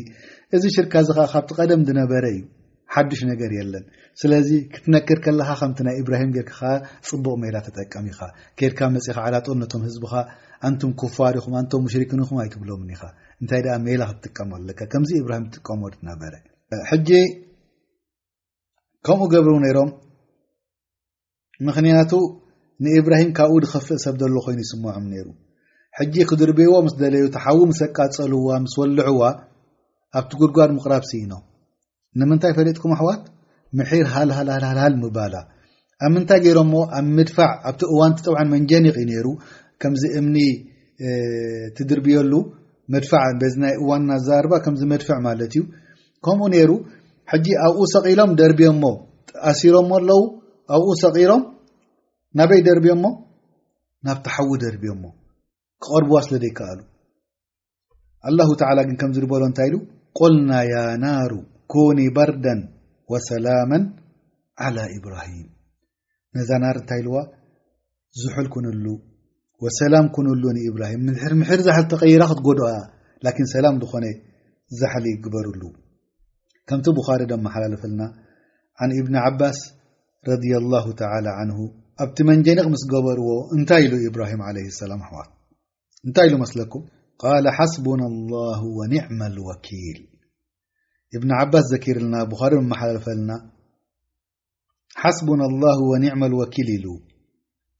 እዚ 0.57 0.63
ሽርካ 0.77 0.93
ዚ 1.07 1.13
ካብቲ 1.33 1.49
ቀደም 1.59 1.81
ዝነበረ 1.89 2.23
እዩ 2.35 2.41
ሓዱሽ 2.95 3.21
ነገር 3.31 3.51
የለን 3.57 3.83
ስለዚ 4.21 4.49
ክትነክር 4.73 5.17
ከለካ 5.25 5.49
ከምቲ 5.59 5.79
ናይ 5.87 5.95
እብራሂም 6.01 6.31
ጌርከ 6.35 6.59
ፅቡቅ 7.09 7.33
ሜላ 7.43 7.55
ተጠቀም 7.67 8.05
ኢኻ 8.11 8.19
ኬድካ 8.59 8.79
መፅኢካ 8.95 9.17
ዓላም 9.27 9.57
ነቶም 9.63 9.81
ህዝቢካ 9.87 10.13
ኣንቱም 10.67 10.91
ኩፋር 11.01 11.33
ኢኹም 11.39 11.53
ኣንቶም 11.59 11.81
ሙሽሪክን 11.85 12.19
ኹም 12.27 12.37
ኣይትብሎምን 12.43 12.89
ኢኻ 12.95 13.03
እንታይ 13.41 13.61
ሜላ 13.87 14.01
ክትጥቀመኣለካ 14.09 14.79
ከምዚ 14.93 15.11
እብራሂም 15.23 15.45
ትጥቀመዎ 15.55 15.89
ድትነበረ 15.93 16.33
ሕጂ 16.91 17.09
ከምኡ 19.07 19.27
ገብሩ 19.33 19.53
ነይሮም 19.65 19.89
ምክንያቱ 21.69 22.11
ንኢብራሂም 22.83 23.31
ካብኡ 23.37 23.57
ድኽፍእ 23.65 23.99
ሰብ 24.05 24.13
ዘሎ 24.21 24.35
ኮይኑ 24.45 24.59
ይስምዖም 24.65 25.05
ነይሩ 25.13 25.27
ሕጂ 25.97 26.15
ክድርብዎ 26.29 26.71
ምስ 26.85 26.93
ደለዩ 27.01 27.25
ተሓዊ 27.35 27.59
ምስ 27.71 27.79
ኣቃፀልዋ 27.87 28.47
ምስ 28.65 28.75
ወልዕዋ 28.81 29.21
ኣብቲ 30.19 30.31
ጉድጓድ 30.41 30.71
ምቕራብ 30.77 31.03
ሲኢኖ 31.09 31.33
ንምንታይ 32.19 32.51
ፈለጥኩም 32.57 32.93
ኣሕዋት 32.95 33.23
ምሒር 33.77 34.05
ሃልሃልሃል 34.13 34.93
ምባላ 35.03 35.35
ኣብ 36.05 36.11
ምንታይ 36.15 36.39
ገይሮምሞ 36.45 36.73
ኣብ 36.97 37.05
ምድፋዕ 37.17 37.51
ኣብቲ 37.69 37.81
እዋንቲ 37.93 38.19
ጠ 38.25 38.43
መንጀኒቕ 38.53 38.95
ዩ 39.03 39.05
ነሩ 39.11 39.27
ከምዚ 39.81 40.03
እምኒ 40.19 40.37
ትድርብየሉ 41.77 42.33
መድፋዕ 42.93 43.23
ዚ 43.53 43.55
ናይ 43.63 43.73
እዋንና 43.81 44.11
ዛርባ 44.27 44.53
ከምዚ 44.65 44.81
መድፍዕ 44.93 45.17
ማለት 45.27 45.51
እዩ 45.57 45.63
ከምኡ 46.25 46.47
ነይሩ 46.55 46.71
ሕጂ 47.31 47.47
ኣብኡ 47.65 47.79
ሰቒሎም 47.93 48.31
ደርብዮሞ 48.41 48.83
ኣሲሮሞ 49.51 49.89
ኣለው 49.99 50.21
ኣብኡ 50.75 50.89
ሰቂሎም 51.03 51.43
ናበይ 52.39 52.61
ደርብዮሞ 52.67 53.03
ናብ 54.07 54.17
ቲሓዊ 54.25 54.49
ደርብዮሞ 54.65 55.03
ክቐርብዋ 55.83 56.17
ስለ 56.25 56.33
ዘይከኣሉ 56.45 56.79
ኣላሁ 58.29 58.49
ተላ 58.61 58.77
ግን 58.87 58.97
ከምዝ 59.01 59.17
ዝበሎ 59.23 59.43
እንታይ 59.49 59.67
ኢሉ 59.71 59.75
ቆልና 60.19 60.51
ያናሩ 60.73 61.31
كن 61.73 61.97
بርዳا 62.17 62.55
وسلما 63.11 63.77
على 64.63 64.83
إብራهم 64.97 65.45
ነዛ 66.37 66.49
ናር 66.63 66.77
ንታይ 66.83 67.01
ዋ 67.15 67.17
ዝሑል 68.21 68.47
ክንሉ 68.53 68.85
وሰላም 69.63 70.05
كንሉ 70.15 70.43
إብራهም 70.69 71.01
ምሕር 71.41 71.59
ዛሓሊ 71.67 71.85
ተغይራ 71.93 72.23
ክትጎድ 72.31 72.59
ل 73.25 73.27
ሰላም 73.55 73.75
ኾነ 73.91 74.05
زሊ 74.79 75.05
ይግበርሉ 75.15 75.61
ከምቲ 76.67 76.87
بخሪ 76.99 77.21
ደم 77.31 77.45
ሓላለፍልና 77.53 78.01
ن 78.89 78.91
ብኒ 79.05 79.13
عባስ 79.27 79.59
ረض 80.29 80.43
لله 80.63 80.85
ى 80.91 81.69
ኣብቲ 82.03 82.17
መንጀኒቕ 82.29 82.65
ምስገበርዎ 82.73 83.27
እንታይ 83.55 83.81
ኢሉ 83.87 83.93
إብራه 84.09 84.31
ع 84.47 84.49
لسላ 84.55 84.91
ኣት 85.19 85.29
እንታይ 86.05 86.27
ኢሉ 86.29 86.33
ስለኩ 86.51 86.73
ሓስبن 87.57 88.01
الله 88.11 88.59
وኒዕم 88.77 89.19
الوኪል 89.31 89.99
ابن 91.15 91.31
عباس 91.31 91.63
ذكر 91.73 92.01
لنا 92.01 92.23
بخار 92.23 92.61
م 92.61 92.73
حلفنا 92.73 93.49
حسبنا 94.95 95.45
الله 95.45 95.75
ونعم 95.91 96.23
الوكيل 96.23 96.65
ل 96.83 96.85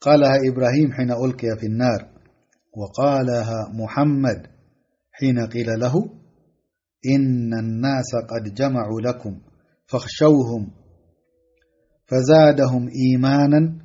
قالها 0.02 0.38
إبراهيم 0.52 0.92
حين 0.92 1.12
ألقي 1.12 1.58
في 1.60 1.66
النار 1.66 2.10
وقالها 2.78 3.60
محمد 3.74 4.48
حين 5.14 5.40
قيل 5.48 5.80
له 5.80 5.94
إن 7.16 7.54
الناس 7.60 8.12
قد 8.30 8.54
جمعوا 8.54 9.02
لكم 9.02 9.40
فاخشوهم 9.88 10.68
فزادهم 12.06 12.90
إيمانا 13.04 13.76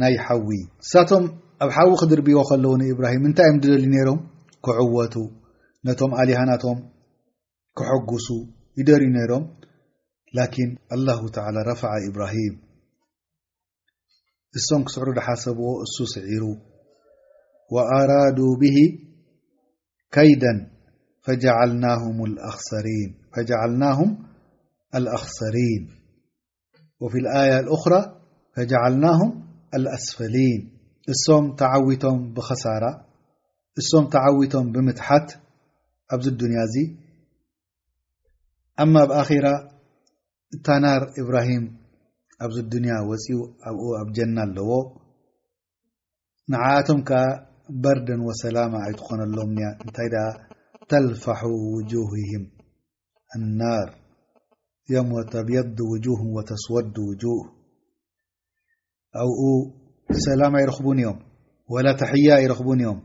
ናይ 0.02 0.14
ሓዊ 0.26 0.48
እሳቶም 0.84 1.24
ኣብ 1.64 1.70
ሓዊ 1.76 1.90
ክድርቢዎ 2.02 2.38
ከለው 2.50 2.72
ን 2.80 2.82
ኢብራሂም 2.94 3.22
እንታይ 3.30 3.46
እዮም 3.50 3.58
ድደሊ 3.64 3.84
ነይሮም 3.96 4.20
ክዕወቱ 4.66 5.14
ነም 5.86 6.12
لهናቶም 6.28 6.78
ክحጉس 7.78 8.26
ይደር 8.78 9.02
ነሮም 9.16 9.44
لكن 10.38 10.68
الله 10.94 11.20
تعى 11.36 11.56
ረفع 11.68 11.90
إبرهم 12.10 12.54
ም 14.80 14.82
ክስዕሩ 14.86 15.08
حሰብዎ 15.26 15.68
ሱ 15.94 15.96
سዒሩ 16.14 16.44
وأراد 17.74 18.38
به 18.62 18.78
ከيدا 20.14 20.52
فجعلናهم 21.24 22.16
الأخسሪين 24.98 25.82
وفي 27.02 27.18
الآية 27.24 27.56
الأخራى 27.64 28.00
فجعلنهم 28.54 29.30
الأسፈሊين 29.76 30.60
እሶም 31.12 31.44
ተعوቶም 31.60 32.18
بخسራ 32.36 32.84
ሶም 33.92 34.04
ተعوቶም 34.14 34.64
بمتحት 34.74 35.28
ኣብዚ 36.14 36.26
ድንያ 36.40 36.58
እዚ 36.68 36.76
አ 38.82 38.84
ኣብ 39.02 39.10
ኣራ 39.20 39.46
እታ 40.54 40.66
ናር 40.84 41.02
እብራሂም 41.20 41.64
ኣብዚ 42.44 42.56
ድንያ 42.72 42.94
ወፅኡ 43.10 43.36
ኣብኡ 43.68 43.84
ኣብ 44.00 44.08
ጀና 44.16 44.36
ኣለዎ 44.46 44.70
ንዓቶም 46.52 47.00
ከዓ 47.08 47.22
በርደን 47.82 48.20
ወሰላم 48.28 48.72
ይትኾነሎም 48.90 49.52
እንታይ 49.84 50.08
ተልፋح 50.90 51.40
وجههም 51.74 52.44
لናር 53.40 53.88
ዮም 54.94 55.10
ተብيድ 55.34 55.78
وجه 55.92 56.20
وተስወዱ 56.36 56.96
وجوه 57.10 57.44
ኣብኡ 59.20 59.40
ሰላم 60.26 60.52
ይረክቡን 60.62 60.98
እዮም 61.02 61.18
وላ 61.72 61.86
ተሕያ 62.00 62.28
ይረኽቡን 62.44 62.80
እዮም 62.82 62.98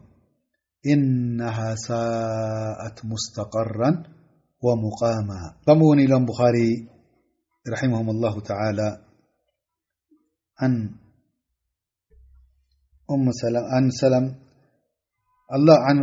إنها 0.85 1.75
ساءت 1.75 3.05
مستقرا 3.05 4.03
ومقاما 4.61 5.53
كمون 5.65 5.99
لم 5.99 6.25
بخاري 6.25 6.87
رحمهم 7.71 8.09
الله 8.09 8.39
تعالى 8.39 8.99
عن 10.59 10.95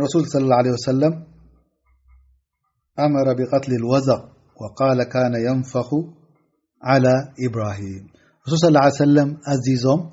رسول 0.05 0.27
صلى 0.27 0.43
الله 0.43 0.55
عليه 0.55 0.71
وسلم 0.71 1.23
أمر 2.99 3.33
بقتل 3.39 3.71
الوزق 3.73 4.29
وقال 4.61 5.03
كان 5.03 5.33
ينفخ 5.47 5.95
على 6.83 7.33
إبراهيم 7.39 8.09
رسل 8.47 8.57
صلى 8.57 8.67
الله 8.69 8.81
علي 8.81 8.91
سلم 8.91 9.37
أزم 9.47 10.09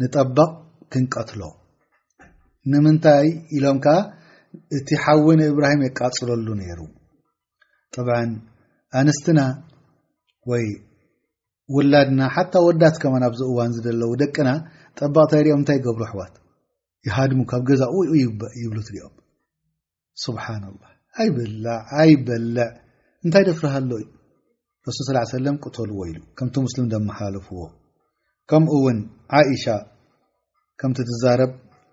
نبق 0.00 0.62
كنقتل 0.92 1.40
ንምንታይ 2.72 3.26
ኢሎም 3.56 3.78
ከዓ 3.84 3.96
እቲ 4.76 4.88
ሓዊን 5.02 5.40
እብራሂም 5.50 5.82
የቃፅለሉ 5.86 6.46
ነይሩ 6.60 6.80
ጥብዓ 7.94 8.16
ኣንስትና 9.00 9.40
ወይ 10.50 10.64
ውላድና 11.74 12.20
ሓታ 12.34 12.52
ወዳት 12.66 12.96
ከማ 13.02 13.14
ና 13.22 13.28
ብ 13.32 13.36
ዚ 13.38 13.42
እዋን 13.50 13.72
ዝደለው 13.76 14.10
ደቅና 14.22 14.48
ጠባቅታ 14.98 15.32
ይሪኦም 15.40 15.60
እንታይ 15.60 15.78
ገብሩ 15.86 16.02
ኣሕዋት 16.08 16.34
ይሃድሙ 17.06 17.40
ካብ 17.50 17.62
ገዛ 17.70 17.82
ውኡ 17.96 18.12
ይበ 18.22 18.42
ይብሉ 18.62 18.78
ትሪኦም 18.88 19.14
ስብሓና 20.24 20.64
ላ 20.82 20.92
ኣይበላዕ 21.24 21.80
ኣይበልዕ 22.02 22.68
እንታይ 23.24 23.44
ደፍርሃሎ 23.48 23.90
እዩ 24.00 24.06
ረሱል 24.88 25.06
ስላ 25.08 25.18
ሰለም 25.36 25.56
ቁተልዎ 25.66 26.00
ኢሉ 26.10 26.18
ከምቲ 26.38 26.54
ሙስሊም 26.66 26.88
ደመሓላለፍዎ 26.94 27.60
ከምኡእውን 28.50 28.98
ዓእሻ 29.38 29.64
ከምቲ 30.80 30.98
ትዛረብ 31.10 31.52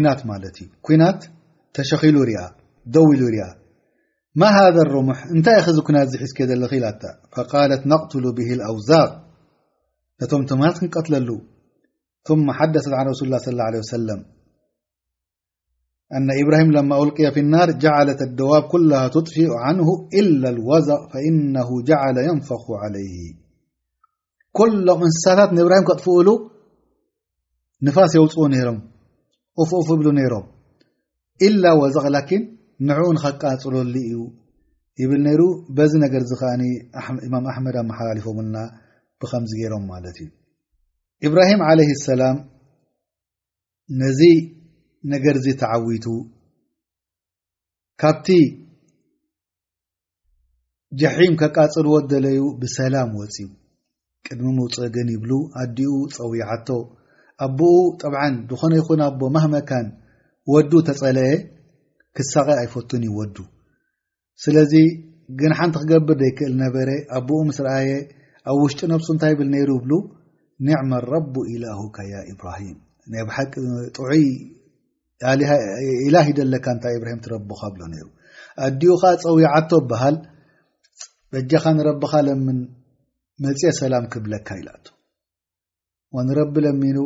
ና 0.00 0.06
ተ 1.76 1.82
ውሉ 3.08 3.28
م 4.40 4.42
هذا 4.56 4.80
الرሙح 4.86 5.18
እታይ 5.36 5.58
ዝ 5.76 5.78
فقات 7.34 7.72
نقتل 7.92 8.24
به 8.36 8.48
الأوዛق 8.56 9.10
ነ 10.20 10.52
ማ 10.60 10.62
ክنቀتለሉ 10.78 11.28
ثم 12.28 12.46
حدث 12.58 12.86
عن 12.98 13.04
رسل 13.12 13.28
له 13.30 13.38
صى 13.44 13.50
اله 13.52 13.64
عليه 13.68 13.80
وسلم 13.86 14.20
أن 16.16 16.26
إبراهም 16.42 16.70
م 16.90 16.92
ألي 17.00 17.24
في 17.34 17.40
النر 17.46 17.68
جعلت 17.84 18.20
الدوب 18.28 18.64
كله 18.72 19.00
تطفئ 19.14 19.48
عنه 19.64 19.88
إلا 20.20 20.48
الوዛ 20.54 20.88
فإنه 21.12 21.68
جعل 21.90 22.16
ينفخ 22.30 22.64
عليه 22.82 23.18
كሎም 24.58 25.00
እنስሳታት 25.08 25.50
إብራه 25.64 25.82
ጥفሉ 26.00 26.28
نፋስ 27.86 28.12
የوፅ 28.16 28.34
ሮም 28.68 28.78
ቁፍቁፍ 29.60 29.88
ይብሉ 29.94 30.06
ነይሮም 30.18 30.46
ኢላ 31.46 31.64
ወዛቕ 31.80 32.04
ላኪን 32.16 32.42
ንዕኡ 32.88 33.00
ንኸቃፅሎሉ 33.16 33.76
እዩ 34.02 34.14
ይብል 35.00 35.20
ነይሩ 35.26 35.42
በዚ 35.76 35.92
ነገር 36.04 36.22
ዚ 36.30 36.32
ከኣኒ 36.40 36.62
ኢማም 37.26 37.44
ኣሕመድ 37.52 37.76
ኣመሓላልፎምልና 37.82 38.56
ብከምዚ 39.20 39.52
ገይሮም 39.60 39.84
ማለት 39.92 40.16
እዩ 40.24 40.28
ኢብራሂም 41.26 41.60
ዓለይ 41.68 41.90
ሰላም 42.08 42.38
ነዚ 44.02 44.20
ነገርዚ 45.12 45.46
ተዓዊቱ 45.62 46.06
ካብቲ 48.02 48.28
ጀሒም 51.00 51.34
ከቃፅልዎ 51.40 51.94
ደለዩ 52.12 52.40
ብሰላም 52.62 53.10
ወፂዩ 53.20 53.48
ቅድሚ 54.26 54.48
ምውፅእ 54.58 54.90
ግን 54.94 55.08
ይብሉ 55.16 55.32
ኣዲኡ 55.60 55.92
ፀዊዓቶ 56.16 56.68
ኣቦኡ 57.44 57.76
ጠብዓን 58.02 58.34
ድኾነ 58.50 58.72
ይኹን 58.80 59.00
ኣቦ 59.08 59.20
ማህመካን 59.36 59.86
ወዱ 60.52 60.72
ተፀለየ 60.88 61.32
ክሳቀ 62.16 62.48
ኣይፈቱን 62.62 63.02
ዩ 63.08 63.10
ወዱ 63.20 63.36
ስለዚ 64.44 64.72
ግን 65.40 65.52
ሓንቲ 65.58 65.74
ክገብር 65.82 66.16
ዘይክእል 66.22 66.54
ነበረ 66.64 66.88
ኣብኡ 67.18 67.38
ምስ 67.48 67.58
ረኣየ 67.66 67.90
ኣብ 68.50 68.58
ውሽጢ 68.62 68.80
ነብሱ 68.92 69.08
እንታይ 69.14 69.30
ይብል 69.34 69.48
ነይሩ 69.54 69.68
ይብሉ 69.78 69.92
ኒዕማ 70.66 70.92
ረብ 71.12 71.34
ኢላሁከ 71.52 71.96
ያ 72.12 72.16
ኢብራሂም 72.32 72.76
ናይ 73.12 73.22
ብሓቂ 73.28 73.52
ጥዑይ 73.96 74.24
ኢላሂ 76.06 76.26
ደለካ 76.38 76.66
እንታይ 76.76 76.94
ኢብራሂም 76.98 77.20
ትረብካ 77.24 77.62
ብሎ 77.74 77.82
ነይሩ 77.94 78.06
ኣዲኡካ 78.66 79.04
ፀዊዓቶ 79.24 79.70
በሃል 79.92 80.16
ደጃኻ 81.34 81.64
ንረብኻ 81.78 82.12
ለምን 82.28 82.58
መፅ 83.44 83.62
ሰላም 83.80 84.04
ክብለካ 84.14 84.48
ኢል 84.60 84.66
ኣቶ 84.74 84.86
ዋንረቢ 86.16 86.54
ለሚኑ 86.66 86.98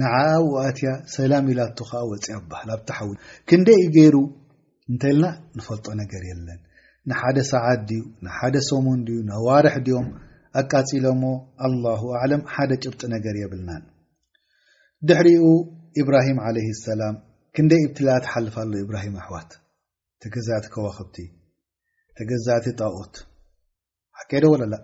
ንዓ 0.00 0.12
ኣብኡ 0.34 0.50
ኣትያ 0.66 0.90
ሰላም 1.14 1.46
ኢላቱ 1.52 1.78
ከዓ 1.88 2.00
ወፅያ 2.10 2.34
ኣባሃል 2.40 2.68
ብታሓው 2.80 3.08
ክንደይ 3.48 3.78
እዩ 3.84 3.88
ገይሩ 3.96 4.16
እንተልና 4.90 5.24
ንፈልጦ 5.58 5.86
ነገር 6.02 6.22
የለን 6.30 6.60
ንሓደ 7.10 7.38
ሰዓት 7.52 7.80
ድዩ 7.88 8.02
ንሓደ 8.24 8.54
ሰሙን 8.70 9.00
ድዩ 9.08 9.18
ነዋርሕ 9.30 9.74
ድኦም 9.86 10.08
ኣቃፂሎሞ 10.60 11.22
ኣላሁ 11.66 12.02
ኣዕለም 12.20 12.42
ሓደ 12.54 12.70
ጭብጢ 12.84 13.02
ነገር 13.14 13.34
የብልናን 13.42 13.82
ድሕሪኡ 15.10 15.44
ኢብራሂም 16.02 16.40
ለ 16.56 16.64
ሰላም 16.88 17.16
ክንደይ 17.56 17.82
እብትኣ 17.88 18.14
ተሓልፋሎ 18.24 18.72
ኢብራሂም 18.84 19.14
ኣሕዋት 19.22 19.50
ተገዛእቲ 20.22 20.66
ከዋክብቲ 20.74 21.16
ተገዛእቲ 22.18 22.66
ጣኦት 22.80 23.14
ሓቀዶ 24.20 24.44
ወለላ 24.54 24.74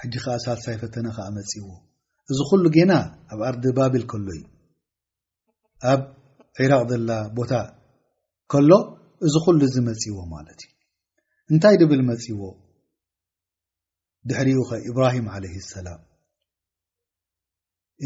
ሕጂ 0.00 0.14
ከዓ 0.26 0.36
ሳሳይ 0.46 0.76
ፈተነ 0.82 1.06
ከዓ 1.16 1.26
መፂዎ 1.38 1.68
እዚ 2.30 2.38
ኩሉ 2.48 2.64
ገና 2.76 2.92
ኣብ 3.32 3.40
ኣርዲ 3.48 3.64
ባብል 3.78 4.04
ከሎ 4.10 4.26
እዩ 4.34 4.42
ኣብ 5.92 6.00
ዒራቅ 6.64 6.82
ዘላ 6.92 7.10
ቦታ 7.38 7.52
ከሎ 8.52 8.70
እዚ 9.26 9.34
ኩሉ 9.44 9.58
እዚ 9.68 9.76
መፅእዎ 9.88 10.18
ማለት 10.34 10.60
እዩ 10.66 10.70
እንታይ 11.52 11.76
ድብል 11.80 12.02
መፅእዎ 12.10 12.42
ድሕሪኡ 14.28 14.58
ኸ 14.68 14.70
ኢብራሂም 14.90 15.26
ለ 15.44 15.48
ሰላም 15.72 16.00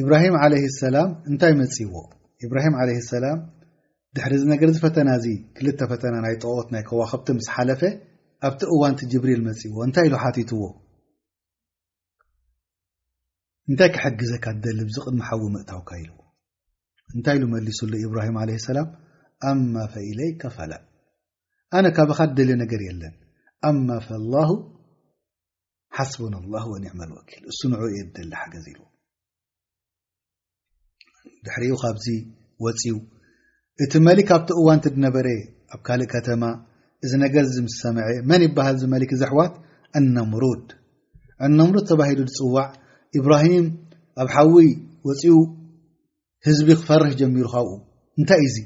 ኢብራሂም 0.01 0.37
ለ 0.53 0.55
ሰላም 0.83 1.11
እንታይ 1.31 1.53
መፂይዎ 1.62 1.95
ኢብራሂም 2.47 2.75
ለ 2.89 2.95
ሰላም 3.12 3.41
ድሕሪ 4.17 4.33
ዚ 4.43 4.45
ነገር 4.53 4.69
ዝ 4.75 4.79
ፈተና 4.87 5.09
እዚ 5.19 5.27
ክልተ 5.57 5.81
ፈተና 5.93 6.14
ናይ 6.25 6.35
ጠቀት 6.43 6.69
ናይ 6.75 6.83
ከዋኸብቲ 6.89 7.29
ምስ 7.39 7.47
ሓለፈ 7.55 7.83
ኣብቲ 8.47 8.61
እዋንቲ 8.75 9.01
ጅብሪል 9.12 9.41
መፅእዎ 9.49 9.75
እንታይ 9.87 10.07
ኢሉ 10.09 10.14
ሓቲትዎ 10.25 10.62
እንታይ 13.71 13.89
ክሐግዘካ 13.95 14.45
ደሊ 14.64 14.79
ብዚ 14.89 14.97
ቕድሚ 15.07 15.21
ሓዊ 15.29 15.41
ምእታውካ 15.55 15.91
ኢልዎ 16.03 16.19
እንታይ 17.14 17.37
ኢሉ 17.39 17.45
መሊሱሉ 17.55 17.93
ኢብራሂም 18.07 18.37
ዓለ 18.43 18.51
ሰላም 18.71 18.89
ኣማ 19.51 19.75
ፈኢለይከ 19.93 20.43
ፈላ 20.57 20.73
ኣነ 21.79 21.87
ካበኻ 21.97 22.19
ደልዮ 22.39 22.55
ነገር 22.62 22.81
የለን 22.89 23.14
ኣማ 23.71 23.89
ፈላሁ 24.09 24.51
ሓስቡን 25.99 26.35
ኣላ 26.41 26.55
ወኒዕማ 26.73 27.01
ወኪል 27.19 27.43
እሱ 27.53 27.61
ንዑ 27.73 27.83
እየ 27.91 28.01
ደሊ 28.19 28.31
ሓገዝ 28.43 28.64
ኢልዎ 28.73 28.87
ድሕሪኡ 31.47 31.75
ካብዚ 31.83 32.07
ወፂው 32.67 32.99
እቲ 33.85 33.93
መሊክ 34.09 34.27
ካብቲ 34.31 34.49
እዋንቲ 34.61 34.87
ድነበረ 34.97 35.27
ኣብ 35.75 35.81
ካልእ 35.87 36.09
ከተማ 36.14 36.43
እዚ 37.05 37.12
ነገር 37.25 37.45
ዝምስሰምዐ 37.55 38.07
መን 38.31 38.43
ይበሃል 38.49 38.77
ዚመሊክ 38.85 39.11
ዚ 39.21 39.23
ኣሕዋት 39.29 39.55
እነ 39.99 40.14
ሙሩድ 40.33 40.67
እነ 41.49 41.57
ሙሩድ 41.69 41.87
ተባሂሉ 41.91 42.21
ዝፅዋዕ 42.39 42.69
ኢብራሂም 43.19 43.67
ኣብ 44.23 44.29
ሓዊ 44.35 44.67
ወፂኡ 45.09 45.37
ህዝቢ 46.47 46.69
ክፈርሕ 46.81 47.13
ጀሚሩ 47.21 47.47
ካብኡ 47.55 47.75
እንታይ 48.21 48.43
እዚ 48.49 48.57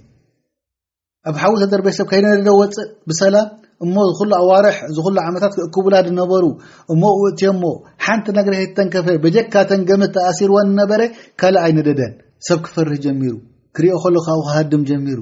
ኣብ 1.31 1.37
ሓዊ 1.43 1.55
ተደርቤት 1.63 1.95
ሰብ 1.99 2.07
ካይደደደ 2.11 2.49
ወፅእ 2.61 2.89
ብሰላም 3.11 3.49
እሞ 3.85 3.95
ዝኩሉ 4.13 4.31
ኣዋርሕ 4.45 4.77
ዝኩሉ 4.95 5.17
ዓመታት 5.29 5.53
ክእክቡላ 5.59 5.95
ድነበሩ 6.07 6.45
እሞ 6.93 7.03
ውእትዮ 7.21 7.51
ሞ 7.63 7.71
ሓንቲ 8.05 8.27
ነገር 8.39 8.55
ህተንከፈ 8.61 9.07
በጀካተን 9.25 9.81
ገመት 9.91 10.11
ተኣሲርዋን 10.17 10.75
ነበረ 10.81 11.01
ካልእ 11.43 11.63
ኣይነ 11.67 11.79
ደደን 11.89 12.13
ሰብ 12.49 12.59
ክፈርህ 12.67 12.99
ጀሚሩ 13.07 13.33
ክሪኦ 13.79 13.97
ከሉ 14.05 14.17
ካኡ 14.27 14.39
ክሃድም 14.49 14.85
ጀሚሩ 14.91 15.19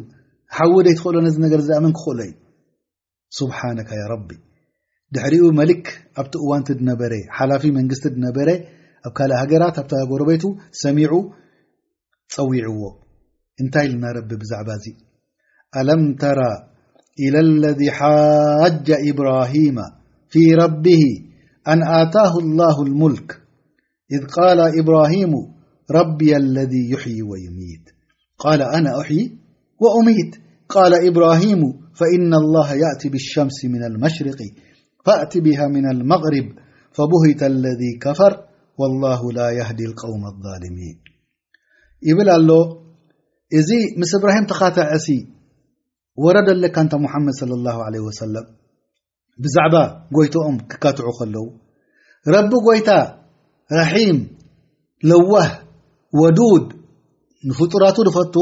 ሓዊ 0.57 0.75
ደይትክእሎን 0.89 1.27
ዚ 1.37 1.39
ነገር 1.47 1.61
ዝኣምን 1.69 1.93
ክኽእሎ 1.99 2.19
እዩ 2.29 2.35
ሱብሓነካ 3.39 3.91
ያ 4.01 4.05
ረቢ 4.13 4.29
ድሕሪኡ 5.15 5.45
መሊክ 5.61 5.85
ኣብቲ 6.21 6.35
እዋንቲ 6.45 6.69
ድነበረ 6.81 7.13
ሓላፊ 7.39 7.63
መንግስቲ 7.79 8.05
ድነበረ 8.17 8.49
أك 9.07 9.23
جرتتربيت 9.51 10.43
سمع 10.73 11.11
ويع 12.51 12.67
نت 13.67 13.77
لنا 13.77 14.09
رببعب 14.13 14.69
ألم 15.77 16.15
ترى 16.15 16.53
إلى 17.21 17.41
الذي 17.41 17.91
حاج 17.91 18.91
إبراهيم 18.91 19.77
في 20.29 20.55
ربه 20.55 21.01
أن 21.69 21.83
آتاه 21.83 22.39
الله 22.39 22.83
الملك 22.83 23.43
إذ 24.13 24.27
قال 24.27 24.61
إبراهيم 24.81 25.33
ربي 25.91 26.37
الذي 26.37 26.91
يحيي 26.91 27.23
ويميت 27.23 27.91
قال 28.39 28.63
أنا 28.63 29.01
أحيي 29.01 29.37
وأميت 29.81 30.37
قال 30.69 31.07
إبراهيم 31.07 31.61
فإن 31.95 32.35
الله 32.35 32.73
يأتي 32.75 33.09
بالشمس 33.09 33.65
من 33.65 33.85
المشرق 33.85 34.37
فاأت 35.07 35.39
بها 35.39 35.67
من 35.67 35.91
المغرب 35.91 36.47
فبهت 36.93 37.43
الذي 37.43 37.99
كفر 38.01 38.48
ላ 38.83 39.13
ላ 39.37 39.45
ያህዲ 39.59 39.81
ቀውም 40.01 40.23
ኣልሚን 40.31 40.97
ይብል 42.09 42.29
ኣሎ 42.35 42.51
እዚ 43.59 43.71
ምስ 44.01 44.13
እብራሂም 44.19 44.47
ተኻትዕዕሲ 44.53 45.07
ወረደ 46.25 46.49
ሌካእንተ 46.65 46.93
ሙሓመድ 47.05 47.35
ስለ 47.41 47.51
ላ 47.67 47.75
ለ 47.95 48.05
ወሰለም 48.07 48.47
ብዛዕባ 49.45 49.75
ጎይቶኦም 50.17 50.57
ክካትዑ 50.71 51.09
ከለው 51.19 51.47
ረቢ 52.35 52.51
ጎይታ 52.69 52.91
ራሒም 53.79 54.19
ለዋህ 55.11 55.51
ወዱድ 56.21 56.67
ንፍጡራቱ 57.49 57.99
ድፈቱ 58.09 58.35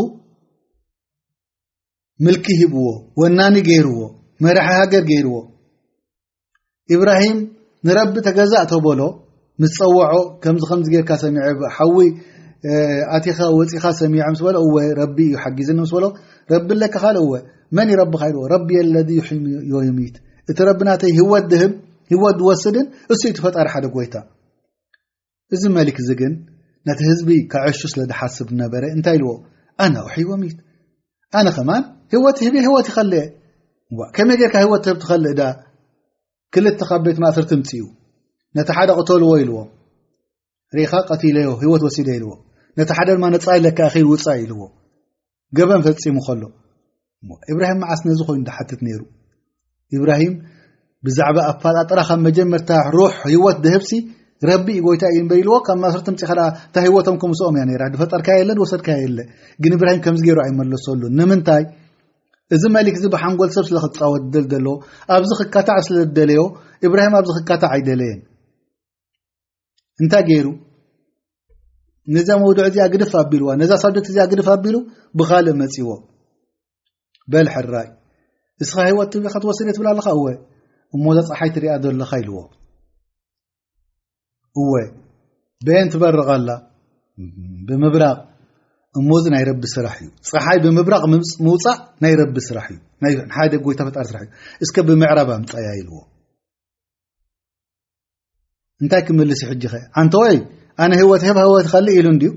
ምልኪ 2.25 2.45
ሂብዎ 2.61 2.85
ወናኒ 3.21 3.57
ገይርዎ 3.69 3.99
መራሒ 4.45 4.67
ሃገር 4.79 5.05
ገይርዎ 5.11 5.35
እብራሂም 6.95 7.39
ንረቢ 7.87 8.15
ተገዛእ 8.27 8.67
ተበሎ 8.73 9.01
ምስ 9.63 9.75
ፀዋዖ 9.81 10.13
ከምዚ 10.45 10.63
ከምዚ 10.71 10.87
ጌርካ 10.95 11.11
ሰሚዐሓዊ 11.25 12.01
ኣኻ 13.19 13.23
ፂኢኻ 13.55 13.85
ሰሚዖ 14.01 14.21
ስ 14.39 14.45
በለ 14.47 14.99
ቢ 15.17 15.19
እዩ 15.29 15.35
ሓጊዝን 15.43 15.79
ምስ 15.85 15.91
በሎ 15.97 16.05
ረቢ 16.53 16.69
ለካ 16.83 16.97
ካል 17.05 17.17
ወ 17.31 17.41
መን 17.77 17.89
ረቢካ 18.03 18.23
ልዎ 18.35 18.43
ረቢ 18.55 18.69
ኣለ 18.83 18.95
ዮሚት 19.73 20.17
እቲ 20.51 20.59
ረቢ 20.71 20.81
ናተይ 20.91 21.13
ህወት 21.21 21.47
ድህብ 21.53 21.73
ሂወት 22.13 22.37
ዝወስድን 22.43 22.87
እሱ 23.13 23.23
ትፈጣሪ 23.39 23.67
ሓደ 23.75 23.85
ጎይታ 23.97 24.15
እዚ 25.55 25.63
መሊክ 25.77 25.97
እዚ 26.03 26.11
ግን 26.21 26.33
ነቲ 26.89 27.01
ህዝቢ 27.11 27.29
ካዕሹ 27.53 27.81
ስለ 27.93 28.01
ዝሓስብ 28.11 28.47
ዝነበረ 28.53 28.83
እንታይ 28.97 29.15
ኢልዎ 29.19 29.31
ኣና 29.85 29.95
ውሒዎሚት 30.07 30.57
ኣነ 31.39 31.47
ከማን 31.57 31.83
ህወት 32.15 32.39
ህብ 32.47 32.55
ህወት 32.69 32.87
ይኸልአ 32.93 33.23
ከመይ 34.17 34.37
ጌርካ 34.43 34.57
ህወት 34.67 34.83
ትህብ 34.87 34.99
ትኸል 35.03 35.25
እዳ 35.33 35.43
ክልተካብ 36.55 37.01
ቤት 37.07 37.19
ማእስር 37.23 37.45
ትምፅ 37.53 37.71
እዩ 37.79 37.83
ነቲ 38.57 38.69
ሓደ 38.77 38.91
ቅተልዎ 39.01 39.31
ኢልዎ 39.43 39.59
ሪኢኻ 40.77 40.93
ቀቲለዮ 41.11 41.49
ሂወት 41.63 41.83
ወሲደ 41.87 42.09
ኢልዎ 42.19 42.31
ነቲ 42.79 42.91
ሓደ 42.99 43.09
ድማ 43.17 43.25
ነፃይ 43.35 43.59
ለክል 43.65 44.05
ውፃ 44.11 44.25
ኢልዎ 44.45 44.61
ገበን 45.57 45.81
ፈፂሙ 45.87 46.17
ከሎብራሂም 46.27 47.79
መዓስ 47.83 48.01
ነዚ 48.09 48.19
ኮይኑ 48.29 48.47
ሓትት 48.57 48.81
ሩ 48.99 49.01
ብራም 50.03 50.35
ብዛዕባ 51.07 51.37
ኣጥረኻብ 51.81 52.19
መጀመርታ 52.27 52.71
ሩሕ 52.97 53.13
ሂወት 53.33 53.57
ድህብሲ 53.65 53.91
ረቢ 54.51 54.67
እዩ 54.79 54.83
ጎይታ 54.87 55.03
እዩበኢልዎ 55.15 55.55
ካብ 55.67 55.77
ማስር 55.83 56.01
ፅኢእታሂወቶም 56.07 57.17
ምስኦም 57.33 57.55
እያፈጠርካየለወሰድካግ 57.63 59.65
ብራ 59.83 59.89
ምዚገሩ 60.17 60.39
ኣይመለሰሉ 60.47 61.01
ንምንታይ 61.19 61.63
እዚ 62.55 62.63
መሊክ 62.77 62.95
እዚ 63.01 63.05
ብሓንጎል 63.15 63.51
ሰብ 63.57 63.65
ስለ 63.71 63.77
ክትፃወት 63.85 64.23
ል 64.43 64.45
ለዎ 64.67 64.75
ኣብዚ 65.17 65.31
ክካታዕ 65.43 65.79
ስለ 65.89 65.97
ደለዮ 66.19 66.43
ብራም 66.95 67.13
ኣብዚ 67.21 67.31
ክካታዕ 67.39 67.71
ኣይደለየን 67.77 68.21
እንታይ 70.03 70.23
ገይሩ 70.31 70.47
ነዛ 72.15 72.29
መውድዕ 72.43 72.65
እዚኣ 72.71 72.85
ግድፍ 72.95 73.13
ኣቢልዋ 73.21 73.49
ነዛ 73.61 73.71
ሳደት 73.83 74.07
እዚ 74.11 74.19
ግድፍ 74.33 74.49
ኣቢሉ 74.55 74.77
ብካልእ 75.19 75.55
መፂዎ 75.61 75.89
በልሐራይ 77.33 77.89
እስኻ 78.65 78.77
ሂወትተወሰደ 78.93 79.69
ትብል 79.77 79.89
ኣለካ 79.93 80.07
እወ 80.19 80.27
እሞዛ 80.97 81.17
ፀሓይ 81.31 81.51
ትሪኣ 81.55 81.73
ዘለካ 81.85 82.13
ኢልዎ 82.23 82.37
እወ 84.63 84.73
በን 85.67 85.87
ትበርቀላ 85.93 86.51
ብምብራቕ 87.69 88.19
እመዝ 89.01 89.25
ናይ 89.35 89.45
ረቢ 89.49 89.63
ስራሕ 89.77 89.97
እዩ 90.05 90.09
ፀሓይ 90.33 90.59
ብምብራቕ 90.65 91.03
ምውፃእ 91.47 91.79
ናይ 92.03 92.15
ረቢ 92.21 92.37
ስራሕ 92.49 92.67
እዩ 93.13 93.17
ሓደ 93.37 93.53
ጎይታ 93.65 93.81
ፈጣሪስራሕእዩ 93.89 94.31
እስከ 94.65 94.77
ብምዕራብ 94.89 95.31
ምፃያ 95.43 95.69
ኢልዎ 95.81 95.97
እንታይ 98.83 99.03
ክምልስ 99.09 99.41
ዩ 99.43 99.47
ሕጂ 99.51 99.63
ኸ 99.73 99.75
ኣንተወይ 100.01 100.37
ኣነ 100.85 100.93
ህወት 101.01 101.23
ህባ 101.27 101.39
ህወት 101.49 101.67
ኸልእ 101.73 101.95
ኢሉ 101.99 102.07
ዩ 102.25 102.31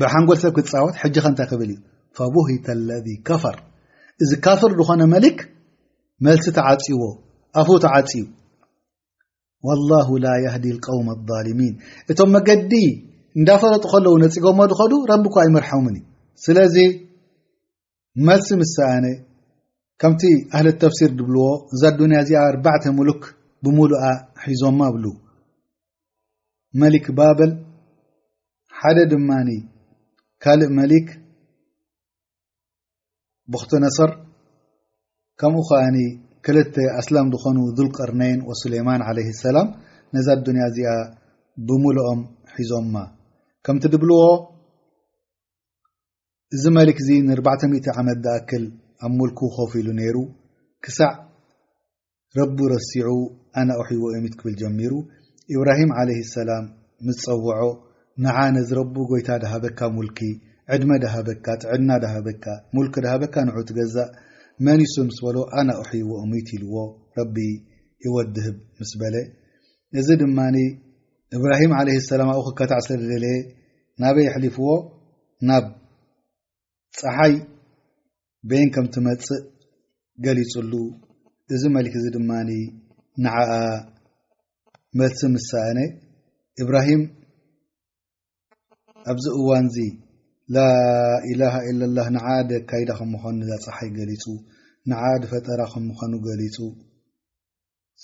ብሓንጎል 0.00 0.38
ሰብ 0.42 0.52
ክትፃወት 0.56 0.94
ሕጂ 1.02 1.14
ኸ 1.24 1.26
እንታይ 1.32 1.46
ክብል 1.50 1.68
እዩ 1.74 1.76
ፈቡሂተ 2.18 2.66
ለ 2.88 2.90
ካፈር 3.28 3.56
እዚ 4.22 4.30
ካፍር 4.46 4.72
ዝኾነ 4.78 5.02
መሊክ 5.14 5.38
መልሲ 6.26 6.44
ተዓፂዎ 6.56 7.02
ኣፍ 7.60 7.68
ተዓፂቡ 7.84 8.26
ወላሁ 9.66 10.08
ላ 10.24 10.32
የህዲ 10.44 10.66
ቃውም 10.86 11.06
ኣሊሚን 11.38 11.74
እቶም 12.12 12.30
መገዲ 12.36 12.72
እንዳፈረጡ 13.38 13.84
ከለዉ 13.92 14.14
ነፂጎሞ 14.24 14.58
ድኸዱ 14.72 14.92
ረቢኳ 15.10 15.34
ኣይመርሐምን 15.44 15.94
እዩ 15.98 16.04
ስለዚ 16.44 16.76
መልሲ 18.28 18.48
ምስስኣነ 18.62 19.06
ከምቲ 20.02 20.22
ኣህለት 20.54 20.78
ተፍሲር 20.84 21.10
ድብልዎ 21.18 21.46
እዛ 21.74 21.82
ኣዱንያ 21.92 22.18
እዚኣ 22.24 22.40
ኣርባዕተ 22.50 22.84
ሙሉክ 22.98 23.22
ብሙሉኣ 23.64 24.02
ሒዞማ 24.48 24.80
ኣብሉ 24.90 25.04
መሊክ 26.82 27.06
ባበል 27.18 27.52
ሓደ 28.80 28.98
ድማኒ 29.10 29.50
ካልእ 30.44 30.70
መሊክ 30.78 31.08
ብክቶ 33.52 33.70
ነሰር 33.84 34.10
ከምኡ 35.40 35.60
ኸኣኒ 35.68 35.98
ክልተ 36.44 36.76
ኣስላም 37.00 37.26
ዝኾኑ 37.34 37.58
ذል 37.76 37.88
ቀርነይን 37.98 38.40
ወስለይማን 38.50 39.02
ለይ 39.18 39.28
ሰላም 39.44 39.68
ነዛ 40.16 40.26
ኣዱንያ 40.36 40.64
እዚኣ 40.72 40.90
ብሙልኦም 41.68 42.20
ሒዞምማ 42.56 42.96
ከምቲ 43.66 43.84
ድብልዎ 43.94 44.20
እዚ 46.56 46.64
መሊክ 46.78 46.98
እዚ 47.04 47.08
ን4ተ00 47.28 47.88
ዓመት 48.00 48.18
ዳእክል 48.26 48.64
ኣብ 49.06 49.12
ሙልኩ 49.20 49.40
ኮፍ 49.56 49.72
ኢሉ 49.80 49.88
ነይሩ 50.00 50.16
ክሳዕ 50.84 51.12
ረቢ 52.38 52.58
ረሲዑ 52.74 53.08
ኣነ 53.62 53.68
ቁሒዎ 53.82 54.04
እሚት 54.18 54.34
ክብል 54.38 54.54
ጀሚሩ 54.60 54.92
ኢብራሂም 55.54 55.90
ዓለ 56.00 56.10
ሰላም 56.36 56.64
ምስ 57.06 57.18
ፀውዖ 57.24 57.64
ንዓ 58.24 58.36
ነዝረቡ 58.56 58.94
ጎይታ 59.10 59.28
ዳሃበካ 59.42 59.80
ሙልኪ 59.96 60.18
ዕድመ 60.74 60.90
ድሃበካ 61.02 61.46
ጥዕድና 61.62 61.90
ዳሃበካ 62.04 62.44
ሙልኪ 62.76 62.94
ድሃበካ 63.04 63.34
ንዑ 63.48 63.56
ትገዛእ 63.68 64.10
መኒ 64.66 64.80
ሱ 64.92 65.04
ምስ 65.08 65.18
በሎ 65.24 65.36
ኣና 65.60 65.68
ቁሒይዎ 65.80 66.10
እሚይት 66.24 66.48
ኢልዎ 66.56 66.76
ረቢ 67.18 67.36
ይወድህብ 68.04 68.56
ምስ 68.80 68.92
በለ 69.00 69.16
እዚ 70.00 70.08
ድማኒ 70.22 70.56
እብራሂም 71.36 71.72
ለ 71.86 71.90
ሰላም 72.10 72.30
ኣብኡ 72.34 72.46
ክከታዕ 72.52 72.80
ሰለደደለየ 72.86 73.38
ናበይ 74.02 74.24
የሕሊፍዎ 74.28 74.68
ናብ 75.48 75.64
ፀሓይ 77.00 77.34
ቤን 78.50 78.68
ከምእትመፅእ 78.74 79.42
ገሊፅሉ 80.24 80.72
እዚ 81.56 81.62
መሊክ 81.76 81.94
እዚ 82.00 82.06
ድማኒ 82.16 82.50
ንዓኣ 83.24 83.52
መልሲ 84.98 85.20
ምሳአነ 85.34 85.78
እብራሂም 86.62 87.00
ኣብዚ 89.10 89.24
እዋን 89.40 89.66
ዚ 89.74 89.84
ላ 90.56 90.64
ኢላሃ 91.30 91.54
ኢላ 91.70 91.80
ላ 91.96 92.04
ንዓደ 92.16 92.50
ካይዳ 92.70 92.90
ከ 92.98 93.02
ምኾኑ 93.12 93.38
ዛፀሓይ 93.50 93.90
ገሊፁ 93.98 94.24
ንዓ 94.90 95.02
ድ 95.22 95.30
ፈጠራ 95.32 95.60
ከምኾኑ 95.72 96.12
ገሊፁ 96.28 96.58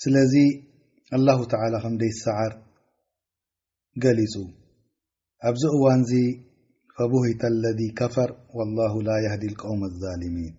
ስለዚ 0.01 0.33
አላሁ 1.17 1.39
ተላ 1.51 1.73
ከምደይ 1.83 2.11
ዝሰዓር 2.17 2.53
ገሊፁ 4.05 4.35
ኣብዚ 5.49 5.63
እዋን 5.79 6.01
ዚ 6.11 6.21
ፈቡሂታ 6.97 7.41
አለذ 7.51 7.79
ከፈር 7.99 8.31
ወላ 8.57 8.77
ላ 9.09 9.19
ያህዲ 9.25 9.43
ቀውም 9.61 9.83
ዛሊሚን 10.05 10.55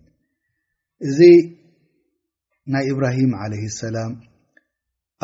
እዚ 1.09 1.19
ናይ 2.73 2.87
እብራሂም 2.93 3.33
ለ 3.51 3.65
ሰላም 3.81 4.13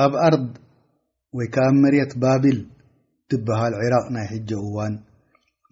ኣብ 0.06 0.14
ኣር 0.28 0.36
ወይ 1.38 1.48
ከዓ 1.56 1.66
መሬት 1.84 2.12
ባብል 2.22 2.58
ትበሃል 3.30 3.74
ዒራቅ 3.82 4.06
ናይ 4.16 4.26
ሕጀ 4.32 4.50
እዋን 4.68 4.94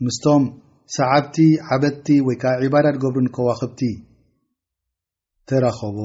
ምስቶም 0.03 0.43
ሰዓብቲ 0.95 1.35
ዓበድቲ 1.73 2.07
ወይ 2.27 2.35
ከዓ 2.41 2.51
ዒባዳት 2.63 2.97
ገብሩ 3.03 3.17
ንከዋኽብቲ 3.25 3.81
ተራኸቦ 5.49 5.97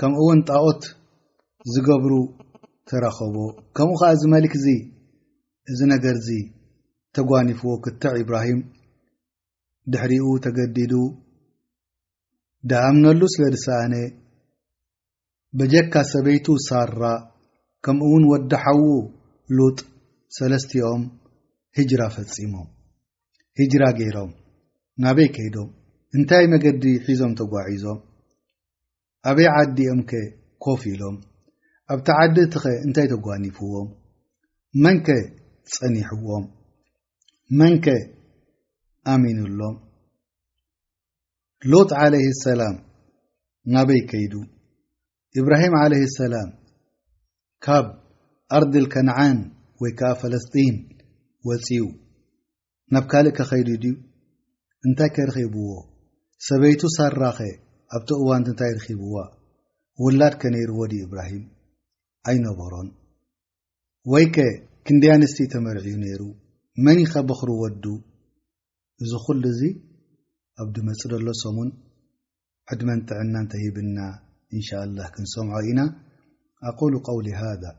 ከምኡ 0.00 0.18
እውን 0.22 0.40
ጣዖት 0.50 0.82
ዝገብሩ 1.72 2.12
ተራኸቦ 2.90 3.36
ከምኡ 3.76 3.94
ኸዓ 4.00 4.10
ዝ 4.20 4.22
መሊክ 4.34 4.54
እዚ 4.60 4.66
እዚ 5.72 5.80
ነገር 5.94 6.16
ዚ 6.26 6.38
ተጓኒፍዎ 7.16 7.70
ክትዕ 7.84 8.12
ኢብራሂም 8.22 8.60
ድሕሪኡ 9.92 10.26
ተገዲዱ 10.46 10.92
ዳኣምነሉ 12.70 13.22
ስለ 13.34 13.44
ድሰኣነ 13.56 13.94
በጀካ 15.58 15.94
ሰበይቱ 16.12 16.46
ሳራ 16.68 17.00
ከምኡውን 17.84 18.24
ወዲሓዉ 18.32 18.82
ሉጥ 19.56 19.76
ሰለስትኦም 20.36 21.02
ህጅራ 21.78 22.02
ፈጺሞም 22.14 22.68
ህጅራ 23.60 23.84
ገይሮም 23.98 24.30
ናበይ 25.02 25.28
ከይዶም 25.36 25.68
እንታይ 26.16 26.44
መገዲ 26.52 26.84
ሒዞም 27.06 27.32
ተጓዒዞም 27.40 27.98
ኣበይ 29.28 29.48
ዓዲኦምከ 29.56 30.10
ኮፍ 30.64 30.82
ኢሎም 30.92 31.16
ኣብቲ 31.92 32.08
ዓዲ 32.22 32.36
እቲ 32.46 32.54
ኸ 32.62 32.74
እንታይ 32.86 33.06
ተጓኒፍዎም 33.12 33.88
መንከ 34.84 35.06
ጸኒሕዎም 35.74 36.44
መንኬ 37.60 37.86
ኣሚኑሎም 39.14 39.74
ሎጥ 41.72 41.90
ዓለይ 42.02 42.26
ሰላም 42.44 42.76
ናበይ 43.74 44.00
ከይዱ 44.10 44.34
ኢብራሂም 45.38 45.74
ለይ 45.92 46.02
ሰላም 46.20 46.48
ካብ 47.64 47.86
ኣርድልከነዓን 48.56 49.38
ወይ 49.82 49.92
ከዓ 49.98 50.08
ፈለስጢን 50.22 50.76
ወፂዩ 51.48 51.82
ናብ 52.94 53.04
ካልእ 53.10 53.32
ከኸይዱ 53.36 53.68
ድዩ 53.82 53.94
እንታይ 54.86 55.10
ከረኺብዎ 55.16 55.70
ሰበይቱ 56.46 56.82
ሳራኸ 56.96 57.38
ኣብቲ 57.96 58.08
እዋንት 58.22 58.46
እንታይ 58.52 58.72
ርኺብዋ 58.78 59.16
ውላድከ 60.04 60.42
ነይሩዎ 60.54 60.80
ድዩ 60.92 61.00
እብራሂም 61.08 61.44
ኣይነበሮን 62.30 62.88
ወይ 64.12 64.24
ከ 64.34 64.46
ክንዲ 64.86 65.04
ኣንስቲ 65.14 65.40
ተመርዒዩ 65.54 65.96
ነይሩ 66.04 66.22
መን 66.84 66.98
ኸበኽሪወዱ 67.12 67.84
እዙ 69.04 69.10
ዅሉ 69.26 69.44
እዙ 69.52 69.60
ኣብ 70.62 70.68
ዲመጽ 70.76 71.02
ደሎ 71.12 71.26
ሰሙን 71.44 71.70
ዕድመንጥዕና 72.74 73.34
እንተሂብና 73.44 73.98
እንሻ 74.56 74.68
ላ 74.96 75.06
ክንሰምዖ 75.14 75.60
ኢና 75.72 75.80
أقول 76.62 76.98
قولي 76.98 77.34
هذا 77.34 77.76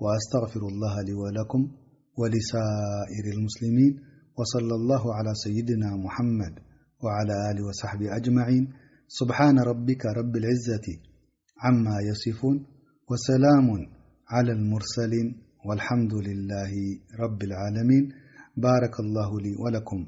وأستغفر 0.00 0.60
الله 0.60 1.02
لي 1.02 1.12
ولكم 1.12 1.70
ولسائر 2.18 3.24
المسلمين 3.38 4.00
وصلى 4.38 4.74
الله 4.74 5.14
على 5.14 5.34
سيدنا 5.34 5.96
محمد 5.96 6.54
وعلى 7.02 7.50
آله 7.50 7.64
وصحبه 7.66 8.16
أجمعين 8.16 8.72
سبحان 9.08 9.58
ربك 9.58 10.06
رب 10.06 10.36
العزة 10.36 10.86
عما 11.62 11.96
يصفون 12.00 12.66
وسلام 13.10 13.86
على 14.28 14.52
المرسلين 14.52 15.40
والحمد 15.66 16.14
لله 16.14 16.72
رب 17.20 17.42
العالمين 17.42 18.12
بارك 18.56 19.00
الله 19.00 19.40
لي 19.40 19.56
ولكم 19.56 20.06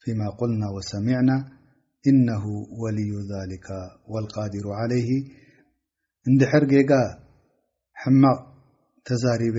فيما 0.00 0.30
قلنا 0.30 0.70
وسمعنا 0.70 1.48
إنه 2.06 2.44
ولي 2.82 3.10
ذلك 3.32 3.68
والقادر 4.08 4.72
عليه 4.72 5.10
ن 6.28 6.46
حرج 6.46 6.74
ሕማቅ 8.06 8.38
ተዛሪቤ 9.08 9.58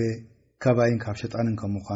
ከባይን 0.62 0.98
ካብ 1.04 1.16
ሸጣንን 1.22 1.54
ከምዃኑ 1.60 1.94